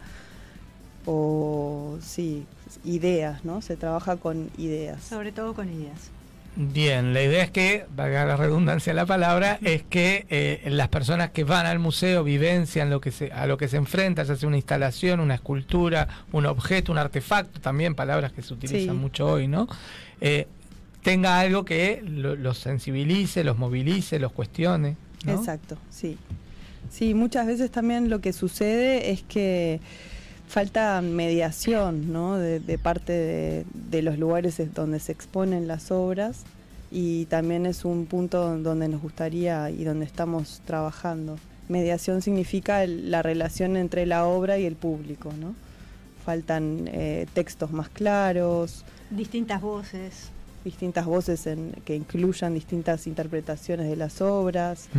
[1.05, 2.45] o sí,
[2.83, 3.61] ideas, ¿no?
[3.61, 5.03] Se trabaja con ideas.
[5.03, 6.11] Sobre todo con ideas.
[6.55, 10.89] Bien, la idea es que, valga la redundancia de la palabra, es que eh, las
[10.89, 14.35] personas que van al museo vivencian lo que se, a lo que se enfrenta, ya
[14.35, 19.01] sea una instalación, una escultura, un objeto, un artefacto, también palabras que se utilizan Sí.
[19.01, 19.67] mucho hoy, ¿no?
[20.19, 20.45] Eh,
[21.03, 24.97] tenga algo que lo- los sensibilice, los movilice, los cuestione.
[25.25, 25.33] ¿no?
[25.33, 26.17] Exacto, sí.
[26.89, 29.79] Sí, muchas veces también lo que sucede es que
[30.51, 32.37] falta mediación, ¿no?
[32.37, 36.43] De, de parte de, de los lugares es donde se exponen las obras
[36.91, 41.37] y también es un punto donde nos gustaría y donde estamos trabajando.
[41.69, 45.55] Mediación significa el- la relación entre la obra y el público, ¿no?
[46.25, 50.29] Faltan eh, textos más claros, Distintas voces.
[50.65, 54.89] distintas voces en- que incluyan distintas interpretaciones de las obras.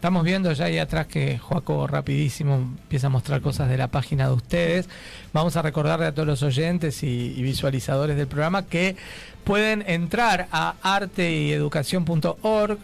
[0.00, 4.28] Estamos viendo ya ahí atrás que Joaco rapidísimo empieza a mostrar cosas de la página
[4.28, 4.88] de ustedes.
[5.34, 8.96] Vamos a recordarle a todos los oyentes y, visualizadores del programa que
[9.44, 12.78] pueden entrar a artyeducación.org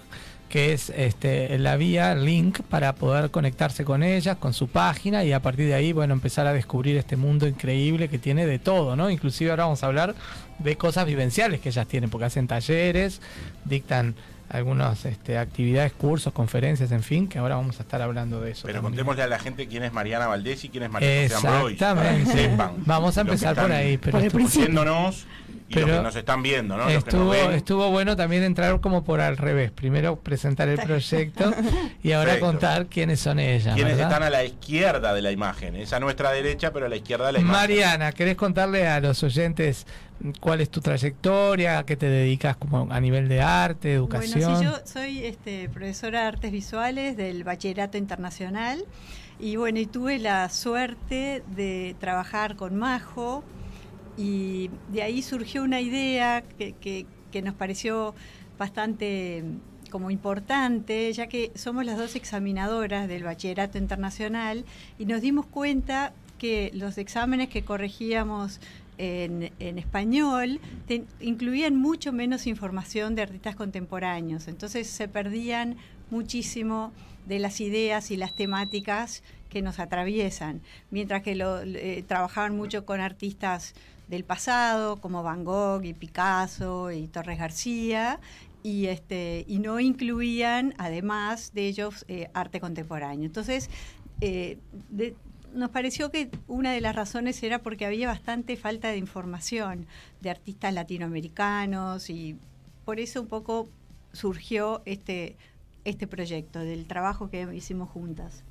[0.50, 5.32] que es este, la vía, link para poder conectarse con ellas, con su página y
[5.32, 8.94] a partir de ahí, bueno, empezar a descubrir este mundo increíble que tiene de todo,
[8.94, 9.08] ¿no?
[9.08, 10.14] Inclusive ahora vamos a hablar
[10.58, 13.22] de cosas vivenciales que ellas tienen, porque hacen talleres,
[13.64, 14.14] dictan
[14.48, 18.62] algunas este, actividades, cursos, conferencias, en fin, que ahora vamos a estar hablando de eso.
[18.66, 18.92] Pero también.
[18.92, 21.94] contémosle a la gente quién es Mariana Valdés y quién es María José Ambrois, para
[22.02, 22.50] que Exactamente.
[22.50, 22.72] sepan.
[22.86, 23.98] Vamos a empezar por ahí.
[23.98, 24.40] Pero estuvo-
[25.68, 26.84] y los Pero que nos están viendo, ¿no?
[26.84, 27.52] Los que nos Estuvo, ven.
[27.52, 29.72] estuvo bueno también entrar como por al revés.
[29.72, 31.52] Primero presentar el proyecto
[32.02, 32.46] y ahora Perfecto.
[32.46, 33.74] contar quiénes son ellas.
[33.74, 34.12] Quienes ¿verdad?
[34.12, 37.26] están a la izquierda de la imagen, es a nuestra derecha, pero a la izquierda
[37.26, 37.60] de la imagen.
[37.60, 39.86] Mariana, ¿querés contarle a los oyentes
[40.40, 44.52] cuál es tu trayectoria, a qué te dedicas como a nivel de arte, educación?
[44.52, 48.84] Bueno, sí, yo soy este, profesora de artes visuales del Bachillerato Internacional
[49.40, 53.42] y bueno, y tuve la suerte de trabajar con Majo
[54.16, 57.06] y de ahí surgió una idea que,
[57.42, 58.14] nos pareció
[58.58, 64.64] bastante mm, como importante, ya que somos las dos examinadoras del Bachillerato Internacional
[64.98, 68.60] y nos dimos cuenta que los exámenes que corregíamos
[68.98, 70.60] en, español
[71.20, 75.76] incluían mucho menos información de artistas contemporáneos, entonces se perdían
[76.10, 76.92] muchísimo
[77.26, 80.60] de las ideas y las temáticas que nos atraviesan,
[80.90, 83.74] mientras que eh, trabajaban mucho con artistas
[84.08, 88.20] del pasado, como Van Gogh y Picasso y Torres García,
[88.62, 93.24] y, este, y no incluían, además de ellos, eh, arte contemporáneo.
[93.24, 93.70] Entonces,
[94.20, 94.58] eh,
[95.54, 99.86] nos pareció que una de las razones era porque había bastante falta de información
[100.20, 102.36] de artistas latinoamericanos y
[102.84, 103.68] por eso un poco
[104.12, 105.36] surgió este,
[105.84, 108.42] este proyecto del trabajo que hicimos juntas.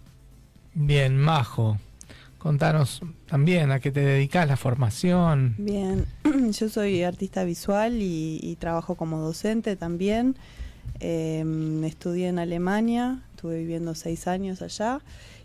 [0.74, 1.78] Bien, Majo.
[2.46, 5.56] Contanos también a qué te dedicas, la formación.
[5.58, 6.06] Bien,
[6.52, 10.36] yo soy artista visual y, y trabajo como docente también.
[11.00, 11.43] Eh,
[11.86, 15.00] estudié en Alemania, estuve viviendo seis años allá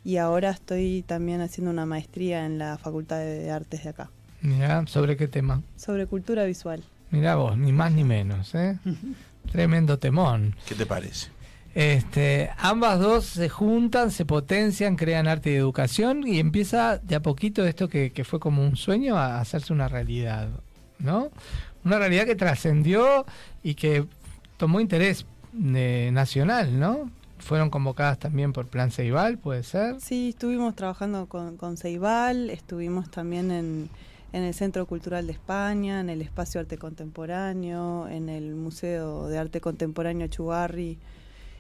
[0.05, 4.11] y ahora estoy también haciendo una maestría en la Facultad de Artes de acá,
[4.42, 5.62] Mirá, ¿sobre qué tema?
[5.76, 6.84] sobre cultura visual.
[7.11, 8.78] Mirá vos, ni más ni menos, ¿eh?
[9.53, 10.55] Tremendo temón.
[10.68, 11.30] ¿Qué te parece?
[11.74, 17.22] Este, ambas dos se juntan, se potencian, crean arte y educación y empieza de a
[17.22, 20.48] poquito esto que, fue como un sueño a hacerse una realidad,
[20.98, 21.30] ¿no?
[21.84, 23.24] Una realidad que trascendió
[23.62, 24.04] y que
[24.56, 25.26] tomó interés
[25.74, 27.10] eh, nacional, ¿no?
[27.38, 29.98] fueron convocadas también por Plan Ceibal, ¿puede ser?
[30.00, 33.88] Sí, estuvimos trabajando con, con Ceibal, estuvimos también en,
[34.32, 39.38] en el Centro Cultural de España, en el Espacio Arte Contemporáneo, en el Museo de
[39.38, 40.98] Arte Contemporáneo Chugarri.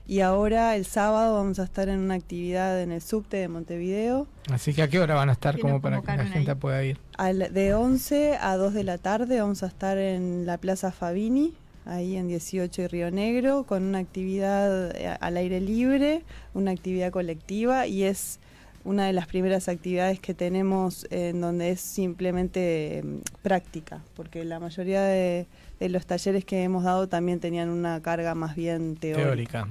[0.06, 4.26] Y ahora el sábado vamos a estar en una actividad en el subte de Montevideo.
[4.50, 6.56] Así que a qué hora van a estar como para que la gente ahí.
[6.56, 6.98] pueda ir.
[7.16, 11.54] Al- de 11 a 2 de la tarde vamos a estar en la Plaza Fabini,
[11.86, 16.22] ahí en 18 y Río Negro, con una actividad eh, al aire libre,
[16.54, 18.40] una actividad colectiva y es
[18.82, 24.58] una de las primeras actividades que tenemos en donde es simplemente mm, práctica, porque la
[24.58, 25.46] mayoría de
[25.88, 29.22] los talleres que hemos dado también tenían una carga más bien teórica.
[29.22, 29.68] Teórica.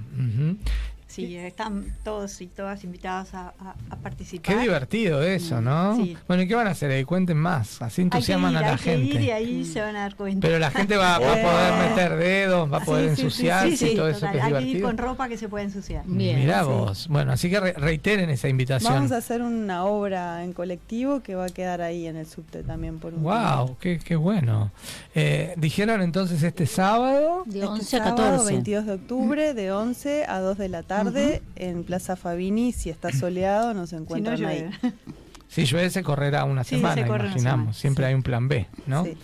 [1.27, 4.55] Sí, están todos y todas invitados a, a- a participar.
[4.55, 5.95] Qué divertido eso, ¿no?
[5.95, 6.17] Sí.
[6.27, 7.03] Bueno, ¿y qué van a hacer ahí?
[7.03, 9.33] Cuenten más, así Hay que entusiasman ir, a la hay que ir y gente.
[9.33, 10.47] ahí se van a dar cuenta.
[10.47, 13.25] Pero la gente va, va a poder meter dedos, va a poder Sí, sí, sí,
[13.25, 14.31] ensuciarse sí, y sí, todo eso total.
[14.33, 14.87] que es Hay que ir divertido.
[14.87, 16.05] con ropa que se puede ensuciar.
[16.05, 17.07] Mirá vos.
[17.09, 18.93] Bueno, así que re- reiteren esa invitación.
[18.93, 22.63] Vamos a hacer una obra en colectivo que va a quedar ahí en el subte
[22.63, 24.71] también por un Wow, qué, qué bueno.
[25.15, 27.43] Eh, Dijeron entonces este sábado.
[27.45, 28.51] De Este 11 a sábado, 14.
[28.53, 31.08] 22 de octubre, de 11 a 2 de la tarde,
[31.55, 32.71] en Plaza Fabini.
[32.73, 34.59] Si está soleado, nos encuentran ahí.
[34.61, 34.93] llueve.
[35.49, 37.59] Si llueve se correrá una Sí, semana, se corre una imaginamos.
[37.59, 39.03] semana, Siempre hay un plan B, ¿no?
[39.05, 39.17] Sí.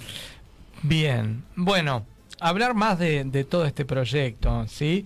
[0.82, 2.04] Bien, bueno,
[2.40, 5.06] hablar más de, de todo este proyecto, ¿sí?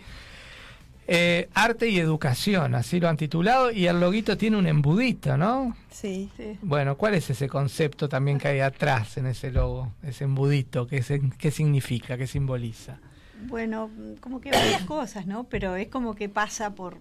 [1.08, 5.76] Eh, arte y educación, así lo han titulado, y el loguito tiene un embudito, ¿no?
[5.92, 6.30] Sí.
[6.62, 10.88] Bueno, ¿cuál es ese concepto también que hay atrás en ese logo, ese embudito?
[10.88, 13.00] ¿Qué, se- qué significa, qué simboliza?
[13.48, 15.46] Bueno, como que varias cosas, ¿no?
[15.46, 16.98] Pero es como que pasa por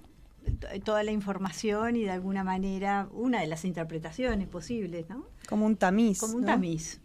[0.85, 5.27] toda la información y de alguna manera una de las interpretaciones posibles, ¿no?
[5.49, 6.21] Como un tamiz.
[6.21, 6.47] Como un ¿no?
[6.47, 7.01] tamiz.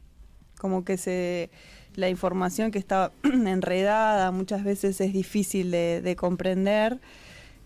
[0.60, 1.50] Como que se
[1.96, 7.00] la información que está enredada muchas veces es difícil de, de comprender.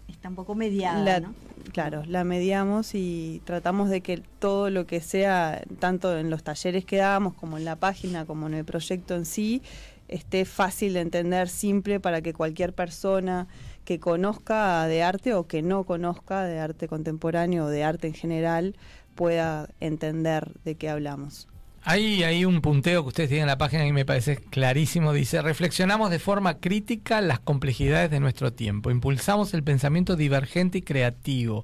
[0.07, 1.33] Está un poco mediada, La- ¿no?
[1.73, 6.85] Claro, la mediamos y tratamos de que todo lo que sea, tanto en los talleres
[6.85, 9.61] que damos, como en la página, como en el proyecto en sí,
[10.07, 13.47] esté fácil de entender, simple, para que cualquier persona
[13.85, 18.13] que conozca de arte o que no conozca de arte contemporáneo o de arte en
[18.13, 18.75] general
[19.15, 21.47] pueda entender de qué hablamos.
[21.83, 25.13] Hay, hay un punteo que ustedes tienen en la página que me parece clarísimo.
[25.13, 28.91] Dice, reflexionamos de forma crítica las complejidades de nuestro tiempo.
[28.91, 31.63] Impulsamos el pensamiento divergente y creativo.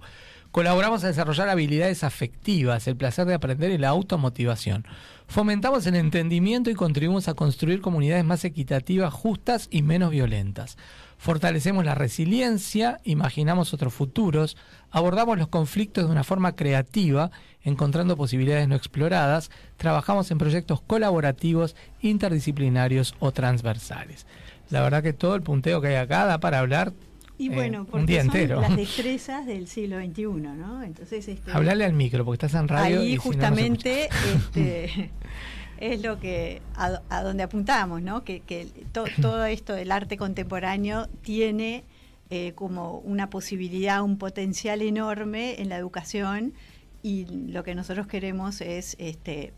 [0.54, 4.86] Colaboramos a desarrollar habilidades afectivas, el placer de aprender y la automotivación.
[5.28, 10.78] Fomentamos el entendimiento y contribuimos a construir comunidades más equitativas, justas y menos violentas.
[11.17, 14.57] Fortalecemos la resiliencia, imaginamos otros futuros,
[14.91, 17.32] abordamos los conflictos de una forma creativa,
[17.63, 24.28] encontrando posibilidades no exploradas, trabajamos en proyectos colaborativos, interdisciplinarios o transversales.
[24.69, 26.93] La verdad que todo el punteo que hay acá da para hablar
[27.38, 28.61] Y eh, bueno, un porque día son entero.
[28.61, 30.84] las destrezas del siglo XXI, ¿no?
[30.84, 33.03] Entonces, este, Hablarle al micro, porque estás en radio.
[33.03, 35.11] y ahí si no, no se justamente este,
[35.79, 38.23] es lo que a, a donde apuntamos, ¿no?
[38.23, 41.84] Que, que to- todo esto del arte contemporáneo tiene
[42.29, 46.53] eh, como una posibilidad, un potencial enorme en la educación
[47.01, 49.53] y lo que nosotros queremos es este,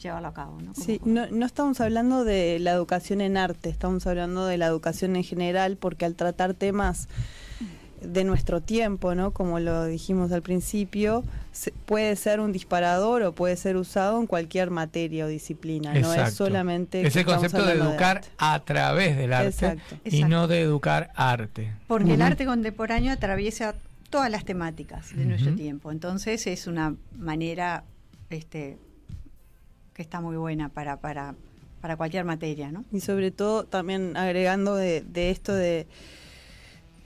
[0.00, 0.74] llevarlo a cabo, ¿no?
[0.74, 5.16] Sí, no, no estamos hablando de la educación en arte, estamos hablando de la educación
[5.16, 7.08] en general, porque al tratar temas
[8.00, 9.32] de nuestro tiempo, ¿no?
[9.32, 11.22] Como lo dijimos al principio,
[11.52, 15.98] se- puede ser un disparador o puede ser usado en cualquier materia o disciplina, no
[15.98, 16.30] es Exacto.
[16.46, 17.06] solamente...
[17.06, 19.96] Ese concepto de educar a través del arte Exacto.
[20.06, 20.28] y Exacto.
[20.28, 21.74] no de educar arte.
[21.86, 23.74] Porque el arte contemporáneo atraviesa
[24.08, 25.92] todas las temáticas de nuestro tiempo.
[25.92, 27.84] Entonces es una manera
[28.30, 28.78] este,
[30.00, 31.34] que está muy buena para, para,
[31.82, 32.86] para cualquier materia, ¿no?
[32.90, 35.86] Y sobre todo también agregando de, de esto de,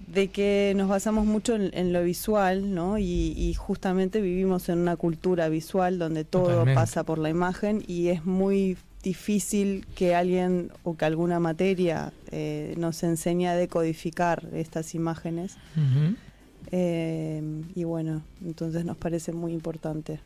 [0.06, 2.96] de que nos basamos mucho en, en lo visual, ¿no?
[2.98, 6.74] Y, y justamente vivimos en una cultura visual donde todo Totalmente.
[6.76, 12.76] pasa por la imagen y es muy difícil que alguien o que alguna materia eh,
[12.78, 15.56] nos enseñe a decodificar estas imágenes.
[16.70, 17.42] Eh,
[17.74, 20.20] y bueno, entonces nos parece muy importante.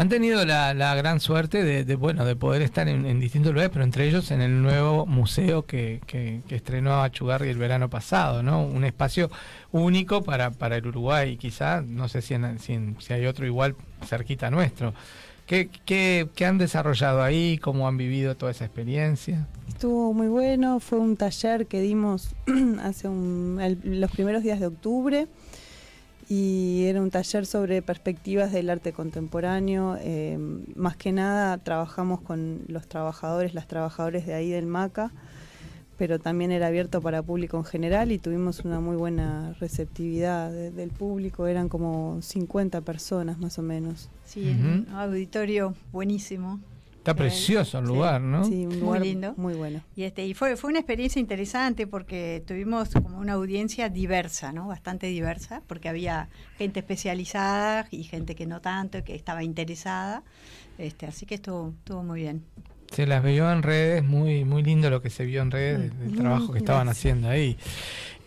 [0.00, 4.08] Han tenido la, gran suerte de, bueno de poder estar en, distintos lugares, pero entre
[4.08, 8.64] ellos en el nuevo museo que, que, que estrenó Achugarri el verano pasado, ¿no?
[8.64, 9.30] Un espacio
[9.72, 14.94] único para, el Uruguay, quizá, no sé si, en- si, hay otro igual cerquita nuestro.
[15.44, 17.58] ¿Qué, qué, qué han desarrollado ahí?
[17.58, 19.48] ¿Cómo han vivido toda esa experiencia?
[19.68, 22.34] Estuvo muy bueno, fue un taller que dimos
[22.82, 25.28] hace un- los primeros días de octubre
[26.32, 29.96] y era un taller sobre perspectivas del arte contemporáneo.
[30.00, 30.38] eh,
[30.76, 35.10] más que nada trabajamos con los trabajadores, las trabajadoras de ahí del MACA
[35.98, 40.70] pero también era abierto para público en general y tuvimos una muy buena receptividad de-
[40.70, 44.08] del público, eran como 50 personas más o menos.
[44.24, 46.58] Sí, un auditorio buenísimo.
[47.00, 48.44] Está precioso el lugar, ¿no?
[48.44, 49.32] Sí, un Muy lindo.
[49.38, 49.80] muy bueno.
[49.96, 54.68] Y este y fue fue una experiencia interesante porque tuvimos como una audiencia diversa, ¿no?
[54.68, 56.28] Bastante diversa, porque había
[56.58, 60.22] gente especializada y gente que no tanto, que estaba interesada.
[60.76, 62.44] Este, así que estuvo estuvo muy bien.
[62.92, 66.16] Se las vio en redes, muy muy lindo lo que se vio en redes, Mm,
[66.16, 66.98] trabajo que estaban gracias.
[66.98, 67.56] haciendo ahí.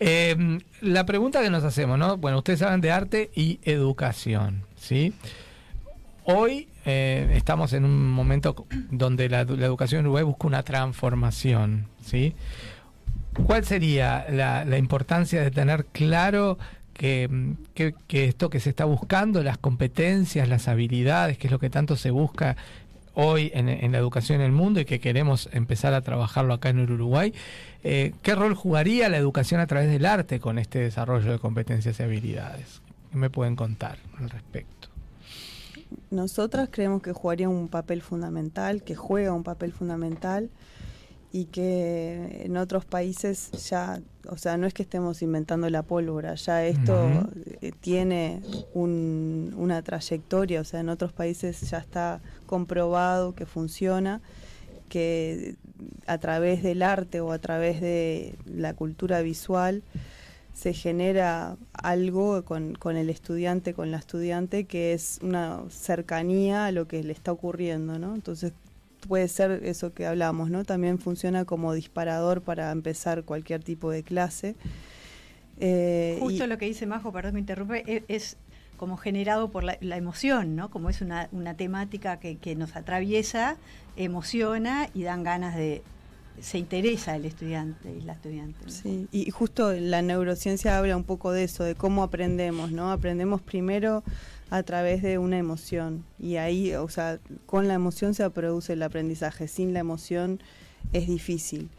[0.00, 2.16] Eh, la pregunta que nos hacemos, ¿no?
[2.16, 5.12] Bueno, ustedes saben de arte y educación, ¿sí?
[6.26, 12.34] Hoy eh, estamos en un momento donde la, educación en Uruguay busca una transformación, ¿sí?
[13.46, 16.56] ¿Cuál sería la, importancia de tener claro
[16.94, 21.58] que, mm, que- esto que se está buscando, las competencias, las habilidades, que es lo
[21.58, 22.56] que tanto se busca
[23.12, 26.80] hoy en, la educación en el mundo y que queremos empezar a trabajarlo acá en
[26.80, 27.34] Uruguay,
[27.82, 32.00] eh, ¿qué rol jugaría la educación a través del arte con este desarrollo de competencias
[32.00, 32.80] y habilidades?
[33.12, 34.83] ¿Qué me pueden contar al respecto?
[36.10, 40.50] Nosotras creemos que jugaría un papel fundamental, que juega un papel fundamental
[41.32, 46.36] y que en otros países ya, o sea, no es que estemos inventando la pólvora,
[46.36, 47.28] ya esto
[47.60, 48.40] eh, tiene
[48.72, 54.20] un- una trayectoria, o sea, en otros países ya está comprobado que funciona,
[54.88, 55.56] que
[56.06, 59.82] a través del arte o a través de la cultura visual
[60.54, 66.72] se genera algo con, con el estudiante, con la estudiante, que es una cercanía a
[66.72, 68.14] lo que le está ocurriendo, ¿no?
[68.14, 68.52] Entonces
[69.06, 70.64] puede ser eso que hablamos, ¿no?
[70.64, 74.54] También funciona como disparador para empezar cualquier tipo de clase.
[75.58, 78.36] Eh, Justo lo que dice Majo, perdón me interrumpe, e- es,
[78.76, 80.70] como generado por la, la emoción, ¿no?
[80.70, 83.56] Como es una, una temática que, que nos atraviesa,
[83.96, 85.82] emociona y dan ganas de...
[86.40, 88.58] Se interesa el estudiante y la estudiante.
[88.64, 88.70] ¿no?
[88.70, 92.90] Sí, y justo la neurociencia habla un poco de eso, de cómo aprendemos, ¿no?
[92.90, 94.02] Aprendemos primero
[94.50, 98.82] a través de una emoción y ahí, o sea, con la emoción se produce el
[98.82, 100.40] aprendizaje, sin la emoción
[100.92, 101.70] es difícil.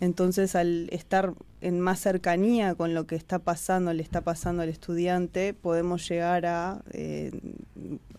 [0.00, 4.70] Entonces, al estar en más cercanía con lo que está pasando, le está pasando al
[4.70, 7.30] estudiante, podemos llegar a eh,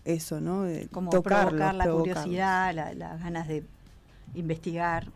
[0.04, 0.64] eso, ¿no?
[0.68, 2.22] Eh, Como tocarlo, provocar la provocarlo.
[2.22, 3.64] curiosidad, la- las ganas de
[4.34, 5.08] investigar.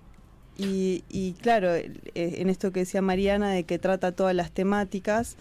[0.59, 5.37] Y, y claro, eh, en esto que decía Mariana, de que trata todas las temáticas,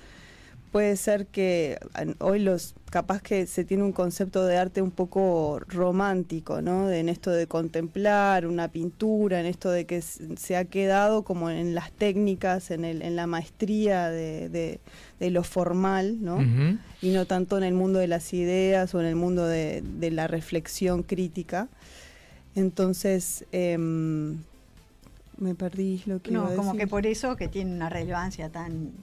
[0.73, 1.77] puede ser que
[2.19, 6.87] hoy los capaz que se tiene un concepto de arte un poco romántico, ¿no?
[6.87, 11.49] De- en esto de contemplar una pintura, en esto de que se ha quedado como
[11.49, 14.79] en las técnicas, en, el, en la maestría de, de-
[15.21, 16.39] de lo formal, ¿no?
[17.01, 20.11] Y no tanto en el mundo de las ideas o en el mundo de, de
[20.11, 21.69] la reflexión crítica.
[22.55, 24.37] Entonces, em,
[25.37, 26.79] me perdí lo que iba No, a como decir.
[26.81, 28.93] que por eso que tiene una relevancia tan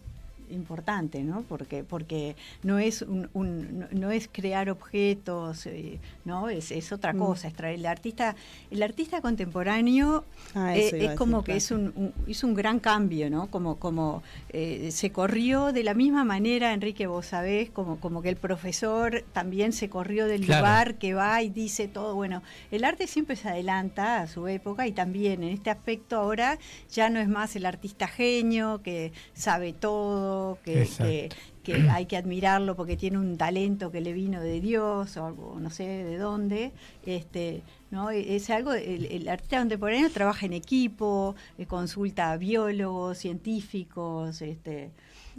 [0.52, 1.42] importante, ¿no?
[1.48, 6.92] Porque porque no es un, un- no, no es crear objetos, eh, no es, es
[6.92, 7.18] otra Mm.
[7.18, 8.36] cosa, es traer el artista
[8.70, 10.24] el artista contemporáneo
[10.54, 13.46] Ah, eh, es como decir, que es un, un- hizo un gran cambio, ¿no?
[13.50, 18.28] Como como eh, se corrió de la misma manera, Enrique, vos sabés, como como que
[18.28, 20.62] el profesor también se corrió del Claro.
[20.66, 24.86] lugar que va y dice todo, bueno, el arte siempre se adelanta a su época
[24.86, 26.58] y también en este aspecto ahora
[26.90, 31.36] ya no es más el artista genio que sabe todo, que, Exacto.
[31.62, 35.26] que, que hay que admirarlo porque tiene un talento que le vino de Dios o
[35.26, 36.72] algo, no sé de dónde,
[37.06, 38.10] este, ¿no?
[38.10, 44.90] Es algo, el, el artista contemporáneo trabaja en equipo, eh, consulta a biólogos, científicos, este,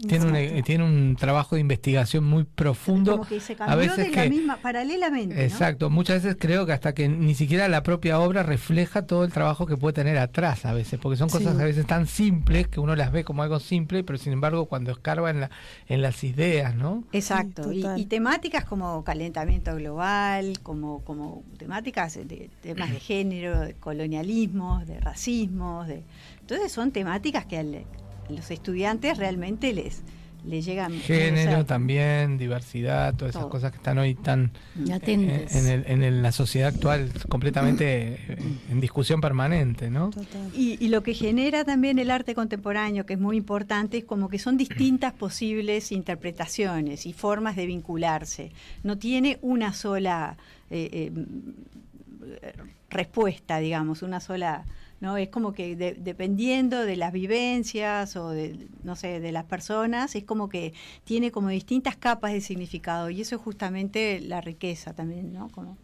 [0.07, 3.11] Tiene un, eh, tiene un trabajo de investigación muy profundo.
[3.17, 5.41] como que se a cambió veces de la que- misma, paralelamente, ¿no?
[5.41, 9.31] Exacto, muchas veces creo que hasta que ni siquiera la propia obra refleja todo el
[9.31, 11.61] trabajo que puede tener atrás a veces, porque son cosas Sí.
[11.61, 14.91] a veces tan simples que uno las ve como algo simple, pero sin embargo cuando
[14.91, 15.51] escarba en, la,
[15.87, 17.03] en las ideas, ¿no?
[17.11, 24.87] Exacto, y, temáticas como calentamiento global, como, como temáticas de temas de género, de colonialismos,
[24.87, 26.03] de racismos, de
[26.41, 28.02] entonces son temáticas que al- a
[28.35, 30.01] los estudiantes realmente les,
[30.45, 33.49] les llegan Género también, diversidad, todas esas Todo.
[33.49, 35.55] cosas que están hoy tan Latentes.
[35.55, 38.37] en, el- en el- la sociedad actual completamente eh,
[38.69, 40.11] en discusión permanente, ¿no?
[40.53, 44.27] Y, y lo que genera también el arte contemporáneo, que es muy importante, es como
[44.27, 48.51] que son distintas posibles interpretaciones y formas de vincularse.
[48.83, 50.35] No tiene una sola
[50.69, 52.53] eh, eh,
[52.89, 54.65] respuesta, digamos, una sola...
[55.03, 55.17] ¿no?
[55.17, 60.15] Es como que de- dependiendo de las vivencias o de, no sé, de las personas,
[60.15, 60.73] es como que
[61.03, 65.49] tiene como distintas capas de significado y eso es justamente la riqueza también, ¿no?
[65.49, 65.77] Como,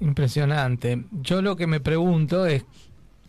[0.00, 1.04] Impresionante.
[1.22, 2.64] Yo lo que me pregunto es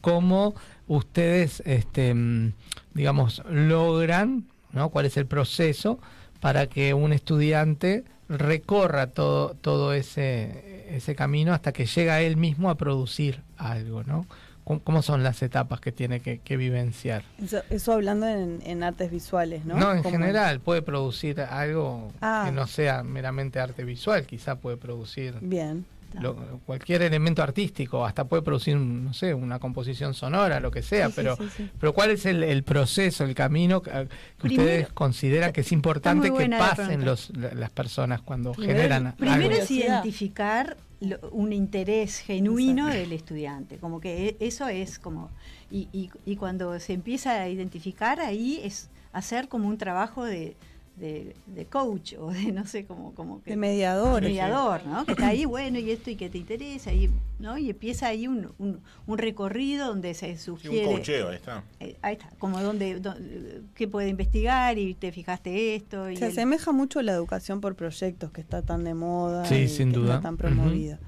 [0.01, 0.55] cómo
[0.87, 2.53] ustedes, este, mm,
[2.93, 4.43] digamos, logran,
[4.73, 4.89] ¿no?
[4.89, 5.99] ¿Cuál es el proceso
[6.41, 12.69] para que un estudiante recorra todo, todo ese, ese camino hasta que llega él mismo
[12.69, 14.25] a producir algo, ¿no?
[14.67, 17.23] ¿Cómo, cómo son las etapas que tiene que, que vivenciar?
[17.41, 19.77] Eso, eso hablando en, en artes visuales, ¿no?
[19.79, 22.43] No, en general puede producir algo Ah.
[22.45, 25.85] que no sea meramente arte visual, quizá puede producir Bien.
[26.19, 31.07] lo- cualquier elemento artístico, hasta puede producir, no sé, una composición sonora, lo que sea,
[31.07, 31.69] Sí, pero, sí, sí.
[31.79, 34.07] pero ¿cuál es el, el proceso, el camino que, que
[34.39, 38.79] Primero- ustedes consideran que es importante que la pasen los, la- las personas cuando Primero-
[38.81, 39.63] generan Primero algo?
[39.63, 45.29] es identificar lo- un interés genuino del estudiante, como que e- eso es como,
[45.71, 50.55] y, y- y cuando se empieza a identificar ahí es hacer como un trabajo de,
[50.97, 53.51] de, de coach o de no sé, como, como que...
[53.51, 54.23] De mediador.
[54.23, 55.05] mediador, ¿no?
[55.05, 57.57] Que está ahí, bueno, y esto y que te interesa, y, ¿no?
[57.57, 60.87] Y empieza ahí un, un, un recorrido donde se Sí, sugiere...
[60.87, 61.63] un cocheo, ahí está.
[61.79, 66.09] Eh, ahí está, como donde, donde- qué puede investigar y te fijaste esto.
[66.09, 69.45] Y Se el- asemeja mucho a la educación por proyectos que está tan de moda.
[69.45, 70.15] Sí, y sin que duda.
[70.15, 70.99] Está tan promovida.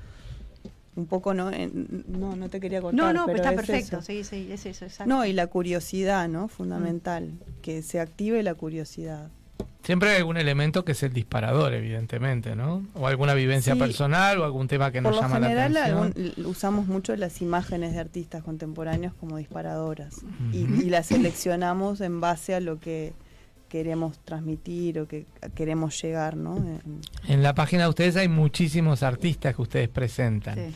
[0.95, 1.49] Un poco, ¿no?
[1.51, 3.15] En- no, no te quería No, contar.
[3.15, 4.05] no, pero está es perfecto, eso.
[4.05, 5.09] sí, sí, es eso, exacto.
[5.11, 6.47] No, y la curiosidad, ¿no?
[6.47, 7.31] Fundamental.
[7.63, 9.29] Que se active la curiosidad.
[9.83, 12.85] Siempre hay algún elemento que es el disparador, evidentemente, ¿no?
[12.93, 13.79] O alguna vivencia Sí.
[13.79, 16.03] personal o algún tema que nos llama general la atención.
[16.15, 20.17] algún- l- usamos mucho las imágenes de artistas contemporáneos como disparadoras
[20.53, 23.13] y las seleccionamos en base a lo que
[23.67, 26.57] queremos transmitir o que queremos llegar, ¿no?
[26.57, 26.81] En-
[27.27, 30.55] En la página de ustedes hay muchísimos artistas que ustedes presentan.
[30.55, 30.75] Sí.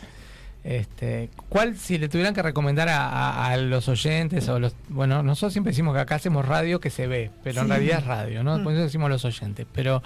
[0.64, 4.74] Este, ¿Cuál, si le tuvieran que recomendar a, a- a los oyentes o los...
[4.88, 8.05] Bueno, nosotros siempre decimos que acá hacemos radio que se ve, pero en realidad es
[8.05, 8.57] radio, ¿no?
[8.59, 8.64] Mm.
[8.64, 9.66] Por eso decimos los oyentes.
[9.74, 10.01] Pero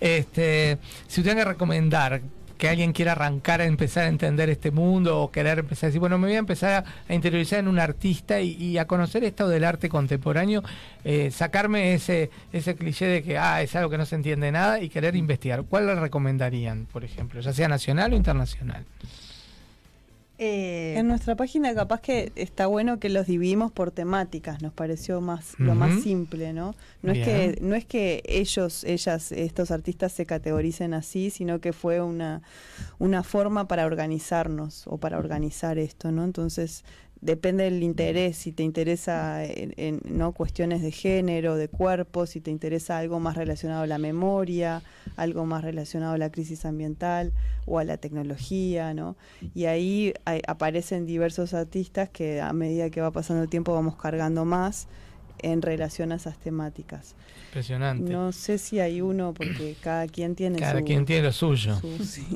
[0.00, 0.78] este,
[1.08, 2.20] si tuvieran que recomendar
[2.56, 6.00] que alguien quiera arrancar a empezar a entender este mundo o querer empezar a decir,
[6.00, 9.24] bueno, me voy a empezar a, a interiorizar en un artista y, y a conocer
[9.24, 10.62] esto del arte contemporáneo,
[11.04, 14.80] eh, sacarme ese, ese cliché de que ah, es algo que no se entiende nada
[14.80, 15.64] y querer investigar.
[15.64, 18.86] ¿Cuál le recomendarían, por ejemplo, ya sea nacional o internacional?
[20.38, 25.20] Eh, En nuestra página capaz que está bueno que los dividimos por temáticas, nos pareció
[25.20, 26.74] más lo más simple, ¿no?
[27.02, 31.72] No es que no es que ellos, ellas, estos artistas se categoricen así, sino que
[31.72, 32.42] fue una
[32.98, 36.24] una forma para organizarnos o para organizar esto, ¿no?
[36.24, 36.84] Entonces
[37.20, 42.40] depende del interés, si te interesa en, en, no cuestiones de género, de cuerpo, si
[42.40, 44.82] te interesa algo más relacionado a la memoria,
[45.16, 47.32] algo más relacionado a la crisis ambiental
[47.64, 49.16] o a la tecnología, ¿no?
[49.54, 53.96] Y ahí hay- aparecen diversos artistas que a medida que va pasando el tiempo vamos
[53.96, 54.86] cargando más
[55.42, 57.14] en relación a esas temáticas.
[57.48, 58.12] Impresionante.
[58.12, 61.78] No sé si hay uno porque cada quien tiene Cada su- quien tiene lo suyo.
[61.80, 62.26] su- sí.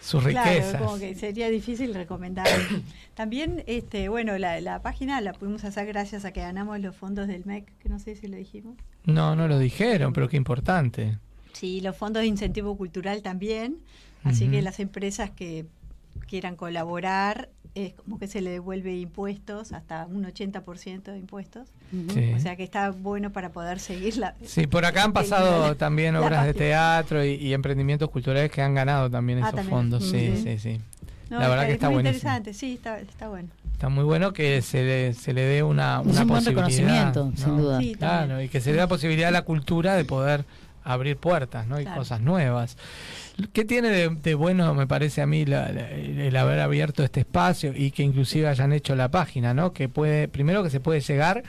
[0.00, 0.80] Sus Claro, riquezas.
[0.82, 2.46] como que sería difícil recomendar.
[3.14, 7.26] También, este, bueno, la, la página la pudimos hacer gracias a que ganamos los fondos
[7.28, 8.76] del MEC, que no sé si lo dijimos.
[9.04, 11.18] No, no lo dijeron, pero qué importante.
[11.52, 13.78] Sí, los fondos de incentivo cultural también.
[14.24, 15.66] Así que las empresas que
[16.28, 21.68] quieran colaborar, es como que se le devuelve impuestos, hasta un 80% de impuestos.
[22.12, 22.32] Sí.
[22.34, 24.34] O sea que está bueno para poder seguir la...
[24.44, 28.74] Sí, por acá han pasado también obras de teatro y, y emprendimientos culturales que han
[28.74, 29.70] ganado también Ah, esos también.
[29.76, 30.04] fondos.
[30.08, 30.42] Sí, Ujú.
[30.42, 30.80] sí, sí.
[31.30, 32.18] No, la verdad que es está muy buenísimo.
[32.30, 33.48] interesante, sí, está, está bueno.
[33.72, 36.66] Está muy bueno que se le, se le dé una, Es una un buen posibilidad.
[37.14, 37.78] reconocimiento, sin duda.
[37.80, 40.44] Sí, claro, y que se le dé la posibilidad a la cultura de poder
[40.84, 41.78] abrir puertas, ¿no?
[41.80, 41.98] Y Claro.
[42.00, 42.76] cosas nuevas.
[43.52, 47.20] ¿Qué tiene de, de bueno, me parece a mí, la- la- el haber abierto este
[47.20, 49.72] espacio y que inclusive hayan hecho la página, ¿no?
[49.72, 51.42] Que puede, primero que se puede llegar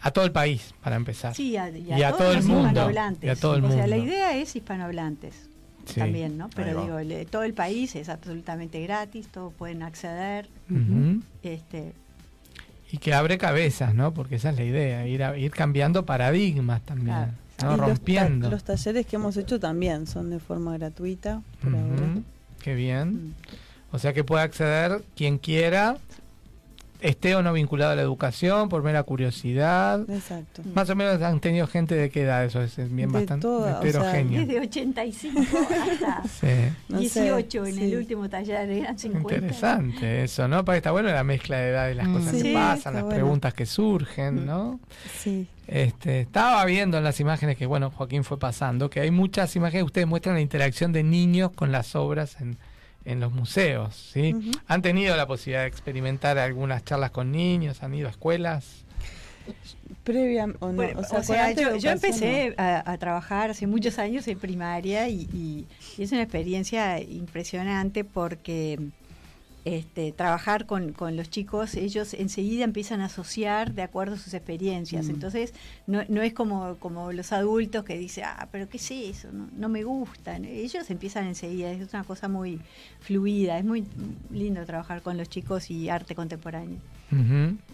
[0.00, 1.34] a todo el país, para empezar.
[1.34, 3.24] Sí, a, y Y a todo el mundo, hispanohablantes.
[3.24, 5.48] y a todo el o sea, la idea es hispanohablantes
[5.86, 6.00] Sí.
[6.00, 6.50] también, ¿no?
[6.54, 10.48] Pero digo, el- todo el país es absolutamente gratis, todos pueden acceder.
[11.42, 11.92] Este,
[12.92, 14.14] Y que abre cabezas, ¿no?
[14.14, 17.32] Porque esa es la idea, ir, a- ir cambiando paradigmas también, Claro.
[17.62, 17.74] ¿No?
[17.74, 18.50] Y los ta- Rompiendo.
[18.50, 21.42] Los, talleres que hemos hecho también son de forma gratuita.
[21.62, 22.14] por Ujú, ahora.
[22.62, 23.08] Qué bien.
[23.28, 23.34] Mm.
[23.92, 25.96] O sea que puede acceder quien quiera,
[27.04, 30.00] esté o no vinculado a la educación, por mera curiosidad.
[30.10, 30.62] Exacto.
[30.74, 33.78] Más o menos han tenido gente de qué edad, eso es bien De bastante toda,
[33.78, 34.40] o sea, heterogéneo.
[34.46, 36.46] desde 85 hasta Sí.
[36.88, 37.84] No sé, 18 en sí.
[37.84, 39.34] el último taller, eran 50.
[39.34, 40.64] Interesante eso, ¿no?
[40.64, 42.12] Para está bueno la mezcla de edades, las Mm.
[42.14, 43.16] cosas Sí, que pasan, las bueno.
[43.16, 44.80] preguntas que surgen, ¿no?
[45.18, 45.46] Sí.
[45.66, 49.80] Este, estaba viendo en las imágenes que, bueno, Joaquín fue pasando, que hay muchas imágenes
[49.80, 52.56] que ustedes muestran la interacción de niños con las obras en,
[53.04, 54.34] en los museos, ¿sí?
[54.66, 57.82] ¿Han tenido la posibilidad de experimentar algunas charlas con niños?
[57.82, 58.84] ¿Han ido a escuelas?
[60.04, 60.72] Previa o no.
[60.74, 65.28] Bueno, o sea, o yo, empecé a, a trabajar hace muchos años en primaria y,
[65.34, 65.66] y-
[65.98, 68.78] y es una experiencia impresionante porque
[69.64, 74.34] este, trabajar con, con los chicos, ellos enseguida empiezan a asociar de acuerdo a sus
[74.34, 75.06] experiencias.
[75.06, 75.10] Mm.
[75.10, 75.54] Entonces,
[75.86, 79.32] no, no es como, como los adultos que dicen, ah, pero ¿qué es eso?
[79.32, 80.36] No, no me gusta.
[80.36, 82.60] Ellos empiezan enseguida, es una cosa muy
[83.00, 83.84] fluida, es muy
[84.30, 86.78] lindo trabajar con los chicos y arte contemporáneo.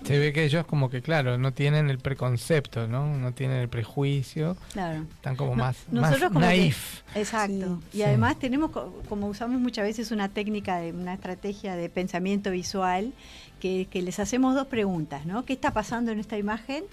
[0.05, 3.17] Se ve que ellos como que, claro, no tienen el preconcepto, ¿no?
[3.17, 4.57] No tienen el prejuicio.
[4.73, 5.03] Claro.
[5.15, 7.03] Están como No- más, nosotros más como que- naif.
[7.15, 7.81] exacto.
[7.93, 8.03] Y Sí.
[8.03, 13.13] además tenemos, co- como usamos muchas veces una técnica, de una estrategia de pensamiento visual,
[13.61, 15.45] que, que les hacemos dos preguntas, ¿no?
[15.45, 16.85] ¿Qué está pasando en esta imagen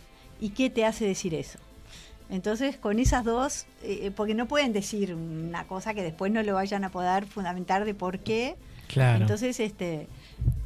[0.41, 1.59] y qué te hace decir eso?
[2.29, 6.55] Entonces, con esas dos, eh, porque no pueden decir una cosa que después no lo
[6.55, 8.55] vayan a poder fundamentar de por qué.
[8.87, 9.21] Claro.
[9.21, 10.07] Entonces, este,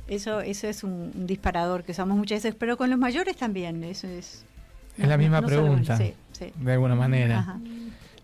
[0.08, 3.84] eso, eso es un, un disparador que usamos muchas veces, pero con los mayores también,
[3.84, 4.44] eso es.
[4.98, 6.52] Es la misma no pregunta, sí, sí.
[6.60, 7.40] de alguna manera.
[7.40, 7.60] Ajá.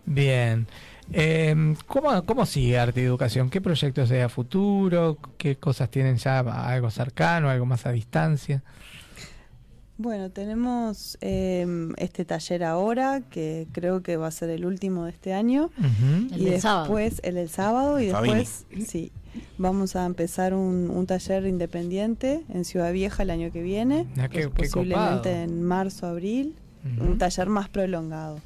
[0.04, 0.66] Bien.
[1.12, 3.48] Eh, ¿cómo, ¿Cómo sigue Arte y Educación?
[3.48, 5.16] ¿Qué proyectos hay a futuro?
[5.38, 8.62] ¿Qué cosas tienen ya algo cercano, algo más a distancia?
[9.96, 15.10] Bueno, tenemos eh, este taller ahora, que creo que va a ser el último de
[15.10, 15.70] este año.
[15.78, 16.34] Ujú.
[16.34, 16.82] El y del sábado.
[16.82, 18.34] después, el del sábado, y Fabini.
[18.36, 19.10] después, sí,
[19.58, 24.06] vamos a empezar un, un taller independiente en Ciudad Vieja el año que viene.
[24.18, 25.42] Ah, qué- qué posiblemente copado.
[25.42, 26.54] en marzo, abril.
[27.00, 28.40] Un taller más prolongado.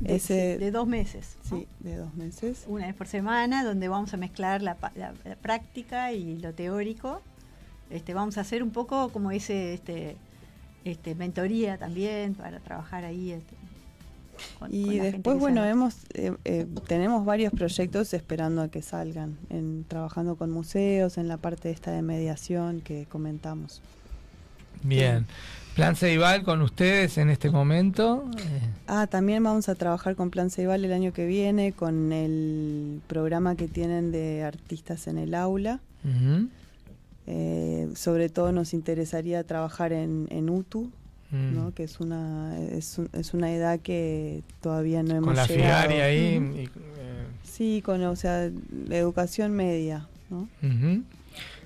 [0.00, 1.36] De, Ese, de dos meses.
[1.50, 1.58] ¿no?
[1.58, 2.64] sí, de dos meses.
[2.68, 6.52] Una vez por semana, donde vamos a mezclar la, pa- la- la práctica y lo
[6.54, 7.20] teórico.
[7.90, 10.16] Este, vamos a hacer un poco como ese este,
[10.84, 13.32] este, mentoría también para trabajar ahí.
[13.32, 13.54] este,
[14.58, 15.70] con- con Y después, bueno, sabe.
[15.70, 21.28] hemos eh, eh, tenemos varios proyectos esperando a que salgan, en, trabajando con museos, en
[21.28, 23.80] la parte esta de mediación que comentamos.
[24.82, 25.26] Bien.
[25.74, 28.24] Plan Ceibal con ustedes en este momento.
[28.38, 33.02] Eh, Ah, también vamos a trabajar con Plan Ceibal el año que viene, con el
[33.08, 35.80] programa que tienen de artistas en el aula.
[37.26, 40.90] Eh, sobre todo nos interesaría trabajar en, en UTU,
[41.30, 41.54] Mm.
[41.56, 41.74] ¿no?
[41.74, 45.82] que es una, es, un- es una edad que todavía no hemos Con la llegado.
[45.88, 46.18] Figari ahí.
[46.56, 46.68] Y, eh,
[47.42, 48.50] Sí, con, o sea,
[48.88, 50.48] la educación media, ¿no?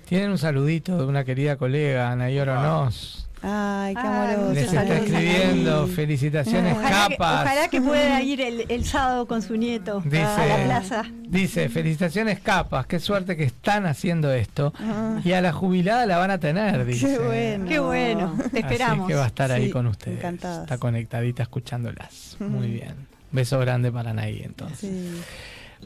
[0.07, 3.27] Tienen un saludito de una querida colega, Anayor Onos.
[3.43, 4.53] Ay, qué Ah, amoroso.
[4.53, 5.87] Les está saludos, escribiendo.
[5.87, 7.41] Felicitaciones, Ojalá que, capas.
[7.45, 11.05] ojalá que pueda ir el, el sábado con su nieto a la plaza.
[11.27, 14.73] dice, felicitaciones capas, qué suerte que están haciendo esto.
[14.79, 17.07] Ah, Y a la jubilada la van a tener, dice.
[17.07, 17.65] qué bueno.
[17.67, 18.99] Qué bueno, te esperamos.
[19.05, 20.17] Así que va a estar ahí con ustedes.
[20.19, 20.61] encantadas.
[20.63, 22.37] Está conectadita escuchándolas.
[22.39, 23.07] Muy bien.
[23.31, 24.79] Beso grande para Anaí entonces.
[24.89, 25.21] Sí.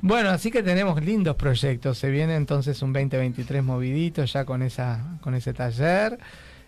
[0.02, 1.98] Bueno, así que tenemos lindos proyectos.
[2.00, 6.20] Se viene entonces un 2023 movidito ya con esa con ese taller.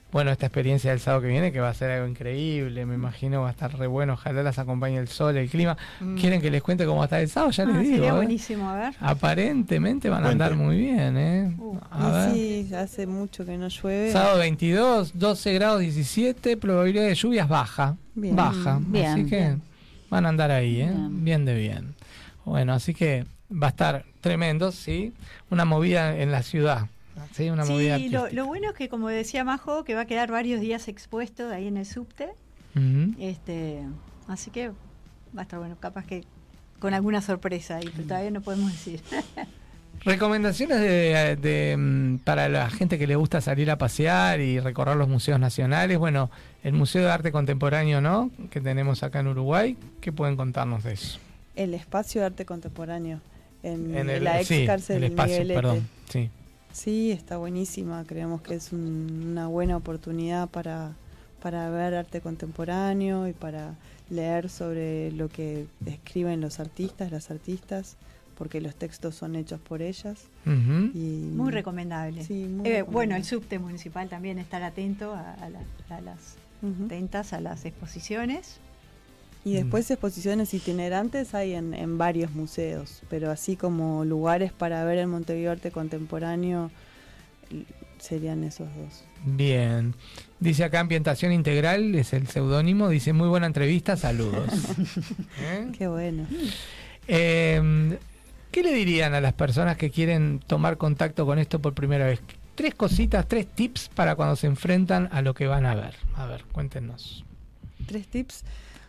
[0.10, 3.42] Bueno, esta experiencia del sábado que viene que va a ser algo increíble, me imagino
[3.42, 5.78] va a estar re bueno, ojalá las acompañe el sol, el clima.
[6.00, 6.16] Mm.
[6.18, 7.52] ¿Quieren que les cuente cómo va a estar el sábado?
[7.52, 7.96] Ya les Ah, digo.
[7.96, 8.94] sería buenísimo, a ver.
[9.02, 11.54] Aparentemente van a andar muy bien, ¿eh?
[11.60, 12.34] Uh, A Y ver.
[12.70, 14.12] sí, hace mucho que no llueve.
[14.14, 17.98] Sábado 22, 12 grados 17, probabilidad de lluvias baja.
[18.16, 18.36] Bien.
[18.36, 18.80] Baja.
[18.82, 19.62] Bien, así que bien.
[20.10, 20.86] van a andar ahí, ¿eh?
[20.90, 21.26] Bien.
[21.26, 21.96] Bien de bien.
[22.46, 25.12] Bueno, así que va a estar tremendo, ¿sí?
[25.50, 26.88] Una movida en la ciudad.
[27.34, 27.50] ¿Sí?
[27.50, 30.32] Una movida Sí, lo, lo bueno es que, como decía Majo, que va a quedar
[30.32, 32.30] varios días expuesto ahí en el subte.
[33.20, 33.82] Este,
[34.28, 36.24] así que va a estar bueno, capaz que
[36.80, 39.02] con alguna sorpresa ahí, pero todavía no podemos decir.
[40.06, 44.96] Recomendaciones de, de, mm, para la gente que le gusta salir a pasear y recorrer
[44.96, 45.98] los museos nacionales.
[45.98, 46.30] Bueno,
[46.64, 48.30] el Museo de Arte Contemporáneo, ¿no?
[48.52, 49.76] Que tenemos acá en Uruguay.
[50.00, 51.20] ¿Qué pueden contarnos de eso?
[51.56, 53.20] El espacio de arte contemporáneo
[53.64, 55.60] en, En el, la ex sí, cárcel el espacio, Miguelete.
[55.60, 55.90] perdón.
[56.10, 56.30] Sí.
[56.72, 58.04] Sí, está buenísima.
[58.06, 60.94] Creemos que es un- una buena oportunidad para,
[61.42, 63.76] para ver arte contemporáneo y para
[64.10, 67.98] leer sobre lo que escriben los artistas, las artistas,
[68.38, 70.26] porque los textos son hechos por ellas.
[70.46, 72.24] Y Muy recomendable.
[72.24, 76.36] Sí, muy Eh, bueno, el subte municipal también estar atento a, a la- a las
[77.34, 78.60] a las exposiciones.
[79.48, 84.98] Y después exposiciones itinerantes hay en, en varios museos, pero así como lugares para ver
[84.98, 86.70] el Montevideo Arte Contemporáneo
[87.98, 89.04] serían esos dos.
[89.26, 89.96] Bien.
[90.40, 92.90] Dice acá Ambientación Integral, es el seudónimo.
[92.90, 94.52] Dice muy buena entrevista, saludos.
[95.42, 95.68] ¿Eh?
[95.78, 96.28] Qué bueno.
[97.08, 97.98] Eh,
[98.52, 102.20] ¿Qué le dirían a las personas que quieren tomar contacto con esto por primera vez?
[102.56, 105.96] Tres cositas, tres tips para cuando se enfrentan a lo que van a ver.
[106.16, 107.24] A ver, cuéntenos.
[107.86, 108.44] Tres tips.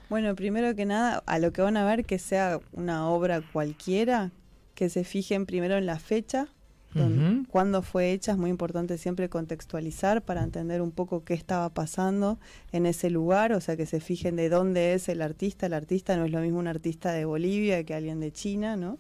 [0.09, 4.31] Bueno, primero que nada, a lo que van a ver que sea una obra cualquiera,
[4.75, 6.49] que se fijen primero en la fecha,
[6.95, 7.47] don- Ujú.
[7.51, 12.39] cuándo fue hecha, es muy importante siempre contextualizar para entender un poco qué estaba pasando
[12.73, 15.67] en ese lugar, o sea, que se fijen de dónde es el artista.
[15.67, 18.97] El artista no es lo mismo un artista de Bolivia que alguien de China, ¿no?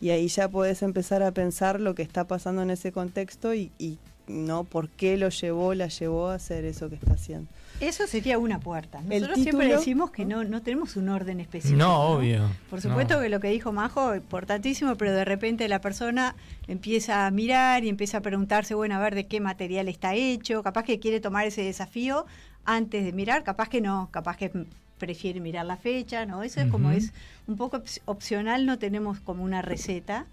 [0.00, 3.72] Y ahí ya puedes empezar a pensar lo que está pasando en ese contexto y,
[3.78, 3.98] y
[4.28, 4.62] ¿no?
[4.64, 7.48] ¿Por qué lo llevó, la llevó a hacer eso que está haciendo?
[7.80, 9.00] Eso sería una puerta.
[9.02, 11.78] Nosotros siempre decimos que no, no tenemos un orden específico.
[11.78, 12.48] No, obvio.
[12.70, 13.20] Por supuesto No.
[13.20, 16.34] que lo que dijo Majo, importantísimo, pero de repente la persona
[16.68, 20.62] empieza a mirar y empieza a preguntarse, bueno, a ver de qué material está hecho,
[20.62, 22.26] capaz que quiere tomar ese desafío
[22.64, 24.50] antes de mirar, capaz que no, capaz que
[24.98, 26.42] prefiere mirar la fecha, ¿no?
[26.44, 27.12] Eso es como es
[27.46, 30.26] un poco opcional, no tenemos como una receta,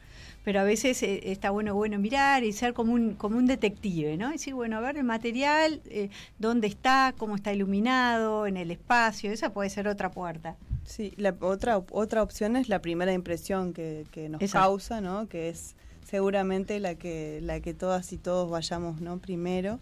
[0.44, 4.18] pero a veces eh, está bueno bueno mirar y ser como un como un detective,
[4.18, 4.32] ¿no?
[4.32, 6.10] Decir, bueno, a ver el material, eh,
[6.40, 10.56] dónde está, cómo está iluminado, en el espacio, esa puede ser otra puerta.
[10.86, 14.68] Sí, la otra, otra opción es la primera impresión que, que nos Exacto.
[14.68, 15.28] causa, ¿no?
[15.28, 19.20] Que es seguramente la que, la que todas y todos vayamos, ¿no?
[19.20, 19.80] Primero,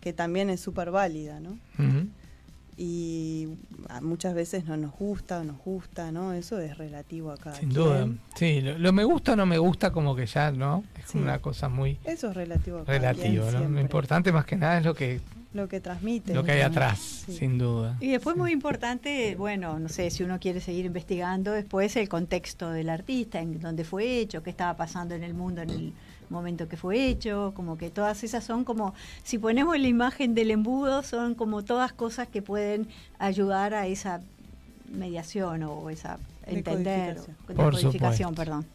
[0.00, 1.58] que también es súper válida, ¿no?
[1.78, 2.08] Ujú.
[2.80, 3.48] Y
[4.02, 6.32] muchas veces no nos gusta o nos gusta, ¿no?
[6.32, 7.82] Eso es relativo a cada Sin quien.
[7.82, 8.08] duda.
[8.36, 10.84] Sí, lo, lo me gusta o no me gusta como que ya, ¿no?
[10.96, 11.28] Es como Sí.
[11.28, 13.68] una cosa muy Eso es relativo a cada relativo, quien ¿no?
[13.70, 15.20] Lo importante más que nada es lo que
[15.54, 16.32] Lo que transmite.
[16.34, 17.32] lo que hay atrás, Sí.
[17.32, 17.96] sin duda.
[18.00, 22.70] Y después muy importante, bueno, no sé, si uno quiere seguir investigando, después el contexto
[22.70, 25.92] del artista, en dónde fue hecho, qué estaba pasando en el mundo en el
[26.30, 30.50] momento que fue hecho, como que todas esas son como, si ponemos la imagen del
[30.50, 32.88] embudo, son como todas cosas que pueden
[33.18, 34.20] ayudar a esa
[34.90, 38.34] mediación o esa entender, Decodificación.
[38.34, 38.66] perdón.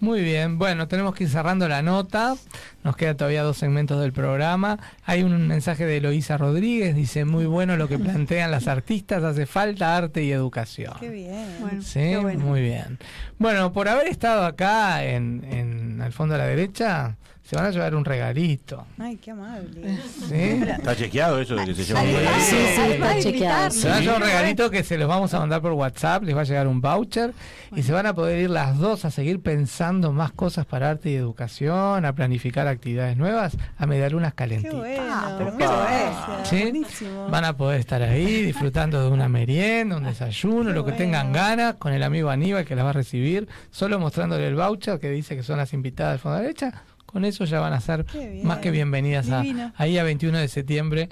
[0.00, 2.34] Muy bien, bueno, tenemos que ir cerrando la nota.
[2.82, 4.80] Nos quedan todavía dos segmentos del programa.
[5.04, 9.46] Hay un mensaje de Eloísa Rodríguez, dice, muy bueno lo que plantean las artistas, hace
[9.46, 10.94] falta arte y educación.
[10.98, 11.46] Qué bien.
[11.60, 12.44] Bueno, Sí, qué bueno.
[12.44, 12.98] muy bien.
[13.38, 17.16] Bueno, por haber estado acá en, en al fondo a la derecha,
[17.52, 18.86] se van a llevar un regalito.
[18.98, 19.98] Ay, qué amable.
[20.26, 20.34] ¿Sí?
[20.70, 22.40] ¿Está chequeado eso de que se lleva un regalito?
[22.40, 23.70] sí, sí, está chequeado.
[23.72, 26.34] Se va a llevar un regalito que se los vamos a mandar por WhatsApp, les
[26.34, 27.34] va a llegar un voucher
[27.76, 31.10] y se van a poder ir las dos a seguir pensando más cosas para arte
[31.10, 34.74] y educación, a planificar actividades nuevas, a medialunas Qué calentitas.
[34.78, 35.02] bueno.
[35.10, 35.82] Ah, pero muchas Opa.
[35.82, 36.48] gracias.
[36.48, 36.62] ¿Sí?
[36.62, 37.28] Buenísimo.
[37.28, 40.96] Van a poder estar ahí disfrutando de una merienda, un desayuno, Qué lo que bueno.
[40.96, 44.98] tengan ganas, con el amigo Aníbal que las va a recibir, solo mostrándole el voucher
[44.98, 46.82] que dice que son las invitadas del fondo de la derecha.
[47.12, 48.06] Con eso ya van a ser
[48.42, 49.42] más que bienvenidas a,
[49.76, 51.08] ahí a 21 de septiembre.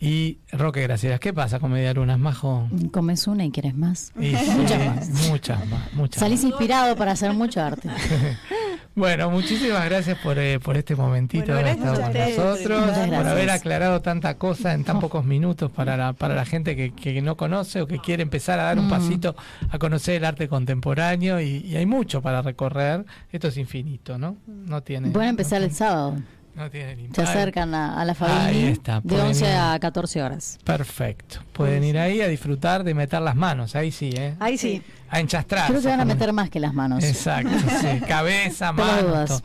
[0.00, 2.68] Y Roque Gracias, ¿qué pasa con Medialunas, Majo?
[2.92, 4.12] Comes una y quieres más.
[4.20, 5.08] Y sí, Muchas más.
[5.28, 6.50] Muchas más, muchas Salís más.
[6.50, 7.88] inspirado para hacer mucho arte.
[8.98, 12.20] Bueno, muchísimas gracias por, eh, por este momentito Bueno, de haber gracias estado a con
[12.20, 12.38] ustedes.
[12.38, 13.32] nosotros, Muchas por gracias.
[13.32, 17.22] haber aclarado tanta cosa en tan pocos minutos para la, para la gente que, que
[17.22, 18.90] no conoce o que quiere empezar a dar un Mm.
[18.90, 19.36] pasito
[19.70, 23.04] a conocer el arte contemporáneo y, y hay mucho para recorrer.
[23.30, 24.36] Esto es infinito, ¿no?
[24.46, 25.10] No tiene.
[25.10, 26.16] Pueden empezar el sábado.
[26.58, 29.50] No tiene Se acercan a, a la Fabini está, de pueden 11 ir.
[29.56, 30.58] a 14 horas.
[30.64, 31.38] Perfecto.
[31.52, 33.76] Pueden ir ahí a disfrutar de meter las manos.
[33.76, 34.34] Ahí sí, ¿eh?
[34.40, 34.82] Ahí sí.
[35.08, 35.68] A enchastrar.
[35.68, 37.04] Creo que van a meter más que las manos.
[37.04, 38.00] Exacto, sí.
[38.08, 39.42] cabeza, manos.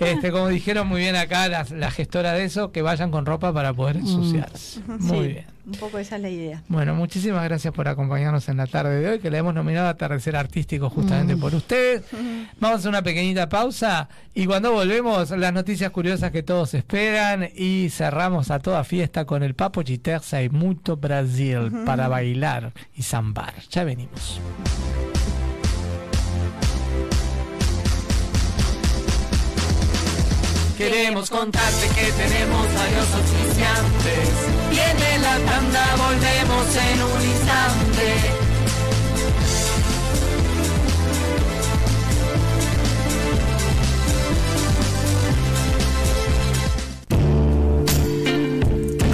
[0.00, 3.52] Este, como dijeron muy bien acá las- la, gestora de eso, que vayan con ropa
[3.52, 4.80] para poder ensuciarse.
[4.86, 5.46] Muy Sí, bien.
[5.68, 6.62] Un poco esa es la idea.
[6.68, 9.90] Bueno, muchísimas gracias por acompañarnos en la tarde de hoy, que le hemos nominado a
[9.90, 11.40] Atardecer Artístico justamente Mm.
[11.40, 12.04] por ustedes.
[12.58, 17.50] Vamos a hacer una pequeñita pausa y cuando volvemos, las noticias curiosas que todos esperan
[17.54, 23.02] y cerramos a toda fiesta con el Papo Chiterza y Mucho Brasil para bailar y
[23.02, 23.52] zambar.
[23.70, 24.40] Ya venimos.
[30.78, 34.28] Queremos contarte que tenemos varios oficiantes.
[34.70, 38.06] Viene la tanda, volvemos en un instante.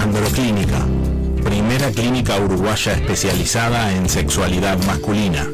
[0.03, 0.87] Androclínica,
[1.43, 5.49] primera clínica uruguaya especializada en sexualidad masculina.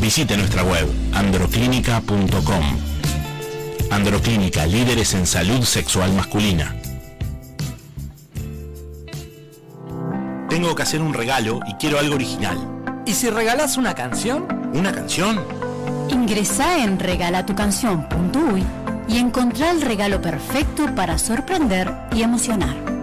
[0.00, 2.64] Visite nuestra web androclínica.com.
[3.90, 6.76] Androclínica, líderes en salud sexual masculina.
[10.48, 12.58] Tengo que hacer un regalo y quiero algo original.
[13.06, 14.46] ¿Y si regalás una canción?
[14.74, 15.63] ¿Una canción?
[16.08, 18.64] Ingresá en regalatucanción.uy
[19.08, 22.93] y encontrá el regalo perfecto para sorprender y emocionar.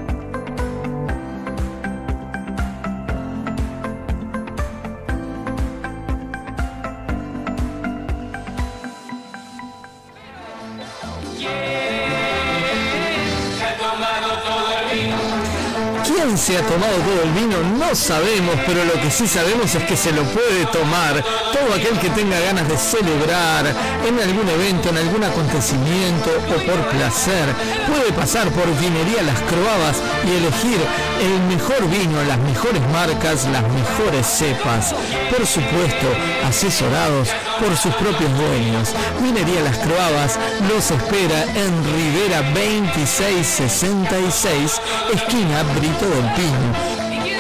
[16.32, 16.32] Se ha tomado todo el vino.
[16.32, 19.76] ¿Quién quién se ha tomado todo el vino no sabemos, pero lo que sí sabemos
[19.76, 21.22] es que se lo puede tomar
[21.52, 23.66] todo aquel que tenga ganas de celebrar
[24.08, 27.54] en algún evento, en algún acontecimiento o por placer.
[27.88, 30.80] Puede pasar por Vinería Las Croabas y elegir
[31.22, 34.96] el mejor vino, las mejores marcas, las mejores cepas.
[35.30, 36.08] Por supuesto,
[36.48, 37.28] asesorados
[37.60, 38.96] por sus propios dueños.
[39.22, 40.40] Vinería Las Croabas
[40.70, 44.82] los espera en Rivera 2666,
[45.14, 46.21] esquina Brito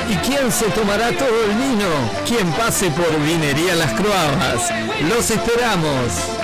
[0.09, 1.87] ¿Y quién se tomará todo el vino?
[2.27, 4.69] Quien pase por Vinería Las Croabas.
[5.07, 6.41] Los esperamos.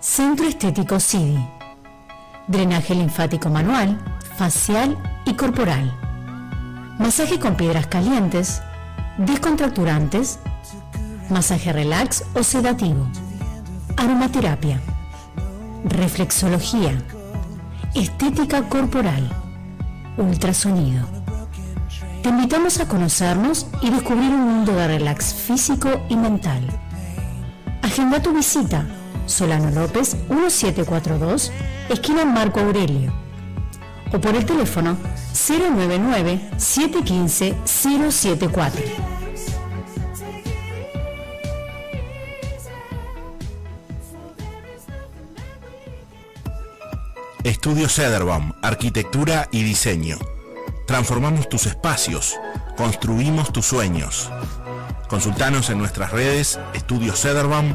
[0.00, 1.38] Centro Estético CIDI.
[2.48, 3.98] Drenaje linfático manual,
[4.36, 5.94] facial y corporal.
[6.98, 8.60] Masaje con piedras calientes,
[9.18, 10.40] descontracturantes,
[11.30, 13.06] masaje relax o sedativo.
[13.96, 14.80] Aromaterapia.
[15.84, 17.02] Reflexología.
[17.94, 19.28] Estética corporal.
[20.16, 21.06] Ultrasonido.
[22.22, 26.62] Te invitamos a conocernos y descubrir un mundo de relax físico y mental.
[27.82, 28.86] Agenda tu visita.
[29.26, 31.52] Solano López 1742,
[31.90, 33.12] esquina Marco Aurelio.
[34.12, 34.96] O por el teléfono
[35.32, 39.17] 099 715 074.
[47.48, 50.18] Estudio Cederbaum, Arquitectura y Diseño.
[50.86, 52.34] Transformamos tus espacios,
[52.76, 54.30] construimos tus sueños.
[55.08, 57.74] Consultanos en nuestras redes Estudio Cederbaum,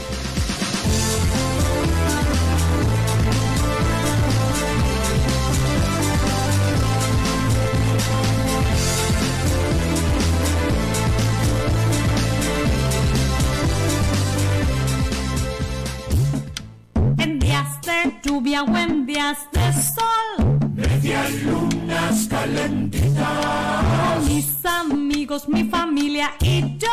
[18.34, 20.58] Lluvia o en días de sol.
[20.74, 24.24] Medialunas calentitas.
[24.26, 26.88] Mis amigos, mi familia y yo.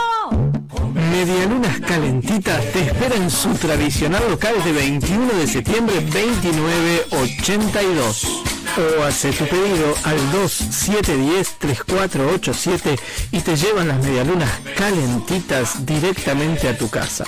[0.94, 8.44] Medialunas Calentitas te espera en su tradicional local de 21 de septiembre 2982.
[8.78, 13.00] O hace tu pedido al 2710-3487
[13.32, 17.26] y te llevan las medialunas calentitas directamente a tu casa.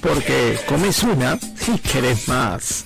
[0.00, 1.36] Porque comes una
[1.66, 2.84] y querés más.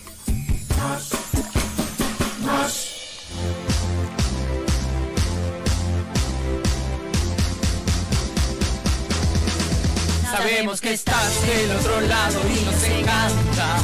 [10.31, 13.77] Sabemos que estás del otro lado y nos encanta.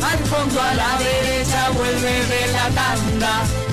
[0.00, 3.63] Al fondo a la derecha vuelve de la tanda.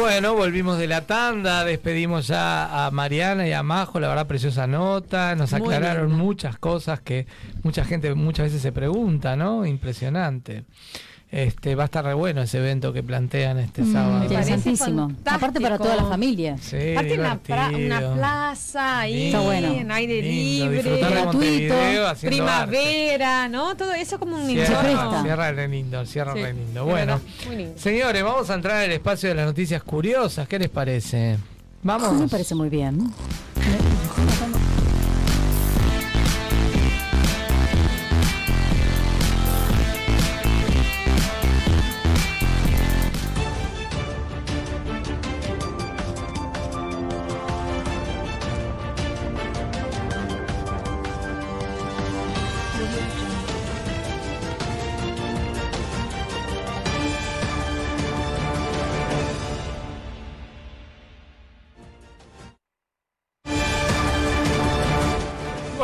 [0.00, 4.66] Bueno, volvimos de la tanda, despedimos ya a Mariana y a Majo, la verdad preciosa
[4.66, 7.26] nota, nos aclararon muchas cosas que
[7.62, 9.66] mucha gente muchas veces se pregunta, ¿no?
[9.66, 10.64] Impresionante.
[11.32, 14.22] Este va a estar re bueno ese evento que plantean este Mm, sábado.
[14.24, 15.12] interesantísimo.
[15.24, 16.56] Aparte para toda la familia.
[16.60, 17.38] Sí, Aparte una,
[17.76, 19.68] una plaza ahí, Está bueno.
[19.68, 21.04] en aire Lindo, libre,
[22.04, 23.76] haciendo primavera, ¿no?
[23.76, 25.22] Todo eso como un Cierra, entorno.
[25.22, 26.80] cierra re lindo, cierra Sí, re lindo.
[26.80, 27.78] es Bueno, verdad, muy lindo.
[27.78, 30.48] señores, vamos a entrar al espacio de las noticias curiosas.
[30.48, 31.38] ¿Qué les parece?
[31.84, 32.12] Vamos.
[32.12, 32.98] Me parece muy bien.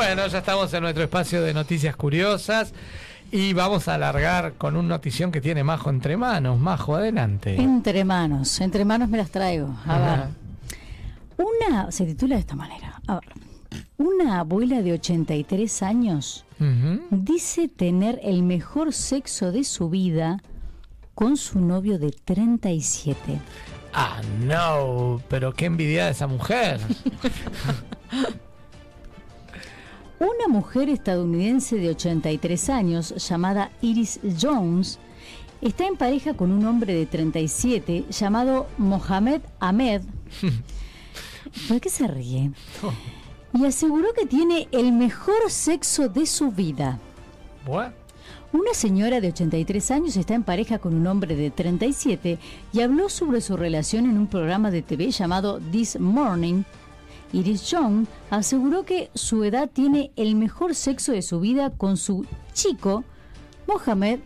[0.06, 2.72] Bueno, ya estamos en nuestro espacio de noticias curiosas.
[3.32, 6.60] Y vamos a alargar con un notición que tiene Majo entre manos.
[6.60, 7.60] Majo, adelante.
[7.60, 9.74] Entre manos, entre manos me las traigo.
[9.84, 11.44] A ver.
[11.44, 13.00] Una, se titula de esta manera.
[13.08, 13.32] A ver.
[13.96, 16.44] Una abuela de 83 años
[17.10, 20.40] dice tener el mejor sexo de su vida
[21.16, 23.40] con su novio de 37.
[23.92, 26.78] Ah, no, pero qué envidiada esa mujer.
[30.18, 34.98] Una mujer estadounidense de 83 años llamada Iris Jones
[35.60, 40.00] está en pareja con un hombre de 37 llamado Mohamed Ahmed.
[41.68, 42.50] ¿Por qué se ríe?
[43.52, 46.98] Y aseguró que tiene el mejor sexo de su vida.
[48.52, 52.38] Una señora de 83 años está en pareja con un hombre de 37
[52.72, 56.62] y habló sobre su relación en un programa de TV llamado This Morning.
[57.32, 62.26] Iris Young aseguró que su edad tiene el mejor sexo de su vida con su
[62.52, 63.04] chico,
[63.66, 64.20] Mohamed.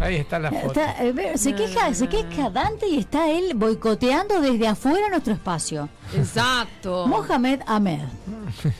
[0.00, 0.80] Ahí está la foto.
[0.80, 5.88] Está, eh, se, queja, se queja Dante y está él boicoteando desde afuera nuestro espacio.
[6.14, 7.06] Exacto.
[7.06, 8.00] Mohamed Ahmed.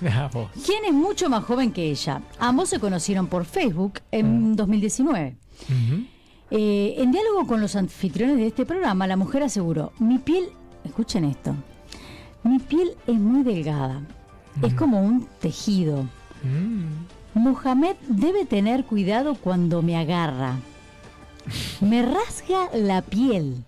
[0.06, 0.30] Ah,
[0.64, 2.22] quien es mucho más joven que ella.
[2.38, 5.36] Ambos se conocieron por Facebook en 2019.
[6.50, 10.50] Eh, en diálogo con los anfitriones de este programa, la mujer aseguró, mi piel,
[10.84, 11.56] escuchen esto,
[12.44, 14.02] mi piel es muy delgada,
[14.62, 16.06] es como un tejido.
[17.34, 20.56] Mohamed debe tener cuidado cuando me agarra.
[21.80, 23.64] Me rasga la piel.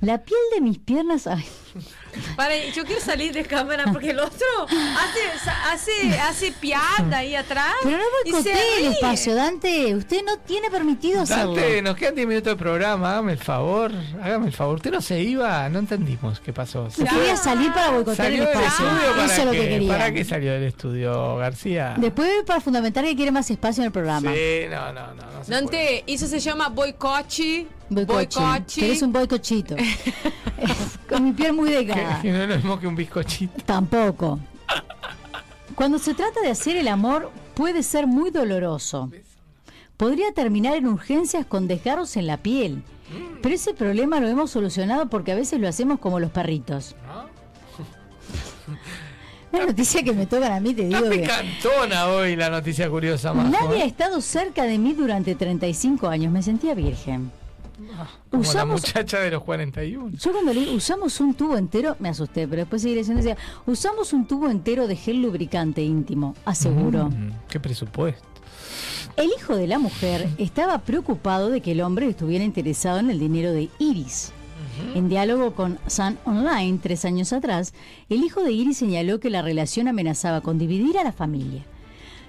[0.00, 1.26] La piel de mis piernas...
[1.26, 1.44] ay,
[2.36, 4.20] Para, yo quiero salir de cámara porque el
[4.98, 7.74] hace, hace, hace piada ahí atrás.
[7.82, 9.94] Pero no boicotee el espacio, Dante.
[9.94, 11.54] Usted no tiene permitido hacerlo.
[11.54, 13.92] Dante, nos quedan 10 minutos de programa, hágame el favor,
[14.22, 14.76] hágame el favor.
[14.76, 16.88] Usted no se iba, no entendimos qué pasó.
[16.96, 18.86] Yo quería salir para boicotear el ¿Salió del espacio.
[19.24, 19.58] Eso es lo qué?
[19.60, 19.92] que quería.
[19.92, 21.94] ¿Para qué salió del estudio, García?
[21.98, 24.32] Después para fundamentar que quiere más espacio en el programa.
[24.32, 25.22] Sí, no, no, no.
[25.46, 27.66] Dante, eso se llama boicote.
[27.88, 28.40] Boicoche.
[28.40, 28.80] Boicote.
[28.80, 29.76] Querés un boicochito.
[31.08, 32.20] Con mi piel muy delgada.
[32.20, 33.62] Que no es lo mismo que un bizcochito.
[33.64, 34.25] Tampoco.
[35.74, 39.10] Cuando se trata de hacer el amor, puede ser muy doloroso.
[39.96, 42.82] Podría terminar en urgencias con desgarros en la piel.
[43.42, 46.96] Pero ese problema lo hemos solucionado porque a veces lo hacemos como los perritos.
[49.52, 51.18] Una noticia que me tocan a mí, te digo Está que...
[51.20, 53.48] picantona hoy la noticia curiosa, Majo.
[53.48, 53.88] Nadie ha ¿eh?
[53.88, 56.32] estado cerca de mí durante 35 años.
[56.32, 57.30] Me sentía virgen.
[58.30, 60.16] Como la muchacha de los 41.
[60.16, 63.36] Yo cuando leí usamos un tubo entero, me asusté, pero después seguí leyendo y decía,
[63.66, 67.10] usamos un tubo entero de gel lubricante íntimo, aseguró.
[67.10, 68.26] Mm, qué presupuesto.
[69.16, 73.18] El hijo de la mujer estaba preocupado de que el hombre estuviera interesado en el
[73.18, 74.32] dinero de Iris.
[74.94, 77.72] En diálogo con Sun Online tres años atrás,
[78.08, 81.64] el hijo de Iris señaló que la relación amenazaba con dividir a la familia.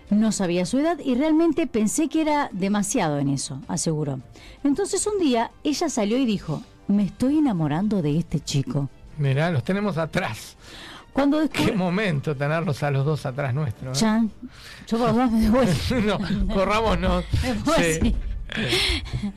[0.09, 4.19] No sabía su edad y realmente pensé que era demasiado en eso, aseguró.
[4.63, 8.89] Entonces un día ella salió y dijo, me estoy enamorando de este chico.
[9.17, 10.55] Mirá, los tenemos atrás.
[11.11, 13.89] Cuando Qué momento tenerlos a los dos atrás nuestro.
[13.89, 13.95] ¿eh?
[13.95, 14.31] Chan,
[14.87, 16.95] yo por dos me devuelvo.
[16.95, 17.23] no,
[17.65, 17.99] voy Sí.
[17.99, 18.15] así.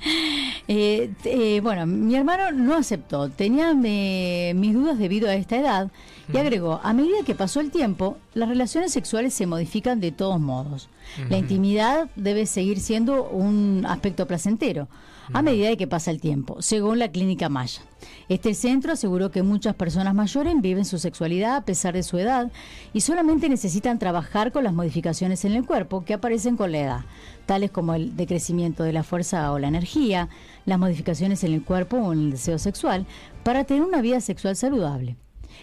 [0.68, 3.28] Eh, eh, bueno, mi hermano no aceptó.
[3.28, 5.90] Tenía eh, mis dudas debido a esta edad
[6.32, 10.40] y agregó, a medida que pasó el tiempo, las relaciones sexuales se modifican de todos
[10.40, 10.88] modos.
[11.28, 14.88] La intimidad debe seguir siendo un aspecto placentero
[15.32, 17.82] a medida de que pasa el tiempo, según la clínica Maya.
[18.28, 22.50] Este centro aseguró que muchas personas mayores viven su sexualidad a pesar de su edad
[22.92, 27.00] y solamente necesitan trabajar con las modificaciones en el cuerpo que aparecen con la edad,
[27.46, 30.28] tales como el decrecimiento de la fuerza o la energía,
[30.66, 33.06] las modificaciones en el cuerpo o en el deseo sexual,
[33.44, 35.16] para tener una vida sexual saludable.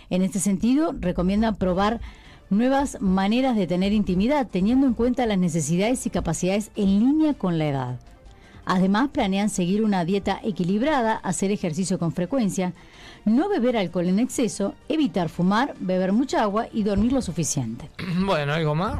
[0.10, 2.00] En este sentido, recomiendan probar
[2.50, 7.58] nuevas maneras de tener intimidad, teniendo en cuenta las necesidades y capacidades en línea con
[7.58, 8.00] la edad.
[8.66, 12.74] Además, planean seguir una dieta equilibrada, hacer ejercicio con frecuencia,
[13.28, 17.90] no beber alcohol en exceso, evitar fumar, beber mucha agua y dormir lo suficiente.
[18.20, 19.00] Bueno, ¿algo más?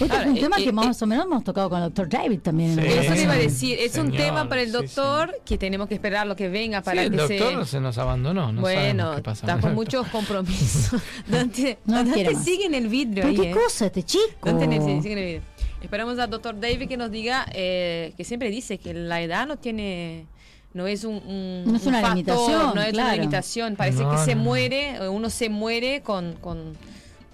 [0.00, 2.08] Este es un eh, tema eh, que más o menos hemos tocado con el doctor
[2.08, 2.72] David también.
[2.72, 3.22] en el Eso te programa.
[3.22, 6.26] iba a decir, es un Señor, tema para el sí, doctor que tenemos que esperar
[6.26, 7.70] lo que venga para Sí, el que doctor se...
[7.72, 7.80] se...
[7.80, 8.50] nos abandonó.
[8.52, 9.46] No bueno, qué pasa.
[9.46, 11.00] está con muchos compromisos.
[11.28, 13.54] Dante, No Dante sigue en el vidrio ¿Pero ahí, qué eh.
[13.54, 14.24] cosa este chico?
[14.42, 15.42] Dante sí, sigue en el vidrio.
[15.82, 19.56] Esperamos al doctor David que nos diga, eh, que siempre dice que la edad no
[19.56, 20.26] tiene...
[20.74, 23.76] No es un, un- No es un una factor, limitación, no es una limitación.
[23.76, 26.74] Parece No, que se no, muere, eh, uno se muere con, con,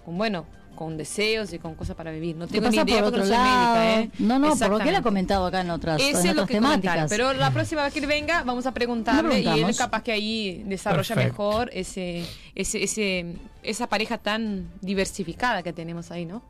[0.04, 0.46] con, bueno,
[0.76, 2.36] con deseos y con cosas para vivir.
[2.36, 3.74] No ¿Qué tengo ni idea por otro lado?
[3.76, 4.10] médica, ¿eh?
[4.18, 6.36] No, no, por lo que él ha comentado acá en otras, Eso en es otras
[6.36, 7.10] lo que temáticas.
[7.10, 10.12] Pero la próxima vez que él venga, vamos a preguntarle Le y él capaz que
[10.12, 11.32] ahí desarrolla Perfecto.
[11.42, 12.24] mejor ese,
[12.54, 16.42] ese, ese, esa pareja tan diversificada que tenemos ahí, ¿no?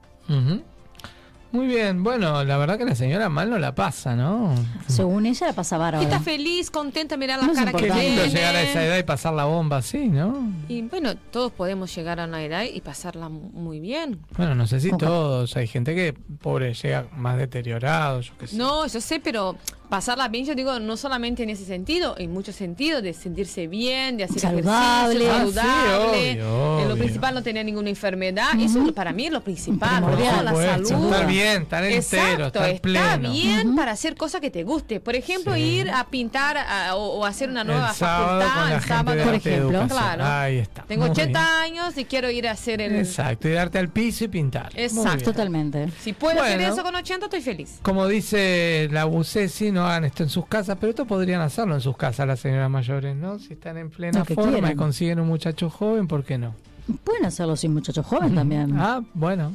[1.55, 4.53] Muy bien, bueno, la verdad que la señora mal no la pasa, ¿no?
[4.89, 6.03] Según ella la pasa bárbaro.
[6.05, 8.29] Está feliz, contenta, mirar la No cara que Qué lindo tiene.
[8.29, 10.51] llegar a esa edad y pasar la bomba así, ¿no?
[10.69, 14.19] Y bueno, todos podemos llegar a una edad y pasarla mu- muy bien.
[14.37, 16.13] Bueno, no sé si todos, hay gente que,
[16.43, 18.57] pobre, llega más deteriorado, yo qué sé.
[18.57, 19.57] No, yo sé, pero
[19.89, 24.17] pasarla bien, yo digo, no solamente en ese sentido, en muchos sentidos, de sentirse bien,
[24.17, 25.27] de hacer Saludable.
[25.27, 26.43] ejercicio, Ah, sí, saludable.
[26.45, 28.49] obvio, Eh, Lo principal no tener ninguna enfermedad.
[28.61, 30.03] Eso para mí es lo principal.
[30.45, 31.05] La salud.
[31.05, 33.31] estar bien, estar entero, Exacto, estar está pleno.
[33.33, 35.01] bien para hacer cosas que te guste.
[35.01, 38.69] Por ejemplo, ir a pintar a- o, o hacer una nueva el sábado facultad con
[38.69, 39.87] la el gente sábado, de por ejemplo.
[39.89, 40.25] Claro.
[40.25, 40.83] Ahí está.
[40.83, 42.97] Tengo Muy 80 años y quiero ir a hacer el.
[42.97, 44.71] Exacto, y darte al piso y pintar.
[44.75, 45.25] Exacto.
[45.33, 45.89] Totalmente.
[46.01, 47.79] Si puedo hacer eso con 80, estoy feliz.
[47.83, 51.81] Como dice la Bucesi, no hagan esto en sus casas, pero esto podrían hacerlo en
[51.81, 53.39] sus casas las señoras mayores, ¿no?
[53.39, 56.55] Si están en plena forma y consiguen un muchacho joven, ¿por qué no?
[57.03, 58.75] Pueden hacerlo sin muchachos jóvenes también.
[58.79, 59.53] Ah, bueno.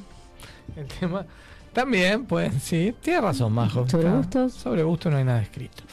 [0.75, 1.25] El tema
[1.73, 3.87] también, pues sí, tiene razón, Majo.
[3.87, 4.53] Sobre Está- gustos.
[4.53, 5.83] Sobre gusto no hay nada escrito.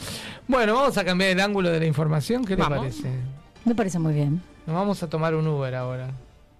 [0.47, 3.09] Bueno, vamos a cambiar el ángulo de la información, ¿qué le parece?
[3.65, 4.41] Me parece muy bien.
[4.65, 6.09] Nos vamos a tomar un Uber ahora.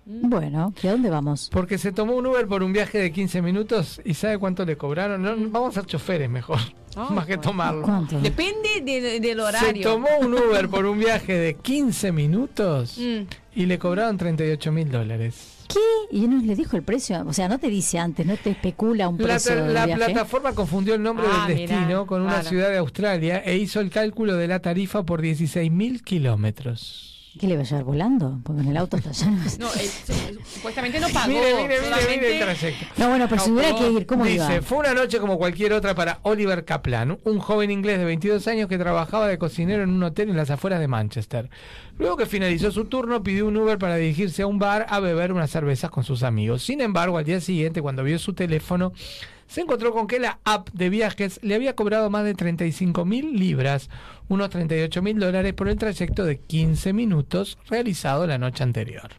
[0.09, 1.49] Bueno, ¿y a dónde vamos?
[1.51, 4.77] Porque se tomó un Uber por un viaje de 15 minutos y ¿sabe cuánto le
[4.77, 5.21] cobraron?
[5.21, 6.59] No, vamos a ser choferes mejor,
[7.09, 7.81] más que tomarlo.
[7.81, 8.17] ¿Cuánto?
[8.21, 9.84] Depende de- del Se horario.
[9.84, 13.23] tomó un Uber por un viaje de 15 minutos Mm.
[13.55, 15.53] y le cobraron 38 mil dólares.
[15.67, 15.79] ¿Qué?
[16.17, 17.25] Y no le dijo el precio.
[17.27, 20.05] O sea, no te dice antes, no te especula un La, precio del la viaje.
[20.05, 22.47] plataforma confundió el nombre Ah, del mirá, destino con una claro.
[22.47, 27.03] ciudad de Australia e hizo el cálculo de la tarifa por 16 mil kilómetros.
[27.38, 28.39] ¿Qué le va a llevar volando?
[28.43, 29.38] Porque en el auto está lleno.
[29.59, 31.27] No, su- supuestamente no pagó.
[31.30, 32.85] Mire, mire, mire, solamente- mire el trayecto.
[32.97, 34.61] No, bueno, pero si hubiera que ir, ¿cómo Dice, iba?
[34.61, 38.68] fue una noche como cualquier otra para Oliver Kaplan, un joven inglés de 22 años
[38.68, 41.49] que trabajaba de cocinero en un hotel en las afueras de Manchester.
[41.97, 45.31] Luego que finalizó su turno, pidió un Uber para dirigirse a un bar a beber
[45.31, 46.64] unas cervezas con sus amigos.
[46.64, 48.93] Sin embargo, al día siguiente, cuando vio su teléfono,
[49.47, 53.37] se encontró con que la app de viajes le había cobrado más de 35 mil
[53.37, 53.89] libras,
[54.27, 59.09] unos 38 mil dólares por el trayecto de 15 minutos realizado la noche anterior.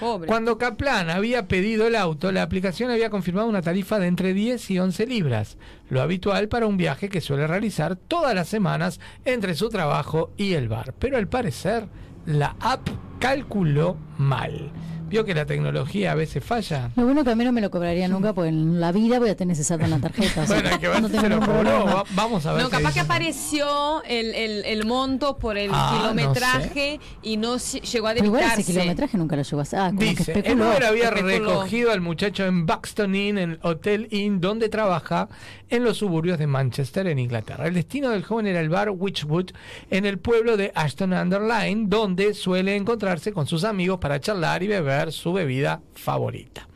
[0.00, 0.26] Pobre.
[0.28, 4.70] Cuando Kaplan había pedido el auto, la aplicación había confirmado una tarifa de entre 10
[4.70, 5.58] y 11 libras,
[5.90, 10.54] lo habitual para un viaje que suele realizar todas las semanas entre su trabajo y
[10.54, 10.94] el bar.
[10.98, 11.86] Pero al parecer,
[12.24, 12.88] la app
[13.18, 14.72] calculó mal.
[15.10, 16.90] ¿Vio que la tecnología a veces falla?
[16.96, 19.28] Lo bueno que a mí no me lo cobraría nunca, porque en la vida voy
[19.30, 20.42] a tener ese saldo en la tarjeta.
[20.42, 21.84] o sea, Bueno, que no se lo cobró.
[21.84, 22.62] Va- Vamos a ver.
[22.62, 28.08] No, capaz que apareció el, el, el monto por el Ah, kilometraje y no llegó
[28.08, 28.72] a Pero igual ese debitarse.
[28.72, 29.78] kilometraje nunca lo llegó a hacer.
[29.80, 30.60] Ah, como que Dice, el.
[30.60, 31.48] Uber había Especuló.
[31.50, 35.28] recogido al muchacho en Buxton Inn, en el Hotel Inn, donde trabaja
[35.68, 37.66] en los suburbios de Manchester, en Inglaterra.
[37.66, 39.50] El destino del joven era el bar Witchwood,
[39.90, 44.62] en el pueblo de Ashton Under Lyne, donde suele encontrarse con sus amigos para charlar
[44.62, 46.68] y beber su bebida favorita.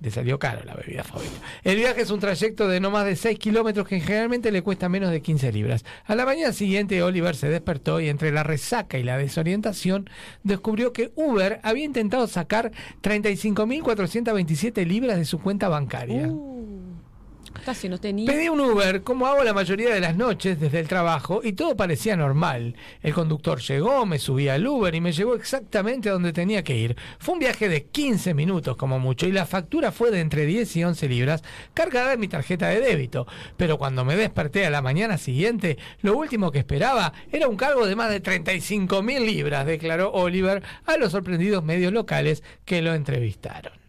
[0.00, 1.34] Le salió caro la bebida favorita.
[1.64, 4.88] El viaje es un trayecto de no más de 6 kilómetros que generalmente le cuesta
[4.88, 5.84] menos de 15 libras.
[6.04, 10.08] A la mañana siguiente Oliver se despertó y entre la resaca y la desorientación
[10.44, 12.70] descubrió que Uber había intentado sacar
[13.02, 16.30] 35.427 libras de su cuenta bancaria.
[18.26, 21.76] Pedí un Uber, como hago la mayoría de las noches desde el trabajo, y todo
[21.76, 22.74] parecía normal.
[23.02, 26.76] El conductor llegó, me subí al Uber y me llevó exactamente a donde tenía que
[26.76, 26.96] ir.
[27.18, 30.76] Fue un viaje de 15 minutos como mucho, y la factura fue de entre 10
[30.76, 31.42] y 11 libras,
[31.74, 33.26] cargada en mi tarjeta de débito.
[33.56, 37.86] Pero cuando me desperté a la mañana siguiente, lo último que esperaba era un cargo
[37.86, 42.94] de más de 35 mil libras, declaró Oliver a los sorprendidos medios locales que lo
[42.94, 43.87] entrevistaron.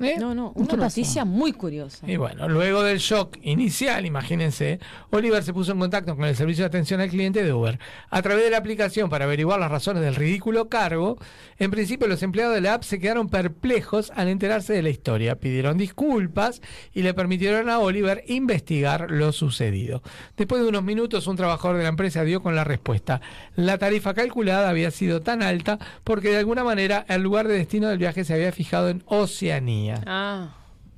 [0.00, 0.16] ¿Eh?
[0.18, 2.10] No, no, ¿Qué una noticia muy curiosa.
[2.10, 4.80] Y bueno, luego del shock inicial, imagínense,
[5.10, 7.78] Oliver se puso en contacto con el servicio de atención al cliente de Uber
[8.10, 11.16] a través de la aplicación para averiguar las razones del ridículo cargo.
[11.58, 15.36] En principio, los empleados de la app se quedaron perplejos al enterarse de la historia,
[15.36, 16.60] pidieron disculpas
[16.92, 20.02] y le permitieron a Oliver investigar lo sucedido.
[20.36, 23.20] Después de unos minutos, un trabajador de la empresa dio con la respuesta.
[23.54, 27.88] La tarifa calculada había sido tan alta porque de alguna manera el lugar de destino
[27.88, 29.83] del viaje se había fijado en Oceanía.
[30.06, 30.48] Ah,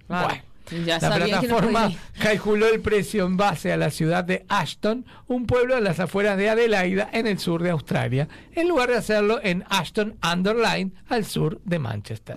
[0.06, 0.28] claro.
[0.28, 0.42] Bueno.
[0.84, 5.46] Ya la no plataforma calculó el precio en base a la ciudad de Ashton, un
[5.46, 9.38] pueblo en las afueras de Adelaida, en el sur de Australia, en lugar de hacerlo
[9.42, 12.36] en Ashton Under Lyne, al sur de Manchester.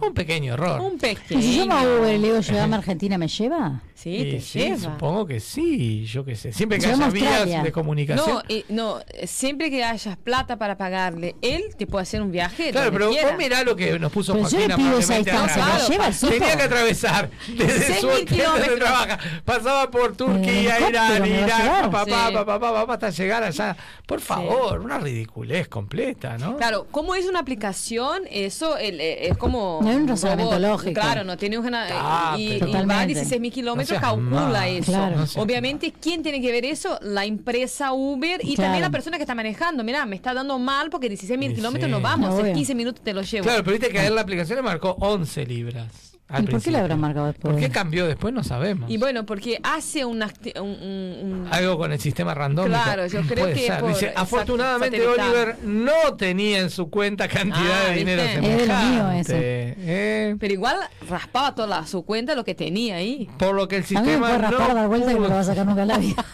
[0.00, 0.80] Un pequeño error.
[0.80, 0.84] Mm.
[0.84, 1.40] Un ¿Y pequeño.
[1.42, 3.82] si yo me hago Uber y le digo, llegame a Argentina, me lleva?
[3.94, 4.76] Sí, Y te sí, lleva.
[4.78, 6.52] supongo que sí, yo qué sé.
[6.52, 8.26] Siempre que haya a vías de comunicación.
[8.28, 12.70] No, eh, no, siempre que hayas plata para pagarle, él te puede hacer un viaje.
[12.72, 13.28] Claro, donde pero quiera.
[13.30, 15.66] vos mirá lo que nos puso Pero yo le pido esa distancia.
[15.66, 18.78] ¿me lleva al Tenía que atravesar de Desde 16.000 su hotel donde kilómetros.
[18.78, 19.18] trabaja.
[19.44, 21.90] Pasaba por Turquía, Irán, llevar.
[21.90, 23.76] papá, papá, papá, papá, hasta llegar allá.
[24.06, 26.56] Por favor, una ridiculez completa, ¿no?
[26.56, 29.80] Claro, como es una aplicación, eso el- eh, es como.
[29.82, 30.68] No hay un razonamiento robot.
[30.70, 31.00] lógico.
[31.00, 31.86] Claro, no tiene una.
[31.90, 33.06] Ah, y, y va a Totalmente.
[33.14, 34.92] 16 mil kilómetros, No calcula mal, eso.
[34.92, 35.16] Claro.
[35.16, 36.98] no Obviamente, ¿quién tiene que ver eso?
[37.02, 38.62] La empresa Uber y Claro.
[38.66, 39.82] también la persona que está manejando.
[39.84, 41.92] Mira, me está dando mal porque 16 mil Y kilómetros sí.
[41.92, 42.54] no vamos, No, en obvio.
[42.54, 43.44] 15 minutos te lo llevo.
[43.44, 45.86] Claro, pero viste que a él la aplicación le marcó 11 libras.
[46.28, 47.52] Al ¿Y por qué le habrá marcado después?
[47.52, 48.34] ¿Por qué cambió después?
[48.34, 48.90] No sabemos.
[48.90, 52.74] Y bueno, porque hace una, un, un- un- Algo con el sistema randómico.
[52.82, 53.78] Claro, yo creo Puede que ser.
[53.80, 55.24] por Dice, sat- afortunadamente satelital.
[55.30, 58.66] Oliver no tenía en su cuenta cantidad Ah, de dinero semejante.
[58.66, 59.32] Lo mío eso.
[59.36, 60.76] Eh, Pero igual
[61.08, 63.28] raspaba toda la- su cuenta lo que tenía ahí.
[63.38, 65.20] por lo que el A mí me sistema puede raspar, no dar vuelta y no
[65.20, 66.24] pudo- lo va a sacar nunca la vida.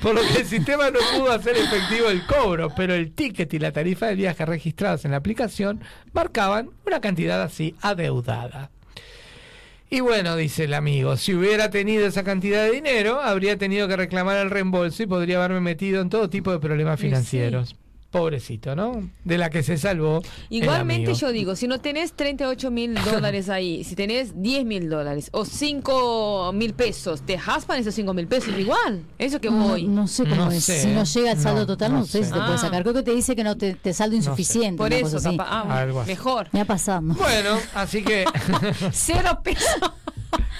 [0.00, 3.58] por lo que el sistema no pudo hacer efectivo el cobro, pero el ticket y
[3.58, 5.80] la tarifa de viaje registrados en la aplicación
[6.12, 8.53] marcaban una cantidad así adeudada.
[9.90, 13.96] Y bueno, dice el amigo, si hubiera tenido esa cantidad de dinero, habría tenido que
[13.96, 17.10] reclamar el reembolso y podría haberme metido en todo tipo de problemas sí.
[18.14, 19.10] Pobrecito, ¿no?
[19.24, 20.18] De la que se salvó.
[20.18, 21.18] el Igualmente amigo.
[21.18, 25.44] yo digo, si no tenés 38 mil dólares ahí, si tenés 10 mil dólares o
[25.44, 29.02] 5 mil pesos, te jaspan esos 5 mil pesos igual.
[29.18, 29.82] Eso que No, voy.
[29.88, 30.62] no sé cómo No es.
[30.64, 32.40] sé, si no llega al saldo no, total, no no, sé si te sé.
[32.40, 32.58] puede Ah.
[32.58, 32.82] sacar.
[32.82, 34.78] Creo que te dice que no te, te saldo insuficiente.
[34.78, 36.48] Por eso, capaz, ah, mejor.
[36.52, 37.02] Me ha pasado.
[37.02, 38.24] Bueno, así que
[38.92, 39.64] Cero pesos.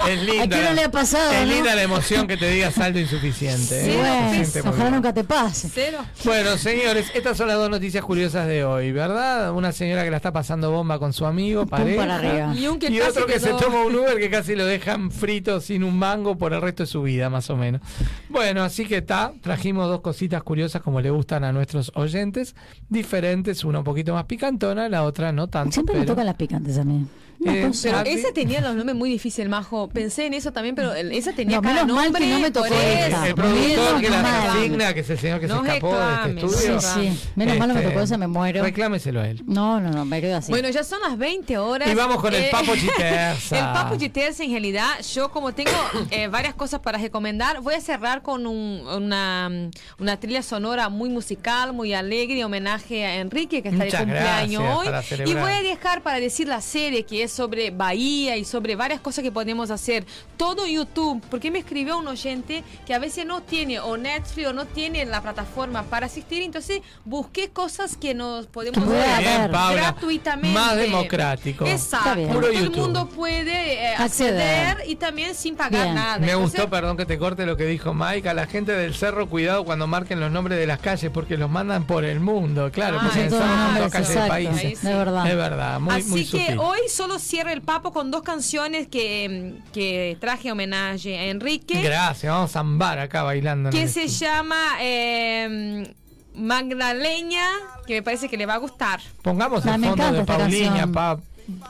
[0.08, 0.44] es linda.
[0.44, 1.54] ¿A qué no le ha pasado, Es no?
[1.54, 3.84] linda la emoción que te diga saldo insuficiente.
[3.84, 4.28] Sí, ¿eh?
[4.32, 5.68] siente muy ojalá nunca te pase.
[5.72, 5.98] Cero.
[6.24, 9.52] Bueno, señores, estas son las dos noticias curiosas de hoy, ¿verdad?
[9.52, 12.00] Una señora que la está pasando bomba con su amigo, pareja.
[12.02, 12.54] para arriba.
[12.54, 15.10] Y un que y otro que quedó- se toma un Uber que casi lo dejan
[15.10, 17.80] frito sin un mango por el resto de su vida, más o menos.
[18.28, 22.54] Bueno, así que está, trajimos dos cositas curiosas como le gustan a nuestros oyentes,
[22.88, 25.72] diferentes, una un poquito más picantona, la otra no tanto.
[25.72, 27.06] Siempre me tocan las picantes a mí.
[27.44, 27.70] Eh.
[27.70, 27.88] Pero sí.
[28.06, 29.88] esa tenía los nombres muy difíciles, Majo.
[29.88, 32.30] Pensé en eso también, pero esa tenía No, cada menos mal que nombre.
[32.30, 33.24] no me tocó eso.
[33.24, 34.50] el productor Menos que la mal.
[34.50, 36.80] asigna, que es el señor que No se escapó de este estudio.
[36.80, 36.88] Sí,
[37.18, 37.30] sí.
[37.36, 38.62] Menos mal no me Este, tocó esa, me muero.
[38.62, 39.42] Reclámeselo a él.
[39.46, 40.50] No, no, no, me quedo así.
[40.52, 41.90] Bueno, ya son las 20 horas.
[41.90, 43.58] Y vamos con el Papo Chiterza.
[43.58, 45.70] el Papo Chiterza, en realidad, yo como tengo
[46.10, 49.50] eh, varias cosas para recomendar, voy a cerrar con un- una,
[49.98, 54.62] una trilla sonora muy musical, muy alegre, homenaje a Enrique, que está Muchas de cumpleaños
[54.76, 54.88] hoy.
[55.26, 59.00] Y voy a dejar para decir la serie que es sobre Bahía y sobre varias
[59.00, 60.04] cosas que podemos hacer.
[60.36, 64.52] Todo YouTube, porque me escribió un oyente que a veces no tiene o Netflix o
[64.52, 70.58] no tiene la plataforma para asistir, entonces busqué cosas que nos podemos hacer gratuitamente.
[70.58, 71.66] Más democrático.
[71.66, 72.10] Exacto.
[72.28, 72.56] Todo YouTube.
[72.56, 74.68] el mundo puede eh, Acceder.
[74.68, 75.94] acceder y también sin pagar Bien.
[75.94, 76.18] nada.
[76.18, 78.94] Me Entonces, gustó, perdón que te corte lo que dijo Mike, a la gente del
[78.94, 82.70] cerro, cuidado cuando marquen los nombres de las calles, porque los mandan por el mundo,
[82.72, 84.78] claro, Ah, nombres calles de países.
[84.78, 84.86] Sí.
[84.86, 85.26] de verdad.
[85.30, 86.58] Es verdad, muy, Así muy que sutil.
[86.58, 91.82] hoy solo cierra el papo con dos canciones que, que traje homenaje a Enrique.
[91.82, 93.70] Gracias, vamos a zambar acá bailando.
[93.70, 94.28] que se estudio.
[94.32, 95.92] llama eh,
[96.34, 97.46] Magdaleña,
[97.86, 99.00] que me parece que le va a gustar.
[99.22, 100.92] Pongamos Ah, el me fondo de Pauliña, canción.
[100.92, 101.18] pa.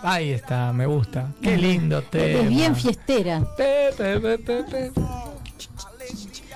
[0.03, 1.33] Ahí está, me gusta.
[1.43, 2.41] Qué lindo tema.
[2.43, 3.43] Es bien fiestera.
[3.57, 4.93] Pe, pe, pe,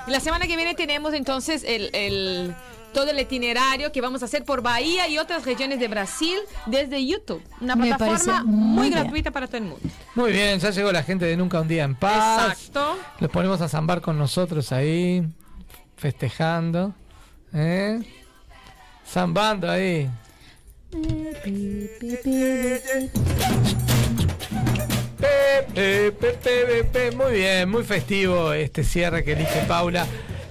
[0.06, 2.54] la semana que viene tenemos entonces el, el-
[2.92, 7.04] todo el itinerario que vamos a hacer por Bahía y otras regiones de Brasil desde
[7.04, 7.42] YouTube.
[7.60, 9.80] Una Me plataforma muy, gratuita para todo el mundo.
[10.14, 12.52] Muy bien, ya llegó la gente de Nunca un Día en Paz.
[12.52, 12.98] Exacto.
[13.20, 15.22] Los ponemos a zambar con nosotros ahí,
[15.96, 16.94] festejando.
[17.52, 18.00] ¿eh?
[19.06, 20.08] Zambando ahí.
[20.90, 20.96] Pe,
[25.74, 27.16] pe, pe, pe, pe, pe.
[27.16, 30.06] Muy bien, muy festivo este cierre que elige Paula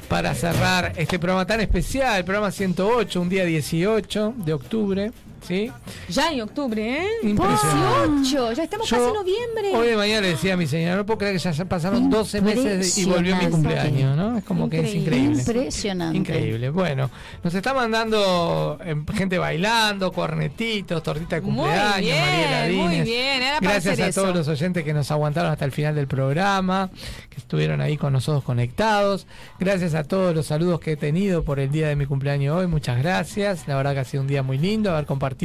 [0.07, 5.11] para cerrar este programa tan especial, el programa 108, un día 18 de octubre.
[5.47, 5.71] ¿Sí?
[6.09, 7.07] Ya en octubre, ¿eh?
[7.23, 8.21] Impresionante.
[8.21, 9.75] 18, ya estamos Yo casi en noviembre.
[9.75, 12.41] Hoy de mañana le decía a mi señora, no puedo creer que ya pasaron 12
[12.41, 14.37] meses y volvió mi cumpleaños, ¿no?
[14.37, 15.39] Es como que es increíble.
[15.39, 16.17] Impresionante.
[16.17, 16.69] Increíble.
[16.69, 17.09] Bueno,
[17.43, 23.05] nos está mandando eh, gente bailando, cornetitos, tortita de Muy cumpleaños, bien, Mariela muy Dínez.
[23.05, 24.37] bien, era para Gracias hacer a todos eso.
[24.37, 26.89] los oyentes que nos aguantaron hasta el final del programa,
[27.29, 29.27] que estuvieron ahí con nosotros conectados.
[29.59, 32.67] Gracias a todos los saludos que he tenido por el día de mi cumpleaños hoy.
[32.67, 33.67] Muchas gracias.
[33.67, 35.36] La verdad que ha sido un día muy lindo haber compartido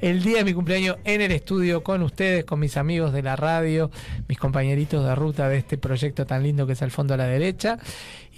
[0.00, 3.36] el día de mi cumpleaños en el estudio con ustedes, con mis amigos de la
[3.36, 3.90] radio,
[4.28, 7.26] mis compañeritos de ruta de este proyecto tan lindo que es Al Fondo a la
[7.26, 7.78] Derecha.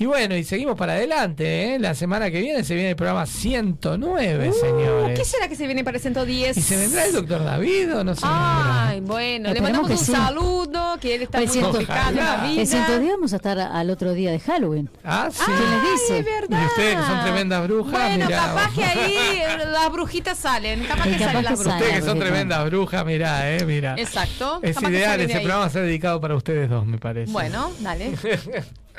[0.01, 1.78] Y bueno, y seguimos para adelante, ¿eh?
[1.78, 5.12] La semana que viene se viene el programa 109, señores.
[5.12, 6.56] Uh, ¿Qué será que se viene para el 110?
[6.56, 10.10] ¿Y se vendrá el doctor David o no se Ay, bueno, le mandamos un sí.
[10.10, 12.62] saludo, que él está El muy ciento- complicado en la vida.
[12.62, 14.89] el 110 vamos a estar al otro día de Halloween.
[15.05, 15.43] Ah, sí.
[15.44, 16.22] ¿Quién les dice?
[16.22, 16.62] verdad.
[16.62, 18.39] Y ustedes que son tremendas brujas, Bueno, mirá.
[18.39, 19.39] capaz que ahí
[19.70, 21.74] las brujitas salen, capaz que capaz salen que las brujas.
[21.82, 23.97] Ustedes que son tremendas brujas, mirá, eh, mirá.
[23.98, 24.60] Exacto.
[24.62, 25.39] Es capaz ideal, ese ahí.
[25.40, 27.31] programa va a ser dedicado para ustedes dos, me parece.
[27.31, 28.12] Bueno, dale.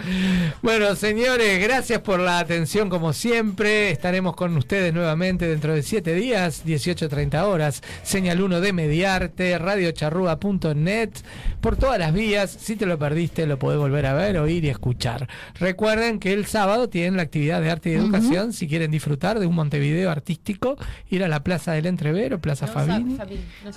[0.61, 3.91] Bueno, señores, gracias por la atención como siempre.
[3.91, 7.82] Estaremos con ustedes nuevamente dentro de siete días, 18.30 horas.
[8.03, 11.10] Señal 1 de Mediarte, radiocharruga.net,
[11.60, 12.52] por todas las vías.
[12.52, 15.28] Si te lo perdiste, lo podés volver a ver, oír y escuchar.
[15.60, 18.53] Recuerden que el sábado tienen la actividad de arte y educación.
[18.53, 20.78] Si quieren disfrutar de un Montevideo artístico,
[21.10, 23.18] ir a la Plaza del Entrevero, Plaza Fabini,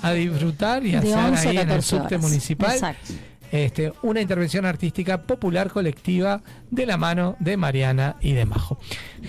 [0.03, 2.21] a disfrutar y hacer 11 a ahí en el 14 subte horas.
[2.23, 3.13] municipal Exacto.
[3.55, 6.41] Este, una intervención artística popular colectiva
[6.73, 8.79] de la mano de Mariana y de Majo.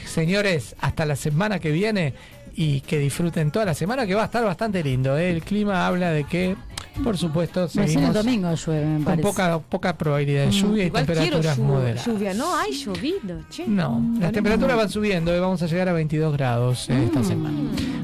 [0.05, 2.15] Señores, hasta la semana que viene
[2.55, 5.15] y que disfruten toda la semana que va a estar bastante lindo.
[5.17, 5.29] ¿eh?
[5.29, 6.55] El clima habla de que,
[7.03, 11.59] por supuesto, el seguimos domingo llueve, me con poca, poca probabilidad de lluvia y temperaturas
[11.59, 12.05] llu- moderadas.
[12.07, 12.33] lluvia.
[12.33, 13.67] No, hay llovido, che.
[13.67, 17.59] No, las temperaturas van subiendo y vamos a llegar a 22 grados eh, esta semana.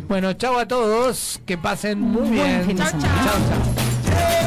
[0.08, 2.76] Bueno, chao a todos, que pasen muy bien.
[2.78, 4.01] Chao, chao.